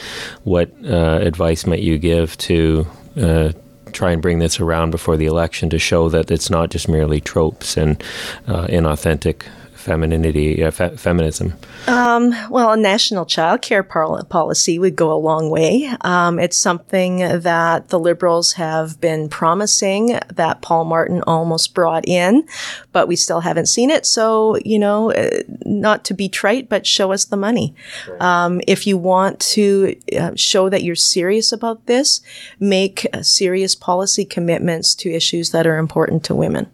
what 0.43 0.71
uh, 0.85 1.19
advice 1.21 1.65
might 1.65 1.81
you 1.81 1.97
give 1.97 2.37
to 2.39 2.85
uh, 3.19 3.51
try 3.91 4.11
and 4.11 4.21
bring 4.21 4.39
this 4.39 4.59
around 4.59 4.91
before 4.91 5.17
the 5.17 5.25
election 5.25 5.69
to 5.69 5.79
show 5.79 6.09
that 6.09 6.31
it's 6.31 6.49
not 6.49 6.69
just 6.69 6.87
merely 6.87 7.19
tropes 7.19 7.77
and 7.77 8.01
uh, 8.47 8.67
inauthentic 8.67 9.43
femininity, 9.81 10.63
uh, 10.63 10.71
fe- 10.71 10.95
feminism? 10.95 11.53
Um, 11.87 12.33
well, 12.49 12.71
a 12.71 12.77
national 12.77 13.25
child 13.25 13.61
care 13.61 13.83
par- 13.83 14.23
policy 14.25 14.79
would 14.79 14.95
go 14.95 15.11
a 15.11 15.17
long 15.17 15.49
way. 15.49 15.91
Um, 16.01 16.39
it's 16.39 16.57
something 16.57 17.17
that 17.17 17.89
the 17.89 17.99
Liberals 17.99 18.53
have 18.53 19.01
been 19.01 19.27
promising 19.29 20.19
that 20.33 20.61
Paul 20.61 20.85
Martin 20.85 21.21
almost 21.27 21.73
brought 21.73 22.07
in, 22.07 22.47
but 22.91 23.07
we 23.07 23.15
still 23.15 23.41
haven't 23.41 23.65
seen 23.65 23.89
it. 23.89 24.05
So, 24.05 24.57
you 24.63 24.79
know, 24.79 25.11
uh, 25.11 25.41
not 25.65 26.05
to 26.05 26.13
be 26.13 26.29
trite, 26.29 26.69
but 26.69 26.85
show 26.87 27.11
us 27.11 27.25
the 27.25 27.37
money. 27.37 27.75
Um, 28.19 28.61
if 28.67 28.85
you 28.87 28.97
want 28.97 29.39
to 29.39 29.95
uh, 30.17 30.31
show 30.35 30.69
that 30.69 30.83
you're 30.83 30.95
serious 30.95 31.51
about 31.51 31.85
this, 31.87 32.21
make 32.59 33.07
serious 33.21 33.75
policy 33.75 34.25
commitments 34.25 34.95
to 34.95 35.09
issues 35.09 35.51
that 35.51 35.65
are 35.65 35.77
important 35.77 36.23
to 36.25 36.35
women. 36.35 36.69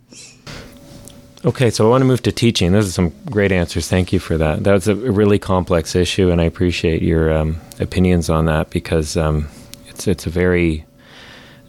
Okay, 1.47 1.69
so 1.69 1.85
I 1.85 1.89
want 1.89 2.01
to 2.01 2.05
move 2.05 2.21
to 2.23 2.31
teaching. 2.33 2.73
Those 2.73 2.89
are 2.89 2.91
some 2.91 3.13
great 3.27 3.53
answers. 3.53 3.87
Thank 3.87 4.11
you 4.11 4.19
for 4.19 4.37
that. 4.37 4.65
That's 4.65 4.87
a 4.87 4.95
really 4.95 5.39
complex 5.39 5.95
issue, 5.95 6.29
and 6.29 6.41
I 6.41 6.43
appreciate 6.43 7.01
your 7.01 7.33
um, 7.33 7.61
opinions 7.79 8.29
on 8.29 8.47
that 8.47 8.69
because 8.69 9.15
um, 9.15 9.47
it's 9.87 10.09
it's 10.09 10.27
a 10.27 10.29
very 10.29 10.85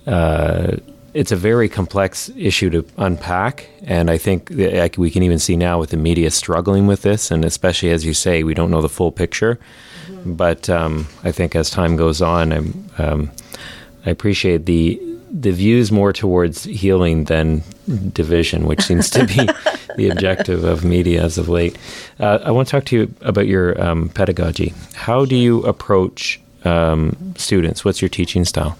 uh, 0.05 0.79
it's 1.15 1.31
a 1.31 1.37
very 1.37 1.69
complex 1.69 2.29
issue 2.37 2.71
to 2.71 2.85
unpack, 2.97 3.71
and 3.85 4.11
I 4.11 4.19
think 4.19 4.51
we 4.51 5.13
can 5.13 5.23
even 5.23 5.39
see 5.39 5.57
now 5.57 5.79
with 5.79 5.91
the 5.91 5.97
media 5.97 6.33
struggling 6.33 6.89
with 6.89 7.03
this, 7.03 7.31
and 7.31 7.45
especially 7.45 7.91
as 7.91 8.05
you 8.05 8.15
say, 8.15 8.43
we 8.43 8.55
don't 8.55 8.73
know 8.73 8.83
the 8.83 8.89
full 8.89 9.13
picture. 9.13 9.61
Mm-hmm. 10.09 10.33
But 10.33 10.69
um, 10.69 11.07
I 11.23 11.31
think 11.31 11.55
as 11.55 11.71
time 11.71 11.95
goes 11.95 12.21
on, 12.21 12.53
um, 12.99 13.31
I 14.05 14.11
appreciate 14.11 14.67
the 14.67 15.01
the 15.31 15.53
views 15.53 15.93
more 15.93 16.13
towards 16.13 16.65
healing 16.65 17.25
than 17.25 17.63
division, 18.13 18.67
which 18.67 18.83
seems 18.83 19.11
to 19.11 19.27
be 19.27 19.35
the 19.97 20.09
objective 20.11 20.65
of 20.65 20.85
media 20.85 21.23
as 21.23 21.39
of 21.39 21.49
late. 21.49 21.77
Uh, 22.19 22.39
I 22.43 22.51
want 22.51 22.69
to 22.69 22.73
talk 22.73 22.85
to 22.87 22.97
you 22.97 23.15
about 23.21 23.47
your 23.47 23.81
um, 23.81 24.09
pedagogy. 24.11 24.75
How 24.95 25.25
do 25.25 25.37
you 25.37 25.63
approach 25.63 26.41
um, 26.65 27.35
students? 27.37 27.85
What's 27.85 28.03
your 28.03 28.09
teaching 28.09 28.45
style? 28.45 28.77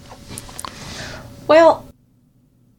Well, 1.47 1.85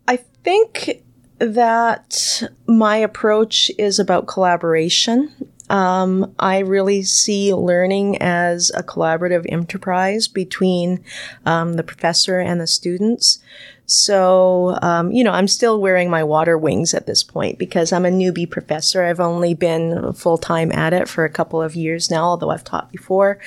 I 0.06 0.16
think 0.16 1.02
that 1.38 2.42
my 2.66 2.96
approach 2.96 3.70
is 3.78 3.98
about 3.98 4.26
collaboration. 4.26 5.49
Um, 5.70 6.34
I 6.38 6.58
really 6.58 7.02
see 7.02 7.54
learning 7.54 8.18
as 8.20 8.70
a 8.74 8.82
collaborative 8.82 9.46
enterprise 9.50 10.28
between 10.28 11.04
um, 11.46 11.74
the 11.74 11.82
professor 11.84 12.40
and 12.40 12.60
the 12.60 12.66
students. 12.66 13.38
So, 13.86 14.78
um, 14.82 15.10
you 15.10 15.24
know, 15.24 15.32
I'm 15.32 15.48
still 15.48 15.80
wearing 15.80 16.10
my 16.10 16.22
water 16.22 16.56
wings 16.56 16.94
at 16.94 17.06
this 17.06 17.24
point 17.24 17.58
because 17.58 17.92
I'm 17.92 18.06
a 18.06 18.10
newbie 18.10 18.48
professor. 18.48 19.02
I've 19.02 19.18
only 19.18 19.52
been 19.52 20.12
full 20.12 20.38
time 20.38 20.70
at 20.70 20.92
it 20.92 21.08
for 21.08 21.24
a 21.24 21.30
couple 21.30 21.60
of 21.60 21.74
years 21.74 22.08
now, 22.08 22.22
although 22.22 22.50
I've 22.50 22.62
taught 22.62 22.92
before. 22.92 23.40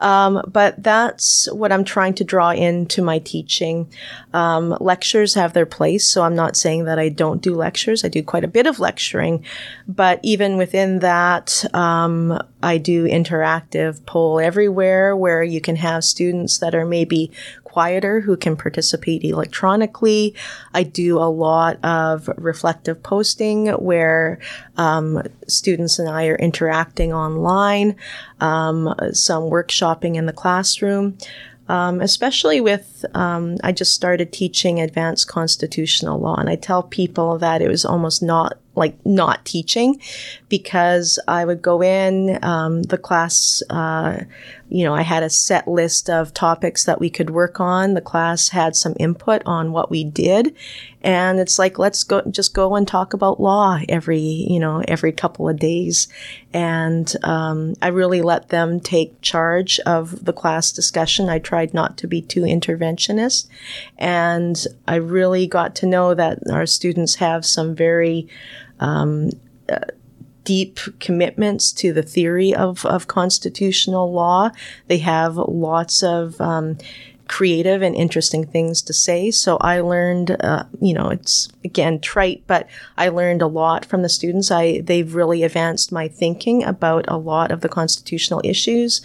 Um, 0.00 0.42
but 0.46 0.82
that's 0.82 1.50
what 1.52 1.72
I'm 1.72 1.84
trying 1.84 2.14
to 2.14 2.24
draw 2.24 2.50
into 2.50 3.02
my 3.02 3.18
teaching. 3.20 3.88
Um, 4.32 4.76
lectures 4.80 5.34
have 5.34 5.52
their 5.52 5.66
place, 5.66 6.06
so 6.06 6.22
I'm 6.22 6.34
not 6.34 6.56
saying 6.56 6.84
that 6.84 6.98
I 6.98 7.08
don't 7.08 7.42
do 7.42 7.54
lectures. 7.54 8.04
I 8.04 8.08
do 8.08 8.22
quite 8.22 8.44
a 8.44 8.48
bit 8.48 8.66
of 8.66 8.80
lecturing, 8.80 9.44
but 9.86 10.20
even 10.22 10.56
within 10.56 10.98
that, 11.00 11.64
um, 11.74 12.42
I 12.62 12.78
do 12.78 13.04
interactive 13.04 14.04
poll 14.06 14.40
everywhere 14.40 15.16
where 15.16 15.42
you 15.42 15.60
can 15.60 15.76
have 15.76 16.02
students 16.02 16.58
that 16.58 16.74
are 16.74 16.86
maybe 16.86 17.30
quieter 17.74 18.20
who 18.20 18.36
can 18.36 18.56
participate 18.56 19.24
electronically. 19.24 20.32
I 20.72 20.84
do 20.84 21.18
a 21.18 21.26
lot 21.28 21.84
of 21.84 22.30
reflective 22.36 23.02
posting 23.02 23.66
where 23.66 24.38
um, 24.76 25.20
students 25.48 25.98
and 25.98 26.08
I 26.08 26.26
are 26.26 26.36
interacting 26.36 27.12
online, 27.12 27.96
um, 28.40 28.94
some 29.12 29.50
workshopping 29.84 30.16
in 30.16 30.26
the 30.26 30.32
classroom. 30.32 31.18
Um, 31.66 32.02
especially 32.02 32.60
with, 32.60 33.06
um, 33.14 33.56
I 33.64 33.72
just 33.72 33.94
started 33.94 34.32
teaching 34.32 34.80
advanced 34.80 35.28
constitutional 35.28 36.20
law, 36.20 36.36
and 36.36 36.50
I 36.50 36.56
tell 36.56 36.82
people 36.82 37.38
that 37.38 37.62
it 37.62 37.68
was 37.68 37.86
almost 37.86 38.22
not 38.22 38.58
like 38.74 39.04
not 39.06 39.44
teaching 39.44 40.00
because 40.48 41.18
I 41.28 41.44
would 41.44 41.62
go 41.62 41.82
in 41.82 42.38
um, 42.42 42.82
the 42.82 42.98
class. 42.98 43.62
Uh, 43.70 44.24
you 44.68 44.84
know, 44.84 44.94
I 44.94 45.02
had 45.02 45.22
a 45.22 45.30
set 45.30 45.68
list 45.68 46.10
of 46.10 46.34
topics 46.34 46.84
that 46.84 46.98
we 46.98 47.10
could 47.10 47.30
work 47.30 47.60
on. 47.60 47.94
The 47.94 48.00
class 48.00 48.48
had 48.48 48.74
some 48.74 48.94
input 48.98 49.42
on 49.46 49.72
what 49.72 49.90
we 49.90 50.02
did, 50.04 50.56
and 51.02 51.38
it's 51.38 51.58
like 51.58 51.78
let's 51.78 52.02
go 52.02 52.22
just 52.30 52.54
go 52.54 52.74
and 52.74 52.88
talk 52.88 53.12
about 53.12 53.40
law 53.40 53.78
every 53.88 54.18
you 54.18 54.58
know 54.58 54.82
every 54.88 55.12
couple 55.12 55.48
of 55.48 55.58
days, 55.58 56.08
and 56.52 57.14
um, 57.22 57.74
I 57.82 57.88
really 57.88 58.22
let 58.22 58.48
them 58.48 58.80
take 58.80 59.20
charge 59.20 59.78
of 59.80 60.24
the 60.24 60.32
class 60.32 60.72
discussion. 60.72 61.28
I 61.28 61.38
tried 61.38 61.74
not 61.74 61.96
to 61.98 62.06
be 62.06 62.22
too 62.22 62.42
interventionist, 62.42 63.46
and 63.98 64.66
I 64.88 64.96
really 64.96 65.46
got 65.46 65.76
to 65.76 65.86
know 65.86 66.14
that 66.14 66.38
our 66.50 66.66
students 66.66 67.16
have 67.16 67.44
some 67.44 67.74
very 67.74 68.28
um, 68.80 69.30
uh, 69.68 69.78
deep 70.44 70.78
commitments 71.00 71.72
to 71.72 71.92
the 71.92 72.02
theory 72.02 72.54
of, 72.54 72.84
of 72.84 73.08
constitutional 73.08 74.12
law. 74.12 74.50
They 74.88 74.98
have 74.98 75.36
lots 75.36 76.02
of 76.02 76.40
um, 76.40 76.76
creative 77.28 77.80
and 77.82 77.94
interesting 77.94 78.46
things 78.46 78.82
to 78.82 78.92
say. 78.92 79.30
So 79.30 79.56
I 79.60 79.80
learned, 79.80 80.36
uh, 80.40 80.64
you 80.80 80.92
know, 80.92 81.08
it's 81.08 81.48
again 81.64 82.00
trite, 82.00 82.44
but 82.46 82.68
I 82.96 83.08
learned 83.08 83.42
a 83.42 83.46
lot 83.46 83.84
from 83.84 84.02
the 84.02 84.08
students. 84.08 84.50
I 84.50 84.80
they've 84.80 85.14
really 85.14 85.42
advanced 85.42 85.90
my 85.90 86.08
thinking 86.08 86.62
about 86.62 87.06
a 87.08 87.16
lot 87.16 87.50
of 87.50 87.60
the 87.60 87.68
constitutional 87.68 88.40
issues. 88.44 89.00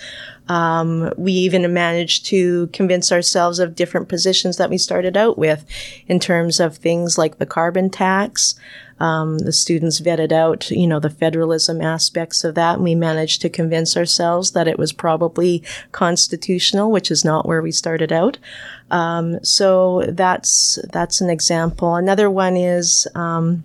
Um, 0.50 1.14
we 1.16 1.32
even 1.32 1.72
managed 1.74 2.26
to 2.28 2.68
convince 2.68 3.12
ourselves 3.12 3.60
of 3.60 3.76
different 3.76 4.10
positions 4.10 4.58
that 4.58 4.70
we 4.70 4.78
started 4.78 5.16
out 5.16 5.38
with 5.38 5.64
in 6.08 6.20
terms 6.20 6.60
of 6.60 6.78
things 6.78 7.18
like 7.18 7.38
the 7.38 7.46
carbon 7.46 7.90
tax. 7.90 8.56
Um, 9.00 9.40
the 9.40 9.54
students 9.54 10.02
vetted 10.02 10.32
out, 10.32 10.70
you 10.72 10.88
know, 10.88 11.00
the 11.00 11.10
federalism 11.10 11.82
aspects 11.82 12.44
of 12.44 12.56
that, 12.56 12.76
and 12.76 12.84
we 12.84 12.96
managed 12.96 13.42
to 13.42 13.50
convince 13.50 13.96
ourselves 13.96 14.52
that 14.52 14.68
it 14.68 14.78
was 14.78 14.94
probably 14.94 15.64
constitutional, 15.92 16.92
which 16.92 17.12
is 17.12 17.26
not 17.26 17.48
where 17.48 17.62
we 17.62 17.72
started 17.72 18.12
out. 18.12 18.38
Um, 18.92 19.44
so 19.44 20.04
that's 20.08 20.80
that's 20.92 21.22
an 21.22 21.30
example. 21.30 21.96
Another 21.96 22.30
one 22.30 22.58
is. 22.58 23.08
Um, 23.16 23.64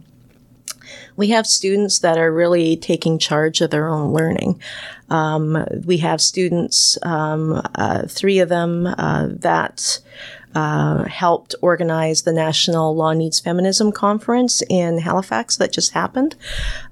we 1.16 1.28
have 1.28 1.47
students 1.47 2.01
that 2.01 2.18
are 2.18 2.32
really 2.32 2.76
taking 2.76 3.18
charge 3.18 3.61
of 3.61 3.70
their 3.70 3.89
own 3.89 4.12
learning. 4.12 4.61
Um, 5.11 5.64
we 5.85 5.99
have 5.99 6.20
students, 6.20 6.99
um, 7.03 7.62
uh, 7.74 8.07
three 8.09 8.41
of 8.41 8.49
them, 8.49 8.87
uh, 8.87 9.28
that 9.30 10.01
uh, 10.55 11.05
helped 11.05 11.55
organize 11.63 12.23
the 12.23 12.33
National 12.33 12.95
Law 12.95 13.13
Needs 13.13 13.41
Feminism 13.41 13.93
Conference 13.93 14.63
in 14.69 14.99
Halifax 14.99 15.57
that 15.57 15.73
just 15.73 15.93
happened. 15.93 16.37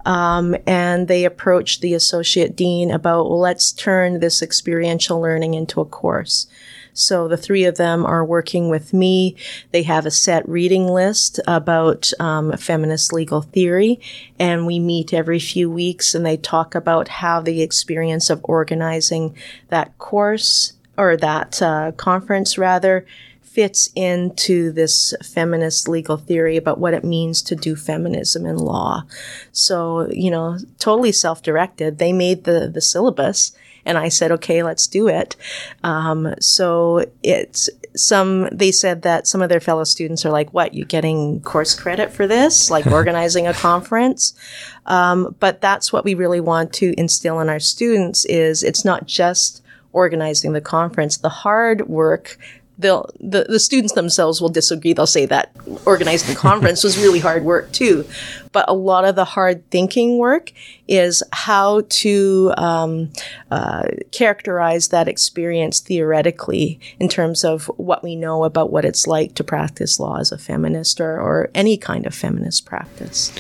Um, 0.05 0.57
and 0.67 1.09
they 1.09 1.25
approached 1.25 1.81
the 1.81 1.95
associate 1.95 2.57
dean 2.57 2.91
about, 2.91 3.31
well, 3.31 3.39
let's 3.39 3.73
turn 3.73 4.21
this 4.21 4.43
experiential 4.43 5.21
learning 5.21 5.55
into 5.55 5.81
a 5.81 5.85
course. 5.85 6.47
So 6.95 7.29
the 7.29 7.37
three 7.37 7.65
of 7.65 7.77
them 7.77 8.05
are 8.05 8.25
working 8.25 8.69
with 8.69 8.93
me. 8.93 9.37
They 9.71 9.83
have 9.85 10.05
a 10.05 10.11
set 10.11 10.47
reading 10.49 10.89
list 10.89 11.41
about 11.47 12.13
um, 12.21 12.57
feminist 12.57 13.13
legal 13.13 13.43
theory, 13.43 14.01
and 14.39 14.67
we 14.67 14.79
meet 14.79 15.15
every 15.15 15.39
few 15.39 15.71
weeks 15.71 16.15
and 16.15 16.25
they 16.27 16.37
talk 16.37 16.75
about 16.75 17.09
how 17.09 17.41
the 17.41 17.63
experience 17.63 18.29
of 18.29 18.41
organizing 18.45 19.35
that 19.69 19.97
course 19.99 20.75
or 20.99 21.17
that 21.17 21.63
uh, 21.63 21.93
conference 21.93 22.59
rather 22.59 23.07
fits 23.53 23.91
into 23.95 24.73
this 24.73 25.15
feminist 25.23 25.89
legal 25.89 26.17
theory 26.17 26.57
about 26.57 26.79
what 26.79 26.95
it 26.95 27.05
means 27.05 27.43
to 27.43 27.55
do 27.55 27.77
feminism 27.77 28.47
in 28.47 28.57
law. 28.57 29.05
So, 29.53 30.09
you 30.11 30.31
know, 30.31 30.59
totally 30.79 31.13
self-directed. 31.13 31.99
They 31.99 32.13
made 32.13 32.45
the, 32.45 32.71
the 32.73 32.81
syllabus 32.81 33.53
and 33.85 33.99
I 33.99 34.09
said, 34.09 34.33
okay, 34.33 34.63
let's 34.63 34.87
do 34.87 35.09
it. 35.09 35.37
Um, 35.83 36.35
so 36.41 37.05
it's 37.23 37.69
some, 37.95 38.49
they 38.53 38.73
said 38.73 39.03
that 39.03 39.27
some 39.27 39.43
of 39.43 39.49
their 39.49 39.61
fellow 39.61 39.85
students 39.85 40.25
are 40.25 40.31
like, 40.31 40.55
what, 40.55 40.73
you 40.73 40.85
getting 40.85 41.41
course 41.41 41.75
credit 41.75 42.11
for 42.11 42.27
this? 42.27 42.71
Like 42.71 42.87
organizing 42.91 43.47
a 43.47 43.55
conference? 43.55 44.35
Um, 44.87 45.35
but 45.41 45.61
that's 45.61 45.93
what 45.93 46.05
we 46.05 46.15
really 46.15 46.41
want 46.41 46.73
to 46.75 46.95
instill 46.99 47.41
in 47.41 47.49
our 47.49 47.61
students 47.61 48.25
is 48.25 48.63
it's 48.63 48.85
not 48.85 49.07
just 49.07 49.63
organizing 49.93 50.53
the 50.53 50.61
conference. 50.61 51.19
The 51.19 51.29
hard 51.29 51.89
work 51.89 52.39
they'll 52.79 53.09
the, 53.21 53.45
the 53.49 53.61
students 53.61 53.95
themselves 53.95 54.41
will 54.41 54.49
disagree. 54.49 54.93
They'll 54.93 55.07
say 55.07 55.27
that 55.27 55.55
organizing 55.85 56.35
the 56.35 56.41
conference 56.41 56.83
was 56.85 56.99
really 56.99 57.19
hard 57.19 57.45
work 57.45 57.73
too. 57.73 58.07
But 58.53 58.69
a 58.69 58.75
lot 58.75 59.05
of 59.05 59.15
the 59.17 59.25
hard 59.25 59.69
thinking 59.71 60.19
work 60.19 60.53
is 60.87 61.23
how 61.33 61.83
to 61.89 62.53
um, 62.57 63.11
uh, 63.51 63.85
characterize 64.11 64.89
that 64.89 65.09
experience 65.09 65.81
theoretically 65.81 66.79
in 66.99 67.09
terms 67.09 67.45
of 67.45 67.67
what 67.77 68.03
we 68.03 68.15
know 68.15 68.45
about 68.45 68.71
what 68.71 68.85
it's 68.85 69.07
like 69.07 69.35
to 69.37 69.45
practice 69.45 69.99
law 69.99 70.19
as 70.19 70.33
a 70.33 70.39
feminist 70.39 71.01
or, 71.01 71.19
or 71.19 71.51
any 71.55 71.77
kind 71.77 72.07
of 72.07 72.15
feminist 72.15 72.67
practice 72.67 73.33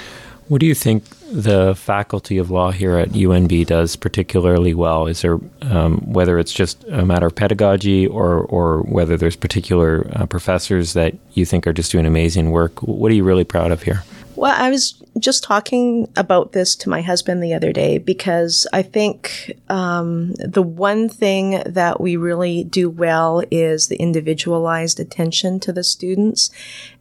what 0.53 0.61
do 0.61 0.66
you 0.66 0.74
think 0.74 1.09
the 1.30 1.74
faculty 1.74 2.36
of 2.36 2.50
law 2.50 2.70
here 2.70 2.98
at 2.98 3.09
UNB 3.12 3.66
does 3.66 3.96
particularly 3.96 4.74
well? 4.74 5.07
Is 5.07 5.22
there 5.22 5.38
um, 5.62 5.96
whether 6.05 6.38
it's 6.38 6.53
just 6.53 6.84
a 6.88 7.07
matter 7.07 7.24
of 7.24 7.34
pedagogy 7.34 8.07
or 8.07 8.40
or 8.40 8.82
whether 8.82 9.16
there's 9.16 9.34
particular 9.34 10.07
uh, 10.12 10.26
professors 10.26 10.92
that 10.92 11.14
you 11.32 11.46
think 11.46 11.66
are 11.66 11.72
just 11.72 11.90
doing 11.90 12.05
amazing 12.05 12.50
work? 12.50 12.82
What 12.82 13.11
are 13.11 13.14
you 13.14 13.24
really 13.24 13.44
proud 13.44 13.72
of 13.72 13.82
here? 13.82 14.05
Well, 14.36 14.55
I 14.55 14.68
was 14.68 15.01
just 15.19 15.45
talking 15.45 16.11
about 16.17 16.53
this 16.53 16.75
to 16.77 16.89
my 16.89 17.03
husband 17.03 17.43
the 17.43 17.55
other 17.55 17.73
day 17.73 17.99
because 17.99 18.67
I 18.73 18.83
think 18.83 19.59
um, 19.69 20.33
the 20.35 20.63
one 20.63 21.09
thing 21.09 21.63
that 21.67 22.01
we 22.01 22.17
really 22.17 22.65
do 22.65 22.89
well 22.89 23.43
is 23.51 23.89
the 23.89 23.97
individualized 23.97 24.99
attention 24.99 25.61
to 25.61 25.73
the 25.73 25.85
students. 25.85 26.51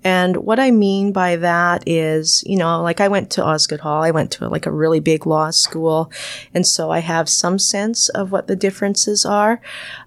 And 0.03 0.37
what 0.37 0.59
I 0.59 0.71
mean 0.71 1.11
by 1.11 1.37
that 1.37 1.83
is, 1.87 2.43
you 2.45 2.57
know, 2.57 2.81
like 2.81 2.99
I 2.99 3.07
went 3.07 3.29
to 3.31 3.45
Osgoode 3.45 3.79
Hall, 3.79 4.03
I 4.03 4.11
went 4.11 4.31
to 4.31 4.49
like 4.49 4.65
a 4.65 4.71
really 4.71 4.99
big 4.99 5.25
law 5.25 5.51
school, 5.51 6.11
and 6.53 6.67
so 6.67 6.91
I 6.91 6.99
have 6.99 7.29
some 7.29 7.59
sense 7.59 8.09
of 8.09 8.31
what 8.31 8.47
the 8.47 8.55
differences 8.55 9.25
are. 9.25 9.61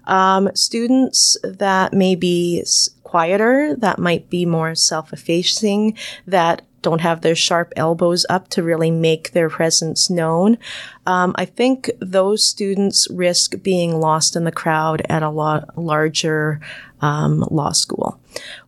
Um, 0.05 0.49
students 0.53 1.37
that 1.43 1.93
may 1.93 2.15
be 2.15 2.63
quieter, 3.03 3.75
that 3.77 3.97
might 3.97 4.29
be 4.29 4.45
more 4.45 4.75
self 4.75 5.13
effacing, 5.13 5.97
that 6.27 6.61
don't 6.85 7.01
have 7.01 7.21
their 7.21 7.35
sharp 7.35 7.73
elbows 7.75 8.27
up 8.29 8.47
to 8.47 8.61
really 8.61 8.91
make 8.91 9.31
their 9.31 9.49
presence 9.49 10.07
known. 10.07 10.55
Um, 11.07 11.33
I 11.35 11.45
think 11.45 11.89
those 11.99 12.43
students 12.43 13.09
risk 13.09 13.63
being 13.63 13.99
lost 13.99 14.35
in 14.35 14.43
the 14.43 14.51
crowd 14.51 15.01
at 15.09 15.23
a 15.23 15.31
lot 15.31 15.75
larger 15.75 16.61
um, 17.01 17.43
law 17.49 17.71
school. 17.71 18.19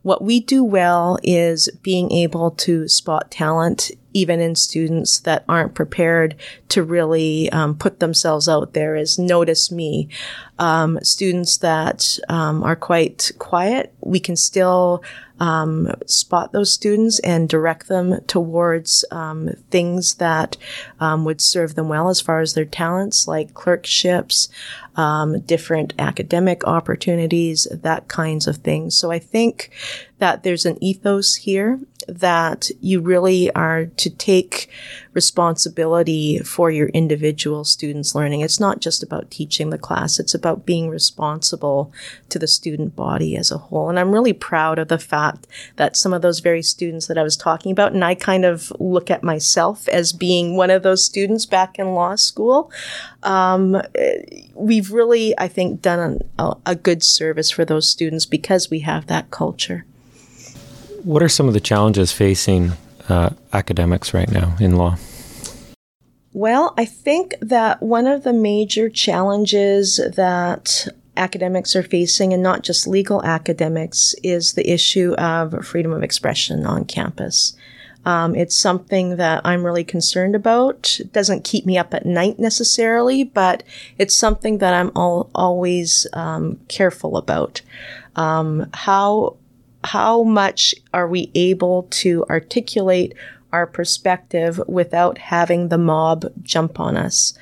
What 0.02 0.24
we 0.24 0.40
do 0.40 0.64
well 0.64 1.20
is 1.22 1.70
being 1.84 2.12
able 2.12 2.52
to 2.52 2.88
spot 2.88 3.30
talent 3.30 3.92
even 4.14 4.40
in 4.40 4.56
students 4.56 5.20
that 5.20 5.46
aren't 5.48 5.76
prepared 5.76 6.36
to 6.70 6.82
really 6.82 7.52
um, 7.52 7.78
put 7.78 8.00
themselves 8.00 8.50
out 8.50 8.74
there 8.74 8.96
as 8.96 9.20
notice 9.20 9.72
me. 9.72 10.10
Um, 10.58 10.98
students 11.04 11.58
that 11.58 12.18
um, 12.30 12.64
are 12.64 12.76
quite 12.76 13.32
quiet, 13.38 13.94
we 14.02 14.20
can 14.20 14.36
still 14.36 15.04
um, 15.40 15.92
spot 16.06 16.52
those 16.52 16.72
students 16.72 17.20
and 17.20 17.48
direct 17.50 17.88
them 17.88 18.22
towards 18.28 19.06
um, 19.12 19.50
things 19.70 20.16
that 20.16 20.58
um, 21.00 21.26
would 21.26 21.42
serve 21.42 21.76
them 21.76 21.90
well 21.90 22.10
as 22.10 22.22
far 22.22 22.40
as 22.40 22.54
their 22.54 22.66
talents, 22.66 23.28
like 23.28 23.54
clerkships, 23.54 24.50
um, 24.96 25.40
different 25.42 25.94
academic 26.00 26.66
opportunities, 26.66 27.68
that 27.72 28.08
kinds 28.08 28.48
of 28.48 28.58
things. 28.58 28.98
So 28.98 29.12
I 29.12 29.20
think 29.20 29.72
that 30.20 30.44
there's 30.44 30.66
an 30.66 30.82
ethos 30.84 31.36
here 31.36 31.80
that 32.08 32.70
you 32.80 33.02
really 33.02 33.52
are 33.52 33.86
to 33.86 34.10
take 34.10 34.70
responsibility 35.14 36.40
for 36.40 36.72
your 36.72 36.88
individual 36.90 37.66
students' 37.66 38.16
learning. 38.16 38.42
It's 38.42 38.60
not 38.60 38.80
just 38.80 39.04
about 39.04 39.30
teaching 39.30 39.70
the 39.70 39.78
class, 39.78 40.20
it's 40.20 40.34
about 40.34 40.66
being 40.66 40.90
responsible 40.90 41.92
to 42.30 42.40
the 42.40 42.48
student 42.48 42.96
body 42.96 43.36
as 43.36 43.52
a 43.52 43.58
whole. 43.58 43.90
And 43.90 44.00
I'm 44.00 44.12
really 44.12 44.34
proud 44.34 44.80
of 44.80 44.88
the 44.88 45.00
fact 45.00 45.48
that 45.76 45.98
some 45.98 46.14
of 46.14 46.22
those 46.22 46.40
very 46.40 46.62
students 46.62 47.08
that 47.08 47.18
I 47.18 47.24
was 47.24 47.36
talking 47.36 47.72
about, 47.72 47.94
and 47.94 48.06
I 48.06 48.16
kind 48.16 48.46
of 48.46 48.72
look 48.80 49.12
at 49.12 49.24
myself 49.24 49.88
as 49.90 50.14
being 50.14 50.56
one 50.56 50.70
of 50.70 50.84
those 50.84 51.04
students 51.04 51.46
back 51.46 51.78
in 51.78 51.94
law 51.94 52.16
school, 52.16 52.72
um, 53.24 53.82
we've 54.54 54.92
really, 54.92 55.38
I 55.38 55.48
think, 55.48 55.82
done 55.82 56.22
a, 56.40 56.56
a 56.66 56.76
good 56.76 57.04
service 57.04 57.52
for 57.52 57.66
those 57.66 57.88
students 57.88 58.26
because 58.26 58.70
we 58.70 58.80
have 58.80 59.08
that 59.08 59.30
culture. 59.32 59.86
What 61.08 61.24
are 61.24 61.30
some 61.30 61.48
of 61.48 61.54
the 61.54 61.62
challenges 61.62 62.12
facing 62.12 62.74
uh, 63.08 63.30
academics 63.54 64.14
right 64.14 64.30
now 64.30 64.58
in 64.60 64.76
law? 64.76 64.98
Well, 66.34 66.74
I 66.78 66.84
think 66.84 67.36
that 67.40 67.82
one 67.82 68.08
of 68.08 68.26
the 68.26 68.34
major 68.34 68.90
challenges 68.90 70.02
that 70.18 70.86
academics 71.16 71.78
are 71.78 71.82
facing, 71.82 72.34
and 72.34 72.44
not 72.44 72.62
just 72.62 72.88
legal 72.88 73.24
academics, 73.24 74.16
is 74.22 74.52
the 74.52 74.70
issue 74.70 75.14
of 75.14 75.66
freedom 75.66 75.94
of 75.94 76.04
expression 76.04 76.66
on 76.66 76.84
campus. 76.84 77.56
Um, 78.06 78.36
it's 78.36 78.58
something 78.58 79.16
that 79.16 79.40
I'm 79.46 79.66
really 79.66 79.86
concerned 79.86 80.36
about. 80.36 81.00
It 81.00 81.14
doesn't 81.14 81.46
keep 81.46 81.66
me 81.66 81.78
up 81.78 81.94
at 81.94 82.06
night 82.06 82.38
necessarily, 82.38 83.24
but 83.24 83.64
it's 83.98 84.14
something 84.14 84.58
that 84.58 84.74
I'm 84.74 84.92
all, 84.94 85.30
always 85.34 86.06
um, 86.12 86.60
careful 86.68 87.16
about. 87.16 87.62
Um, 88.18 88.70
how 88.74 89.38
how 89.88 90.24
much 90.24 90.76
are 90.94 91.08
we 91.08 91.32
able 91.34 91.84
to 91.90 92.26
articulate 92.30 93.14
our 93.54 93.66
perspective 93.66 94.60
without 94.68 95.18
having 95.18 95.70
the 95.70 95.78
mob 95.78 96.26
jump 96.44 96.80
on 96.80 96.98
us. 96.98 97.34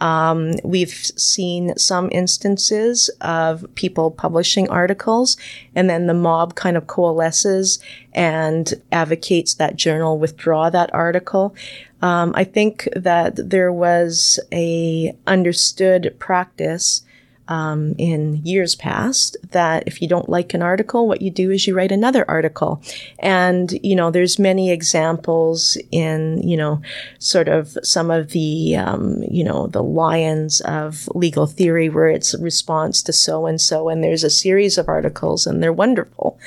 Um, 0.00 0.52
we've 0.62 0.92
seen 0.92 1.74
some 1.78 2.10
instances 2.12 3.08
of 3.22 3.64
people 3.74 4.10
publishing 4.10 4.68
articles 4.68 5.38
and 5.74 5.88
then 5.88 6.06
the 6.06 6.12
mob 6.14 6.54
kind 6.54 6.76
of 6.76 6.86
coalesces 6.86 7.78
and 8.12 8.74
advocates 8.92 9.54
that 9.54 9.76
journal 9.76 10.18
withdraw 10.18 10.68
that 10.68 10.92
article. 10.92 11.54
Um, 12.02 12.34
I 12.36 12.44
think 12.44 12.86
that 12.94 13.32
there 13.36 13.72
was 13.72 14.38
a 14.52 15.16
understood 15.26 16.14
practice 16.18 17.02
um, 17.48 17.94
in 17.98 18.36
years 18.44 18.74
past 18.74 19.36
that 19.50 19.84
if 19.86 20.00
you 20.00 20.08
don't 20.08 20.28
like 20.28 20.54
an 20.54 20.62
article, 20.62 21.06
what 21.06 21.22
you 21.22 21.30
do 21.30 21.50
is 21.50 21.66
you 21.66 21.74
write 21.74 21.92
another 21.92 22.24
article. 22.28 22.82
And, 23.18 23.72
you 23.82 23.94
know, 23.94 24.10
there's 24.10 24.38
many 24.38 24.70
examples 24.70 25.76
in, 25.90 26.46
you 26.46 26.56
know, 26.56 26.80
sort 27.18 27.48
of 27.48 27.76
some 27.82 28.10
of 28.10 28.30
the, 28.30 28.76
um, 28.76 29.22
you 29.30 29.44
know, 29.44 29.66
the 29.66 29.82
lions 29.82 30.60
of 30.62 31.08
legal 31.14 31.46
theory 31.46 31.88
where 31.88 32.08
it's 32.08 32.34
a 32.34 32.42
response 32.42 33.02
to 33.02 33.12
so 33.12 33.46
and 33.46 33.60
so. 33.60 33.88
And 33.88 34.02
there's 34.02 34.24
a 34.24 34.30
series 34.30 34.78
of 34.78 34.88
articles 34.88 35.46
and 35.46 35.62
they're 35.62 35.72
wonderful. 35.72 36.38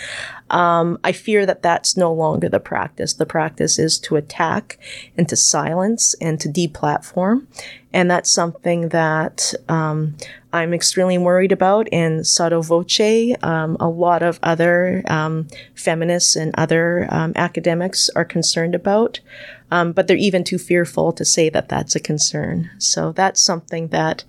Um, 0.50 1.00
I 1.04 1.12
fear 1.12 1.46
that 1.46 1.62
that's 1.62 1.98
no 1.98 2.14
longer 2.14 2.50
the 2.50 2.60
practice. 2.60 3.14
The 3.14 3.26
practice 3.26 3.80
is 3.80 4.00
to 4.00 4.16
attack 4.16 4.78
and 5.18 5.28
to 5.30 5.36
silence 5.36 6.14
and 6.16 6.40
to 6.40 6.50
deplatform. 6.50 7.48
And 7.94 8.12
that's 8.12 8.30
something 8.30 8.90
that 8.90 9.54
um, 9.68 10.16
I'm 10.54 10.74
extremely 10.74 11.18
worried 11.18 11.52
about. 11.52 11.88
And 11.92 12.28
Sotto 12.28 12.62
Voce, 12.62 13.36
um, 13.42 13.78
a 13.80 13.90
lot 13.90 14.24
of 14.24 14.40
other 14.44 15.04
um, 15.08 15.48
feminists 15.74 16.36
and 16.36 16.54
other 16.58 17.08
um, 17.10 17.34
academics 17.36 18.10
are 18.16 18.26
concerned 18.26 18.76
about. 18.76 19.20
Um, 19.70 19.92
but 19.92 20.08
they're 20.08 20.16
even 20.16 20.44
too 20.44 20.58
fearful 20.58 21.12
to 21.14 21.26
say 21.26 21.50
that 21.50 21.70
that's 21.70 21.96
a 21.96 22.00
concern. 22.00 22.70
So 22.78 23.12
that's 23.12 23.42
something 23.42 23.90
that, 23.90 24.24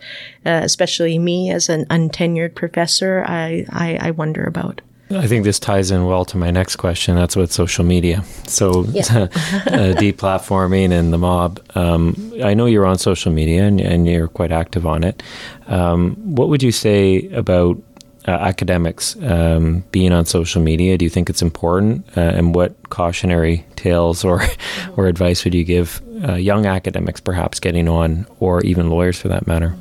uh, 0.44 0.62
especially 0.64 1.18
me 1.18 1.50
as 1.52 1.68
an 1.68 1.84
untenured 1.86 2.54
professor, 2.54 3.24
I, 3.26 3.64
I, 3.70 3.98
I 4.00 4.10
wonder 4.10 4.44
about. 4.44 4.80
I 5.10 5.26
think 5.26 5.44
this 5.44 5.58
ties 5.58 5.90
in 5.90 6.04
well 6.04 6.24
to 6.26 6.36
my 6.36 6.50
next 6.50 6.76
question. 6.76 7.16
That's 7.16 7.34
with 7.34 7.50
social 7.50 7.84
media. 7.84 8.24
So, 8.46 8.84
yeah. 8.84 9.02
uh, 9.06 9.94
deplatforming 9.96 10.90
and 10.90 11.12
the 11.12 11.18
mob. 11.18 11.60
Um, 11.74 12.32
I 12.42 12.54
know 12.54 12.66
you're 12.66 12.86
on 12.86 12.98
social 12.98 13.32
media 13.32 13.64
and, 13.64 13.80
and 13.80 14.06
you're 14.06 14.28
quite 14.28 14.52
active 14.52 14.86
on 14.86 15.04
it. 15.04 15.22
Um, 15.66 16.14
what 16.16 16.48
would 16.48 16.62
you 16.62 16.72
say 16.72 17.28
about 17.30 17.82
uh, 18.26 18.32
academics 18.32 19.16
um, 19.22 19.82
being 19.92 20.12
on 20.12 20.26
social 20.26 20.60
media? 20.60 20.98
Do 20.98 21.04
you 21.06 21.10
think 21.10 21.30
it's 21.30 21.40
important? 21.40 22.06
Uh, 22.16 22.20
and 22.20 22.54
what 22.54 22.74
cautionary 22.90 23.64
tales 23.76 24.24
or, 24.24 24.42
or 24.96 25.06
advice 25.06 25.44
would 25.44 25.54
you 25.54 25.64
give 25.64 26.02
uh, 26.28 26.34
young 26.34 26.66
academics, 26.66 27.20
perhaps 27.20 27.60
getting 27.60 27.88
on, 27.88 28.26
or 28.40 28.60
even 28.62 28.90
lawyers 28.90 29.18
for 29.18 29.28
that 29.28 29.46
matter? 29.46 29.74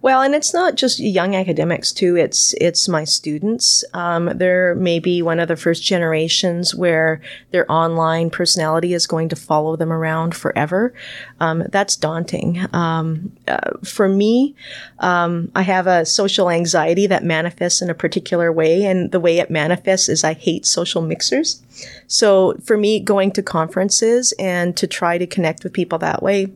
Well, 0.00 0.22
and 0.22 0.34
it's 0.34 0.52
not 0.52 0.74
just 0.74 0.98
young 0.98 1.34
academics 1.36 1.92
too. 1.92 2.16
It's 2.16 2.54
it's 2.54 2.88
my 2.88 3.04
students. 3.04 3.84
Um, 3.94 4.30
they're 4.34 4.74
maybe 4.74 5.22
one 5.22 5.38
of 5.38 5.48
the 5.48 5.56
first 5.56 5.82
generations 5.82 6.74
where 6.74 7.20
their 7.50 7.70
online 7.70 8.30
personality 8.30 8.94
is 8.94 9.06
going 9.06 9.28
to 9.28 9.36
follow 9.36 9.76
them 9.76 9.92
around 9.92 10.34
forever. 10.34 10.92
Um, 11.40 11.64
that's 11.70 11.96
daunting. 11.96 12.66
Um, 12.72 13.32
uh, 13.46 13.78
for 13.84 14.08
me, 14.08 14.54
um, 14.98 15.50
I 15.54 15.62
have 15.62 15.86
a 15.86 16.04
social 16.04 16.50
anxiety 16.50 17.06
that 17.06 17.24
manifests 17.24 17.82
in 17.82 17.90
a 17.90 17.94
particular 17.94 18.52
way, 18.52 18.84
and 18.84 19.12
the 19.12 19.20
way 19.20 19.38
it 19.38 19.50
manifests 19.50 20.08
is 20.08 20.24
I 20.24 20.32
hate 20.32 20.66
social 20.66 21.02
mixers. 21.02 21.62
So 22.06 22.54
for 22.64 22.76
me, 22.76 23.00
going 23.00 23.32
to 23.32 23.42
conferences 23.42 24.32
and 24.38 24.76
to 24.76 24.86
try 24.86 25.18
to 25.18 25.26
connect 25.26 25.64
with 25.64 25.72
people 25.72 25.98
that 25.98 26.22
way 26.22 26.48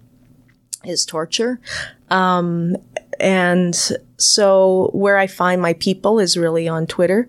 is 0.85 1.05
torture. 1.05 1.61
Um, 2.11 2.77
and 3.21 3.75
so 4.19 4.91
where 4.93 5.19
I 5.19 5.27
find 5.27 5.61
my 5.61 5.75
people 5.75 6.19
is 6.19 6.37
really 6.37 6.69
on 6.69 6.87
Twitter. 6.87 7.29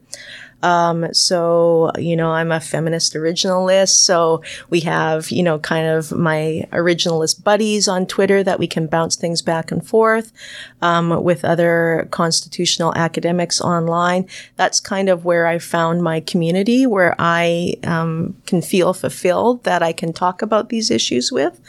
Um, 0.64 1.14
so, 1.14 1.92
you 1.98 2.16
know, 2.16 2.32
I'm 2.32 2.52
a 2.52 2.60
feminist 2.60 3.14
originalist. 3.14 3.90
So 3.90 4.42
we 4.70 4.80
have, 4.82 5.30
you 5.30 5.44
know, 5.44 5.60
kind 5.60 5.88
of 5.88 6.12
my 6.12 6.68
originalist 6.72 7.44
buddies 7.44 7.88
on 7.88 8.08
Twitter 8.08 8.44
that 8.44 8.58
we 8.58 8.68
can 8.68 8.88
bounce 8.88 9.16
things 9.16 9.42
back 9.42 9.72
and 9.72 9.88
forth 9.88 10.34
um, 10.82 11.24
with 11.24 11.46
other 11.46 12.08
constitutional 12.10 12.94
academics 12.96 13.62
online. 13.62 14.28
That's 14.56 14.80
kind 14.80 15.10
of 15.10 15.26
where 15.26 15.46
I 15.46 15.60
found 15.60 16.02
my 16.02 16.22
community 16.22 16.88
where 16.88 17.16
I 17.20 17.76
um, 17.84 18.36
can 18.48 18.62
feel 18.62 18.94
fulfilled 18.94 19.64
that 19.64 19.84
I 19.84 19.94
can 19.94 20.12
talk 20.12 20.42
about 20.42 20.70
these 20.70 20.90
issues 20.90 21.32
with. 21.32 21.62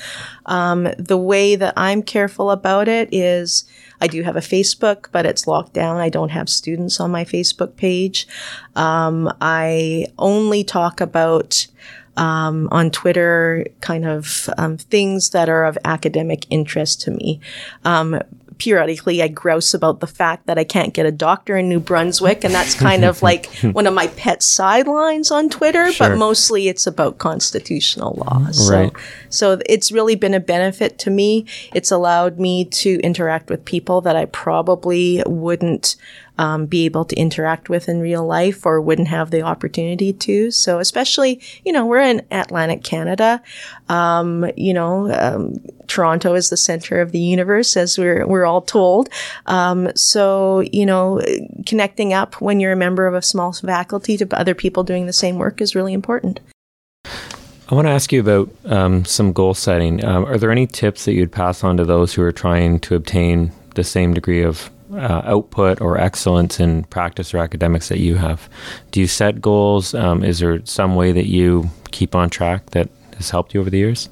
Um, 0.47 0.89
the 0.99 1.19
way 1.19 1.57
that 1.57 1.75
I'm 1.77 2.03
careful 2.03 2.51
about 2.51 2.89
it 2.89 3.11
is, 3.12 3.64
I 4.01 4.07
do 4.07 4.22
have 4.22 4.36
a 4.36 4.40
Facebook, 4.40 5.07
but 5.12 5.26
it's 5.26 5.46
locked 5.46 5.72
down. 5.72 5.96
I 5.96 6.09
don't 6.09 6.30
have 6.30 6.49
students 6.49 7.01
on 7.01 7.11
my 7.11 7.24
Facebook 7.24 7.76
page. 7.76 8.26
Um, 8.76 9.32
I 9.40 10.07
only 10.18 10.64
talk 10.64 11.01
about 11.01 11.66
um, 12.16 12.68
on 12.72 12.90
Twitter 12.90 13.66
kind 13.80 14.05
of 14.05 14.51
um, 14.59 14.76
things 14.76 15.30
that 15.30 15.49
are 15.49 15.64
of 15.64 15.78
academic 15.84 16.46
interest 16.51 17.01
to 17.03 17.12
me. 17.12 17.40
Um, 17.84 18.20
periodically 18.59 19.23
I 19.23 19.29
grouse 19.29 19.73
about 19.73 20.01
the 20.01 20.07
fact 20.07 20.47
that 20.47 20.59
I 20.59 20.65
can't 20.65 20.93
get 20.93 21.07
a 21.07 21.13
doctor 21.13 21.57
in 21.57 21.69
New 21.69 21.81
Brunswick. 21.81 22.45
And 22.45 22.53
that's 22.53 22.75
kind 22.75 23.05
of 23.05 23.23
like 23.29 23.47
one 23.73 23.87
of 23.87 23.95
my 23.95 24.09
pet 24.09 24.43
sidelines 24.43 25.31
on 25.31 25.49
Twitter, 25.49 25.91
sure. 25.93 26.11
but 26.11 26.19
mostly 26.19 26.69
it's 26.69 26.87
about 26.87 27.19
constitutional 27.19 28.15
law. 28.15 28.51
So, 28.51 28.75
right. 28.75 28.93
so 29.29 29.61
it's 29.67 29.93
really 29.93 30.17
been 30.17 30.35
a 30.35 30.41
benefit 30.41 30.99
to 31.01 31.11
me. 31.11 31.47
It's 31.75 31.91
allowed 31.91 32.39
me 32.39 32.65
to 32.65 33.01
interact 33.01 33.49
with 33.51 33.65
people 33.65 34.01
that 34.03 34.17
I 34.17 34.27
probably 34.27 35.23
wouldn't 35.27 35.97
um, 36.39 36.66
be 36.66 36.84
able 36.84 37.05
to 37.05 37.16
interact 37.16 37.68
with 37.68 37.89
in 37.89 38.01
real 38.01 38.24
life 38.24 38.64
or 38.64 38.80
wouldn't 38.80 39.09
have 39.09 39.30
the 39.30 39.43
opportunity 39.43 40.12
to. 40.12 40.51
So, 40.51 40.78
especially, 40.78 41.41
you 41.64 41.72
know, 41.72 41.84
we're 41.84 42.01
in 42.01 42.24
Atlantic 42.30 42.84
Canada. 42.84 43.43
Um, 43.89 44.51
you 44.57 44.72
know, 44.72 45.12
um, 45.12 45.57
Toronto 45.89 46.34
is 46.34 46.51
the 46.51 46.57
center 46.57 47.01
of 47.01 47.12
the 47.12 47.18
universe, 47.18 47.76
as 47.76 47.99
we're 47.99 48.26
we're 48.26 48.45
all 48.45 48.62
told. 48.62 49.09
Um, 49.47 49.91
so, 49.97 50.61
you 50.72 50.86
know, 50.86 51.20
connecting 51.66 52.12
up 52.12 52.41
when 52.41 52.61
you're 52.61 52.72
a 52.72 52.76
member 52.76 53.07
of 53.07 53.14
a 53.14 53.22
small 53.22 53.53
faculty 53.53 54.16
to 54.16 54.39
other 54.39 54.55
people 54.55 54.84
doing 54.84 55.07
the 55.07 55.12
same 55.12 55.39
work 55.39 55.61
is 55.61 55.74
really 55.74 55.93
important. 55.93 56.41
I 57.70 57.74
want 57.74 57.86
to 57.86 57.91
ask 57.91 58.12
you 58.12 58.20
about 58.20 58.51
um, 58.64 59.05
some 59.05 59.32
goal 59.32 59.53
setting. 59.53 60.03
Um, 60.03 60.24
are 60.24 60.39
there 60.39 60.51
any 60.51 60.66
tips 60.66 61.05
that 61.05 61.12
you'd 61.12 61.32
pass 61.32 61.62
on 61.62 61.76
to 61.76 61.84
those 61.84 62.14
who 62.14 62.22
are 62.22 62.32
trying 62.32 62.80
to 62.80 62.95
obtain 62.95 63.53
the 63.74 63.84
same 63.84 64.14
degree 64.14 64.43
of 64.43 64.70
uh, 64.93 65.22
output 65.24 65.80
or 65.80 65.99
excellence 65.99 66.61
in 66.61 66.84
practice 66.84 67.34
or 67.34 67.39
academics 67.39 67.89
that 67.89 67.99
you 67.99 68.16
have? 68.16 68.49
Do 68.91 69.01
you 69.01 69.07
set 69.07 69.41
goals? 69.41 69.95
Um, 69.95 70.24
is 70.24 70.39
there 70.39 70.64
some 70.64 70.95
way 70.95 71.12
that 71.12 71.26
you 71.26 71.70
keep 71.91 72.14
on 72.14 72.30
track 72.30 72.70
that 72.70 72.89
has 73.16 73.30
helped 73.30 73.55
you 73.55 73.61
over 73.61 73.70
the 73.70 73.78
years? 73.78 74.09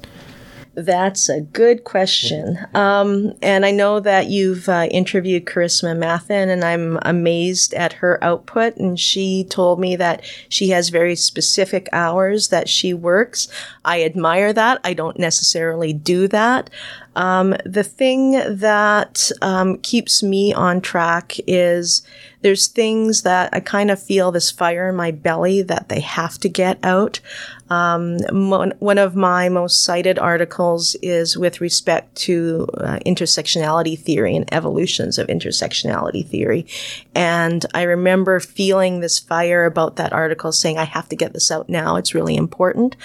That's 0.77 1.27
a 1.27 1.41
good 1.41 1.85
question. 1.85 2.59
Um, 2.75 3.33
and 3.41 3.65
I 3.65 3.71
know 3.71 3.99
that 3.99 4.27
you've 4.27 4.69
uh, 4.69 4.87
interviewed 4.91 5.45
Carissima 5.45 5.97
Mathen, 5.97 6.49
and 6.49 6.63
I'm 6.63 6.99
amazed 7.01 7.73
at 7.73 7.93
her 7.93 8.23
output. 8.23 8.77
And 8.77 8.99
she 8.99 9.43
told 9.43 9.79
me 9.79 9.95
that 9.95 10.23
she 10.49 10.69
has 10.69 10.89
very 10.89 11.15
specific 11.15 11.89
hours 11.91 12.49
that 12.49 12.69
she 12.69 12.93
works. 12.93 13.47
I 13.83 14.03
admire 14.03 14.53
that. 14.53 14.79
I 14.83 14.93
don't 14.93 15.17
necessarily 15.17 15.93
do 15.93 16.27
that. 16.27 16.69
Um, 17.15 17.55
the 17.65 17.83
thing 17.83 18.33
that 18.33 19.31
um, 19.41 19.79
keeps 19.79 20.21
me 20.21 20.53
on 20.53 20.81
track 20.81 21.37
is 21.47 22.03
there's 22.41 22.67
things 22.67 23.23
that 23.23 23.49
I 23.51 23.59
kind 23.59 23.89
of 23.89 24.01
feel 24.01 24.31
this 24.31 24.51
fire 24.51 24.89
in 24.89 24.95
my 24.95 25.09
belly 25.09 25.63
that 25.63 25.89
they 25.89 26.01
have 26.01 26.37
to 26.37 26.49
get 26.49 26.77
out. 26.83 27.19
Um, 27.69 28.17
one 28.79 28.97
of 28.97 29.15
my 29.15 29.49
most 29.49 29.83
cited 29.83 30.19
articles 30.19 30.95
is 31.01 31.37
with 31.37 31.61
respect 31.61 32.15
to 32.15 32.67
uh, 32.75 32.99
intersectionality 33.05 33.97
theory 33.97 34.35
and 34.35 34.51
evolutions 34.53 35.17
of 35.17 35.27
intersectionality 35.27 36.25
theory. 36.25 36.65
And 37.15 37.65
I 37.73 37.83
remember 37.83 38.39
feeling 38.39 38.99
this 38.99 39.19
fire 39.19 39.65
about 39.65 39.95
that 39.97 40.13
article 40.13 40.51
saying, 40.51 40.77
I 40.77 40.85
have 40.85 41.09
to 41.09 41.15
get 41.15 41.33
this 41.33 41.51
out 41.51 41.69
now. 41.69 41.95
It's 41.95 42.13
really 42.13 42.35
important. 42.35 42.95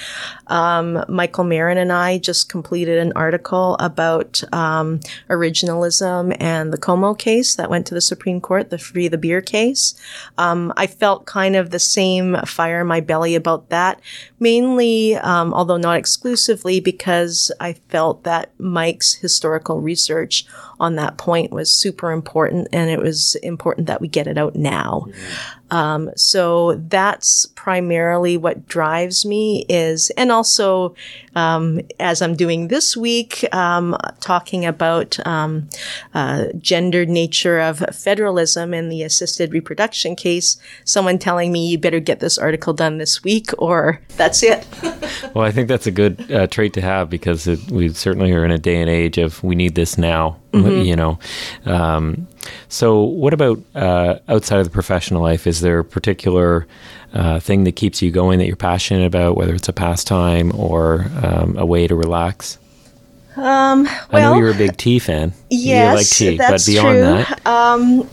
Um, 0.47 1.05
Michael 1.09 1.45
Marin 1.45 1.79
and 1.79 1.93
I 1.93 2.19
just 2.19 2.49
completed 2.49 2.99
an 2.99 3.13
article 3.17 3.77
about 3.81 4.43
um, 4.53 5.01
originalism 5.29 6.37
and 6.41 6.73
the 6.73 6.79
Comeau 6.79 7.19
case 7.19 7.55
that 7.55 7.71
went 7.71 7.87
to 7.87 7.95
the 7.95 8.01
Supreme 8.01 8.41
Court, 8.41 8.71
the 8.71 8.79
Free 8.79 9.09
the 9.09 9.19
Beer 9.19 9.41
case. 9.41 9.95
Um, 10.39 10.73
I 10.77 10.87
felt 10.87 11.27
kind 11.27 11.57
of 11.57 11.71
the 11.71 11.79
same 11.79 12.37
fire 12.47 12.81
in 12.81 12.87
my 12.87 13.01
belly 13.01 13.35
about 13.35 13.69
that, 13.71 14.01
mainly, 14.43 15.15
um, 15.17 15.55
although 15.55 15.77
not 15.77 15.97
exclusively, 15.97 16.81
because 16.81 17.53
I 17.61 17.75
felt 17.89 18.25
that 18.25 18.51
Mike's 18.59 19.15
historical 19.15 19.81
research 19.81 20.45
on 20.81 20.97
that 20.97 21.17
point 21.17 21.53
was 21.53 21.73
super 21.73 22.11
important, 22.11 22.69
and 22.73 22.91
it 22.91 22.99
was 22.99 23.37
important 23.37 23.87
that 23.87 24.01
we 24.01 24.09
get 24.09 24.27
it 24.27 24.37
out 24.37 24.57
now. 24.57 25.07
Mm-hmm. 25.09 25.62
Um, 25.73 26.11
so 26.17 26.75
that's 26.75 27.47
primarily 27.47 28.37
what 28.37 28.69
drives 28.69 29.25
me 29.25 29.65
is, 29.71 30.11
and 30.11 30.31
also 30.31 30.95
um, 31.35 31.81
as 31.99 32.21
I'm 32.21 32.37
doing 32.37 32.69
this 32.69 32.95
week, 32.95 33.43
um, 33.55 33.97
talking 34.21 34.67
about 34.67 35.19
um, 35.27 35.71
uh, 36.13 36.49
gendered 36.59 37.09
nature 37.09 37.59
of 37.59 37.79
federalism 37.91 38.75
in 38.75 38.91
the 38.91 39.03
assisted 39.03 39.55
reproduction 39.55 40.15
case. 40.15 40.59
Someone 40.85 41.19
telling 41.19 41.51
me 41.51 41.69
you 41.69 41.79
better 41.79 42.01
get 42.01 42.21
this 42.21 42.37
article 42.37 42.75
done 42.75 42.99
this 42.99 43.25
week, 43.25 43.49
or 43.57 43.99
that's 44.19 44.43
it. 44.43 44.67
well, 45.35 45.47
I 45.47 45.53
think 45.53 45.69
that's 45.69 45.87
a 45.87 45.91
good 45.91 46.31
uh, 46.31 46.49
trait 46.49 46.75
to 46.75 46.83
have 46.83 47.09
because 47.09 47.47
it, 47.47 47.71
we 47.71 47.89
certainly 47.89 48.31
are 48.33 48.45
in 48.45 48.51
a 48.51 48.59
day 48.59 48.79
and 48.79 48.91
age 48.91 49.17
of 49.17 49.43
we 49.43 49.55
need 49.55 49.75
this 49.75 49.97
now. 49.97 50.37
Mm-hmm. 50.53 50.83
You 50.83 50.97
know, 50.97 51.19
um, 51.65 52.27
so 52.69 53.03
what 53.03 53.33
about 53.33 53.61
uh, 53.75 54.19
outside 54.29 54.59
of 54.59 54.65
the 54.65 54.71
professional 54.71 55.23
life? 55.23 55.47
Is 55.47 55.61
there 55.61 55.79
a 55.79 55.85
particular 55.85 56.67
uh, 57.15 57.41
thing 57.41 57.65
that 57.65 57.73
keeps 57.73 58.03
you 58.03 58.11
going 58.11 58.39
that 58.39 58.47
you're 58.47 58.57
passionate 58.57 59.07
about, 59.07 59.37
whether 59.37 59.55
it's 59.55 59.69
a 59.69 59.73
pastime 59.73 60.53
or 60.55 61.07
um, 61.23 61.57
a 61.57 61.65
way 61.65 61.87
to 61.87 61.95
relax? 61.95 62.59
Um, 63.37 63.85
well, 63.85 64.07
I 64.11 64.21
know 64.21 64.37
you're 64.37 64.51
a 64.51 64.55
big 64.55 64.77
tea 64.77 64.99
fan. 64.99 65.33
Yes, 65.49 66.21
you 66.21 66.29
like 66.29 66.37
tea, 66.37 66.39
that's 66.39 66.67
but 66.67 66.73
beyond 66.73 66.99
true. 66.99 67.03
that, 67.03 67.47
um, 67.47 68.11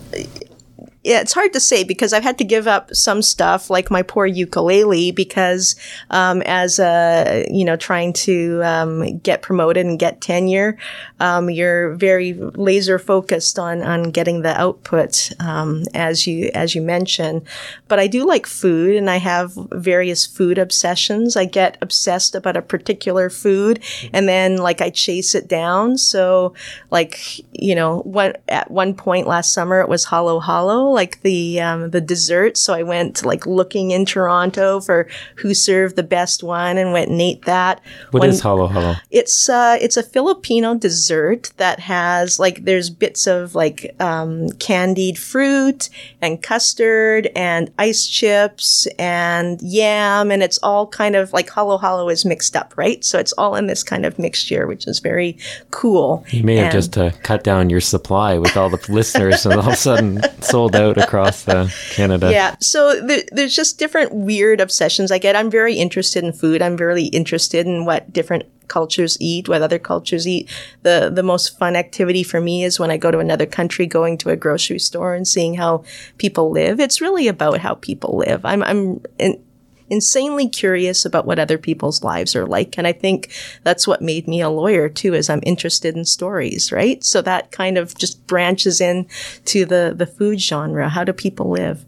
yeah, 1.02 1.20
it's 1.20 1.32
hard 1.32 1.54
to 1.54 1.60
say 1.60 1.82
because 1.82 2.12
I've 2.12 2.22
had 2.22 2.36
to 2.38 2.44
give 2.44 2.66
up 2.66 2.94
some 2.94 3.22
stuff 3.22 3.70
like 3.70 3.90
my 3.90 4.02
poor 4.02 4.26
ukulele 4.26 5.12
because, 5.12 5.74
um, 6.10 6.42
as 6.42 6.78
a, 6.78 7.46
you 7.50 7.64
know, 7.64 7.76
trying 7.76 8.12
to, 8.12 8.62
um, 8.62 9.18
get 9.20 9.40
promoted 9.40 9.86
and 9.86 9.98
get 9.98 10.20
tenure, 10.20 10.76
um, 11.18 11.48
you're 11.48 11.94
very 11.94 12.34
laser 12.34 12.98
focused 12.98 13.58
on, 13.58 13.80
on 13.80 14.10
getting 14.10 14.42
the 14.42 14.60
output, 14.60 15.32
um, 15.40 15.84
as 15.94 16.26
you, 16.26 16.50
as 16.52 16.74
you 16.74 16.82
mentioned. 16.82 17.46
But 17.88 17.98
I 17.98 18.06
do 18.06 18.26
like 18.26 18.46
food 18.46 18.94
and 18.94 19.08
I 19.08 19.16
have 19.16 19.52
various 19.72 20.26
food 20.26 20.58
obsessions. 20.58 21.34
I 21.34 21.46
get 21.46 21.78
obsessed 21.80 22.34
about 22.34 22.58
a 22.58 22.62
particular 22.62 23.30
food 23.30 23.82
and 24.12 24.28
then 24.28 24.58
like 24.58 24.82
I 24.82 24.90
chase 24.90 25.34
it 25.34 25.48
down. 25.48 25.96
So 25.96 26.52
like, 26.90 27.38
you 27.52 27.74
know, 27.74 28.00
what, 28.00 28.42
at 28.48 28.70
one 28.70 28.92
point 28.92 29.26
last 29.26 29.54
summer 29.54 29.80
it 29.80 29.88
was 29.88 30.04
Halo 30.04 30.38
Like 30.92 31.20
the 31.22 31.60
um, 31.60 31.90
the 31.90 32.00
dessert. 32.00 32.56
So 32.56 32.74
I 32.74 32.82
went 32.82 33.24
like 33.24 33.46
looking 33.46 33.90
in 33.90 34.04
Toronto 34.04 34.80
for 34.80 35.08
who 35.36 35.54
served 35.54 35.96
the 35.96 36.02
best 36.02 36.42
one 36.42 36.78
and 36.78 36.92
went 36.92 37.10
and 37.10 37.20
ate 37.20 37.44
that. 37.44 37.80
What 38.10 38.20
when, 38.20 38.30
is 38.30 38.40
halo 38.40 38.66
halo? 38.66 38.94
It's 39.10 39.48
uh, 39.48 39.78
it's 39.80 39.96
a 39.96 40.02
Filipino 40.02 40.74
dessert 40.74 41.52
that 41.56 41.80
has 41.80 42.38
like 42.38 42.64
there's 42.64 42.90
bits 42.90 43.26
of 43.26 43.54
like 43.54 43.94
um, 44.00 44.50
candied 44.52 45.18
fruit 45.18 45.88
and 46.20 46.42
custard 46.42 47.30
and 47.34 47.70
ice 47.78 48.06
chips 48.06 48.86
and 48.98 49.60
yam, 49.62 50.30
and 50.30 50.42
it's 50.42 50.58
all 50.58 50.86
kind 50.86 51.16
of 51.16 51.32
like 51.32 51.50
halo 51.50 51.78
halo 51.78 52.08
is 52.08 52.24
mixed 52.24 52.56
up, 52.56 52.74
right? 52.76 53.04
So 53.04 53.18
it's 53.18 53.32
all 53.32 53.54
in 53.56 53.66
this 53.66 53.82
kind 53.82 54.04
of 54.04 54.18
mixture, 54.18 54.66
which 54.66 54.86
is 54.86 54.98
very 55.00 55.38
cool. 55.70 56.24
You 56.30 56.44
may 56.44 56.58
and, 56.58 56.64
have 56.64 56.72
just 56.72 56.96
uh, 56.98 57.10
cut 57.22 57.44
down 57.44 57.70
your 57.70 57.80
supply 57.80 58.38
with 58.38 58.56
all 58.56 58.70
the 58.70 58.80
listeners, 58.88 59.46
and 59.46 59.54
all 59.54 59.60
of 59.60 59.72
a 59.72 59.76
sudden 59.76 60.20
sold 60.42 60.74
out 60.80 60.98
across 60.98 61.46
uh, 61.46 61.68
Canada. 61.90 62.30
Yeah. 62.32 62.56
So 62.60 63.00
there, 63.00 63.22
there's 63.30 63.54
just 63.54 63.78
different 63.78 64.12
weird 64.12 64.60
obsessions 64.60 65.12
I 65.12 65.18
get. 65.18 65.36
I'm 65.36 65.50
very 65.50 65.74
interested 65.74 66.24
in 66.24 66.32
food. 66.32 66.62
I'm 66.62 66.76
very 66.76 67.04
interested 67.04 67.66
in 67.66 67.84
what 67.84 68.12
different 68.12 68.44
cultures 68.70 69.16
eat, 69.20 69.48
what 69.48 69.62
other 69.62 69.78
cultures 69.78 70.26
eat. 70.26 70.48
The 70.82 71.10
the 71.12 71.22
most 71.22 71.58
fun 71.58 71.76
activity 71.76 72.22
for 72.22 72.40
me 72.40 72.64
is 72.64 72.80
when 72.80 72.90
I 72.90 72.96
go 72.96 73.10
to 73.10 73.18
another 73.18 73.46
country, 73.46 73.86
going 73.86 74.16
to 74.18 74.30
a 74.30 74.36
grocery 74.36 74.78
store 74.78 75.14
and 75.14 75.28
seeing 75.28 75.54
how 75.54 75.84
people 76.16 76.50
live. 76.50 76.80
It's 76.80 77.00
really 77.00 77.28
about 77.28 77.58
how 77.58 77.74
people 77.74 78.16
live. 78.16 78.44
I'm 78.44 78.62
I'm 78.62 79.02
in, 79.18 79.42
insanely 79.90 80.48
curious 80.48 81.04
about 81.04 81.26
what 81.26 81.38
other 81.38 81.58
people's 81.58 82.02
lives 82.02 82.34
are 82.34 82.46
like. 82.46 82.78
And 82.78 82.86
I 82.86 82.92
think 82.92 83.30
that's 83.64 83.86
what 83.86 84.00
made 84.00 84.26
me 84.28 84.40
a 84.40 84.48
lawyer 84.48 84.88
too, 84.88 85.14
is 85.14 85.28
I'm 85.28 85.42
interested 85.44 85.96
in 85.96 86.04
stories, 86.04 86.72
right? 86.72 87.02
So 87.04 87.20
that 87.22 87.52
kind 87.52 87.76
of 87.76 87.96
just 87.98 88.26
branches 88.26 88.80
in 88.80 89.06
to 89.46 89.64
the, 89.64 89.92
the 89.96 90.06
food 90.06 90.40
genre. 90.40 90.88
How 90.88 91.04
do 91.04 91.12
people 91.12 91.50
live? 91.50 91.84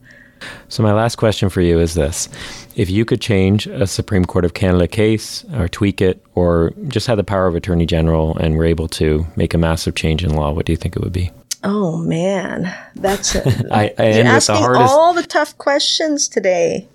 So, 0.68 0.82
my 0.82 0.92
last 0.92 1.16
question 1.16 1.48
for 1.48 1.60
you 1.60 1.78
is 1.78 1.94
this 1.94 2.28
If 2.74 2.90
you 2.90 3.04
could 3.04 3.20
change 3.20 3.66
a 3.66 3.86
Supreme 3.86 4.24
Court 4.24 4.44
of 4.44 4.54
Canada 4.54 4.88
case 4.88 5.44
or 5.54 5.68
tweak 5.68 6.00
it 6.00 6.20
or 6.34 6.72
just 6.88 7.06
have 7.06 7.16
the 7.16 7.24
power 7.24 7.46
of 7.46 7.54
Attorney 7.54 7.86
General 7.86 8.36
and 8.38 8.56
were 8.56 8.64
able 8.64 8.88
to 8.88 9.26
make 9.36 9.54
a 9.54 9.58
massive 9.58 9.94
change 9.94 10.24
in 10.24 10.34
law, 10.34 10.52
what 10.52 10.66
do 10.66 10.72
you 10.72 10.76
think 10.76 10.96
it 10.96 11.02
would 11.02 11.12
be? 11.12 11.30
Oh 11.64 11.96
man, 11.98 12.74
that's 12.96 13.34
a, 13.34 13.42
I, 13.70 13.94
I 13.98 14.10
you're 14.14 14.26
asking 14.26 14.56
the 14.56 14.60
hardest... 14.60 14.92
all 14.92 15.14
the 15.14 15.22
tough 15.22 15.56
questions 15.58 16.28
today. 16.28 16.88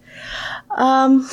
Um, 0.71 1.29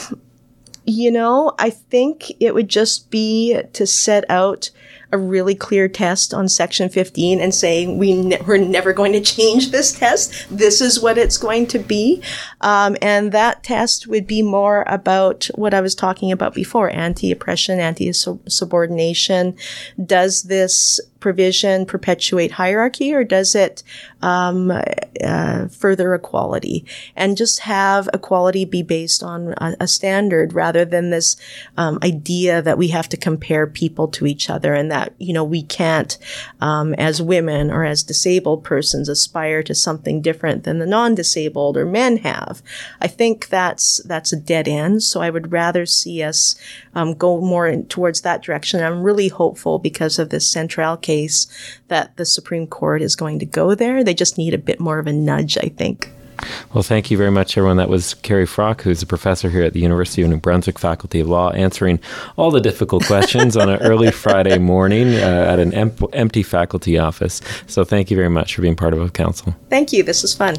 you 0.87 1.11
know, 1.11 1.55
I 1.59 1.71
think 1.71 2.31
it 2.41 2.55
would 2.55 2.69
just 2.69 3.11
be 3.11 3.61
to 3.73 3.87
set 3.87 4.25
out 4.29 4.71
a 5.13 5.19
really 5.19 5.55
clear 5.55 5.87
test 5.87 6.35
on 6.35 6.49
section 6.49 6.89
15 6.89 7.41
and 7.41 7.55
say 7.55 7.87
we 7.87 8.15
ne- 8.15 8.41
we're 8.47 8.59
never 8.59 8.93
going 8.93 9.13
to 9.13 9.21
change 9.21 9.71
this 9.71 9.97
test. 9.97 10.47
This 10.51 10.81
is 10.81 11.01
what 11.01 11.17
it's 11.17 11.39
going 11.39 11.69
to 11.69 11.79
be. 11.79 12.21
Um, 12.63 12.97
and 13.01 13.31
that 13.31 13.63
test 13.63 14.09
would 14.09 14.27
be 14.27 14.43
more 14.43 14.85
about 14.89 15.45
what 15.55 15.73
I 15.73 15.81
was 15.81 15.95
talking 15.95 16.33
about 16.33 16.53
before, 16.53 16.91
anti-oppression, 16.91 17.79
anti-subordination. 17.79 19.57
Does 20.05 20.43
this 20.43 21.01
provision 21.25 21.87
perpetuate 21.87 22.51
hierarchy 22.51 23.15
or 23.15 23.25
does 23.25 23.55
it 23.55 23.83
um, 24.21 24.71
uh, 24.71 25.69
further 25.69 26.13
equality? 26.13 26.85
And 27.17 27.35
just 27.35 27.61
have 27.61 28.11
equality 28.13 28.67
be 28.67 28.83
based 28.83 29.23
on 29.23 29.55
a, 29.57 29.75
a 29.81 29.89
standard 29.89 30.53
rather 30.53 30.85
than 30.85 31.09
this 31.09 31.37
um, 31.79 31.99
idea 32.03 32.61
that 32.61 32.77
we 32.77 32.89
have 32.89 33.09
to 33.09 33.17
compare 33.17 33.67
people 33.67 34.07
to 34.09 34.27
each 34.27 34.51
other 34.51 34.75
and 34.75 34.91
that, 34.91 35.15
you 35.19 35.33
know, 35.33 35.45
we 35.45 35.63
can't, 35.63 36.19
um, 36.61 36.93
as 36.95 37.23
women 37.23 37.71
or 37.71 37.85
as 37.85 38.03
disabled 38.03 38.63
persons, 38.63 39.09
aspire 39.09 39.63
to 39.63 39.75
something 39.75 40.21
different 40.21 40.65
than 40.65 40.79
the 40.79 40.93
non-disabled 40.97 41.79
or 41.79 41.87
men 41.87 42.19
have. 42.19 42.61
I 43.01 43.09
think 43.09 43.49
that's, 43.49 44.03
that's 44.05 44.31
a 44.31 44.37
dead 44.53 44.69
end. 44.69 45.03
So 45.03 45.23
I 45.23 45.31
would 45.31 45.53
rather 45.53 45.87
see 45.87 46.23
us 46.23 46.55
um, 46.95 47.15
go 47.15 47.41
more 47.41 47.67
in, 47.67 47.87
towards 47.87 48.21
that 48.21 48.43
direction. 48.43 48.85
I'm 48.85 49.03
really 49.03 49.29
hopeful 49.29 49.79
because 49.79 50.19
of 50.19 50.29
this 50.29 50.47
Centrale 50.47 50.99
case 50.99 51.14
case 51.15 51.47
that 51.89 52.17
the 52.17 52.25
Supreme 52.25 52.67
Court 52.67 53.03
is 53.03 53.15
going 53.17 53.39
to 53.39 53.47
go 53.47 53.75
there. 53.75 54.03
They 54.03 54.15
just 54.15 54.39
need 54.39 54.55
a 54.55 54.59
bit 54.59 54.81
more 54.81 54.99
of 54.99 55.07
a 55.07 55.13
nudge, 55.13 55.57
I 55.59 55.69
think. 55.69 56.11
Well, 56.73 56.83
thank 56.83 57.11
you 57.11 57.17
very 57.17 57.31
much, 57.31 57.57
everyone. 57.57 57.77
That 57.77 57.89
was 57.89 58.15
Kerri 58.15 58.47
Froc, 58.47 58.81
who's 58.81 59.03
a 59.03 59.07
professor 59.07 59.49
here 59.49 59.63
at 59.63 59.73
the 59.73 59.81
University 59.81 60.23
of 60.23 60.29
New 60.29 60.39
Brunswick 60.39 60.81
Faculty 60.81 61.21
of 61.21 61.29
Law, 61.29 61.51
answering 61.51 62.01
all 62.37 62.51
the 62.51 62.61
difficult 62.61 63.07
questions 63.07 63.57
on 63.57 63.71
an 63.71 63.81
early 63.81 64.11
Friday 64.25 64.59
morning 64.59 65.15
uh, 65.15 65.47
at 65.49 65.61
an 65.61 65.73
em- 65.73 65.97
empty 66.13 66.43
faculty 66.43 66.99
office. 66.99 67.41
So 67.69 67.85
thank 67.85 68.11
you 68.11 68.17
very 68.17 68.29
much 68.29 68.57
for 68.57 68.63
being 68.63 68.75
part 68.75 68.93
of 68.93 69.13
Counsel. 69.13 69.55
Thank 69.71 69.93
you. 69.93 70.03
This 70.03 70.23
was 70.23 70.35
fun. 70.35 70.57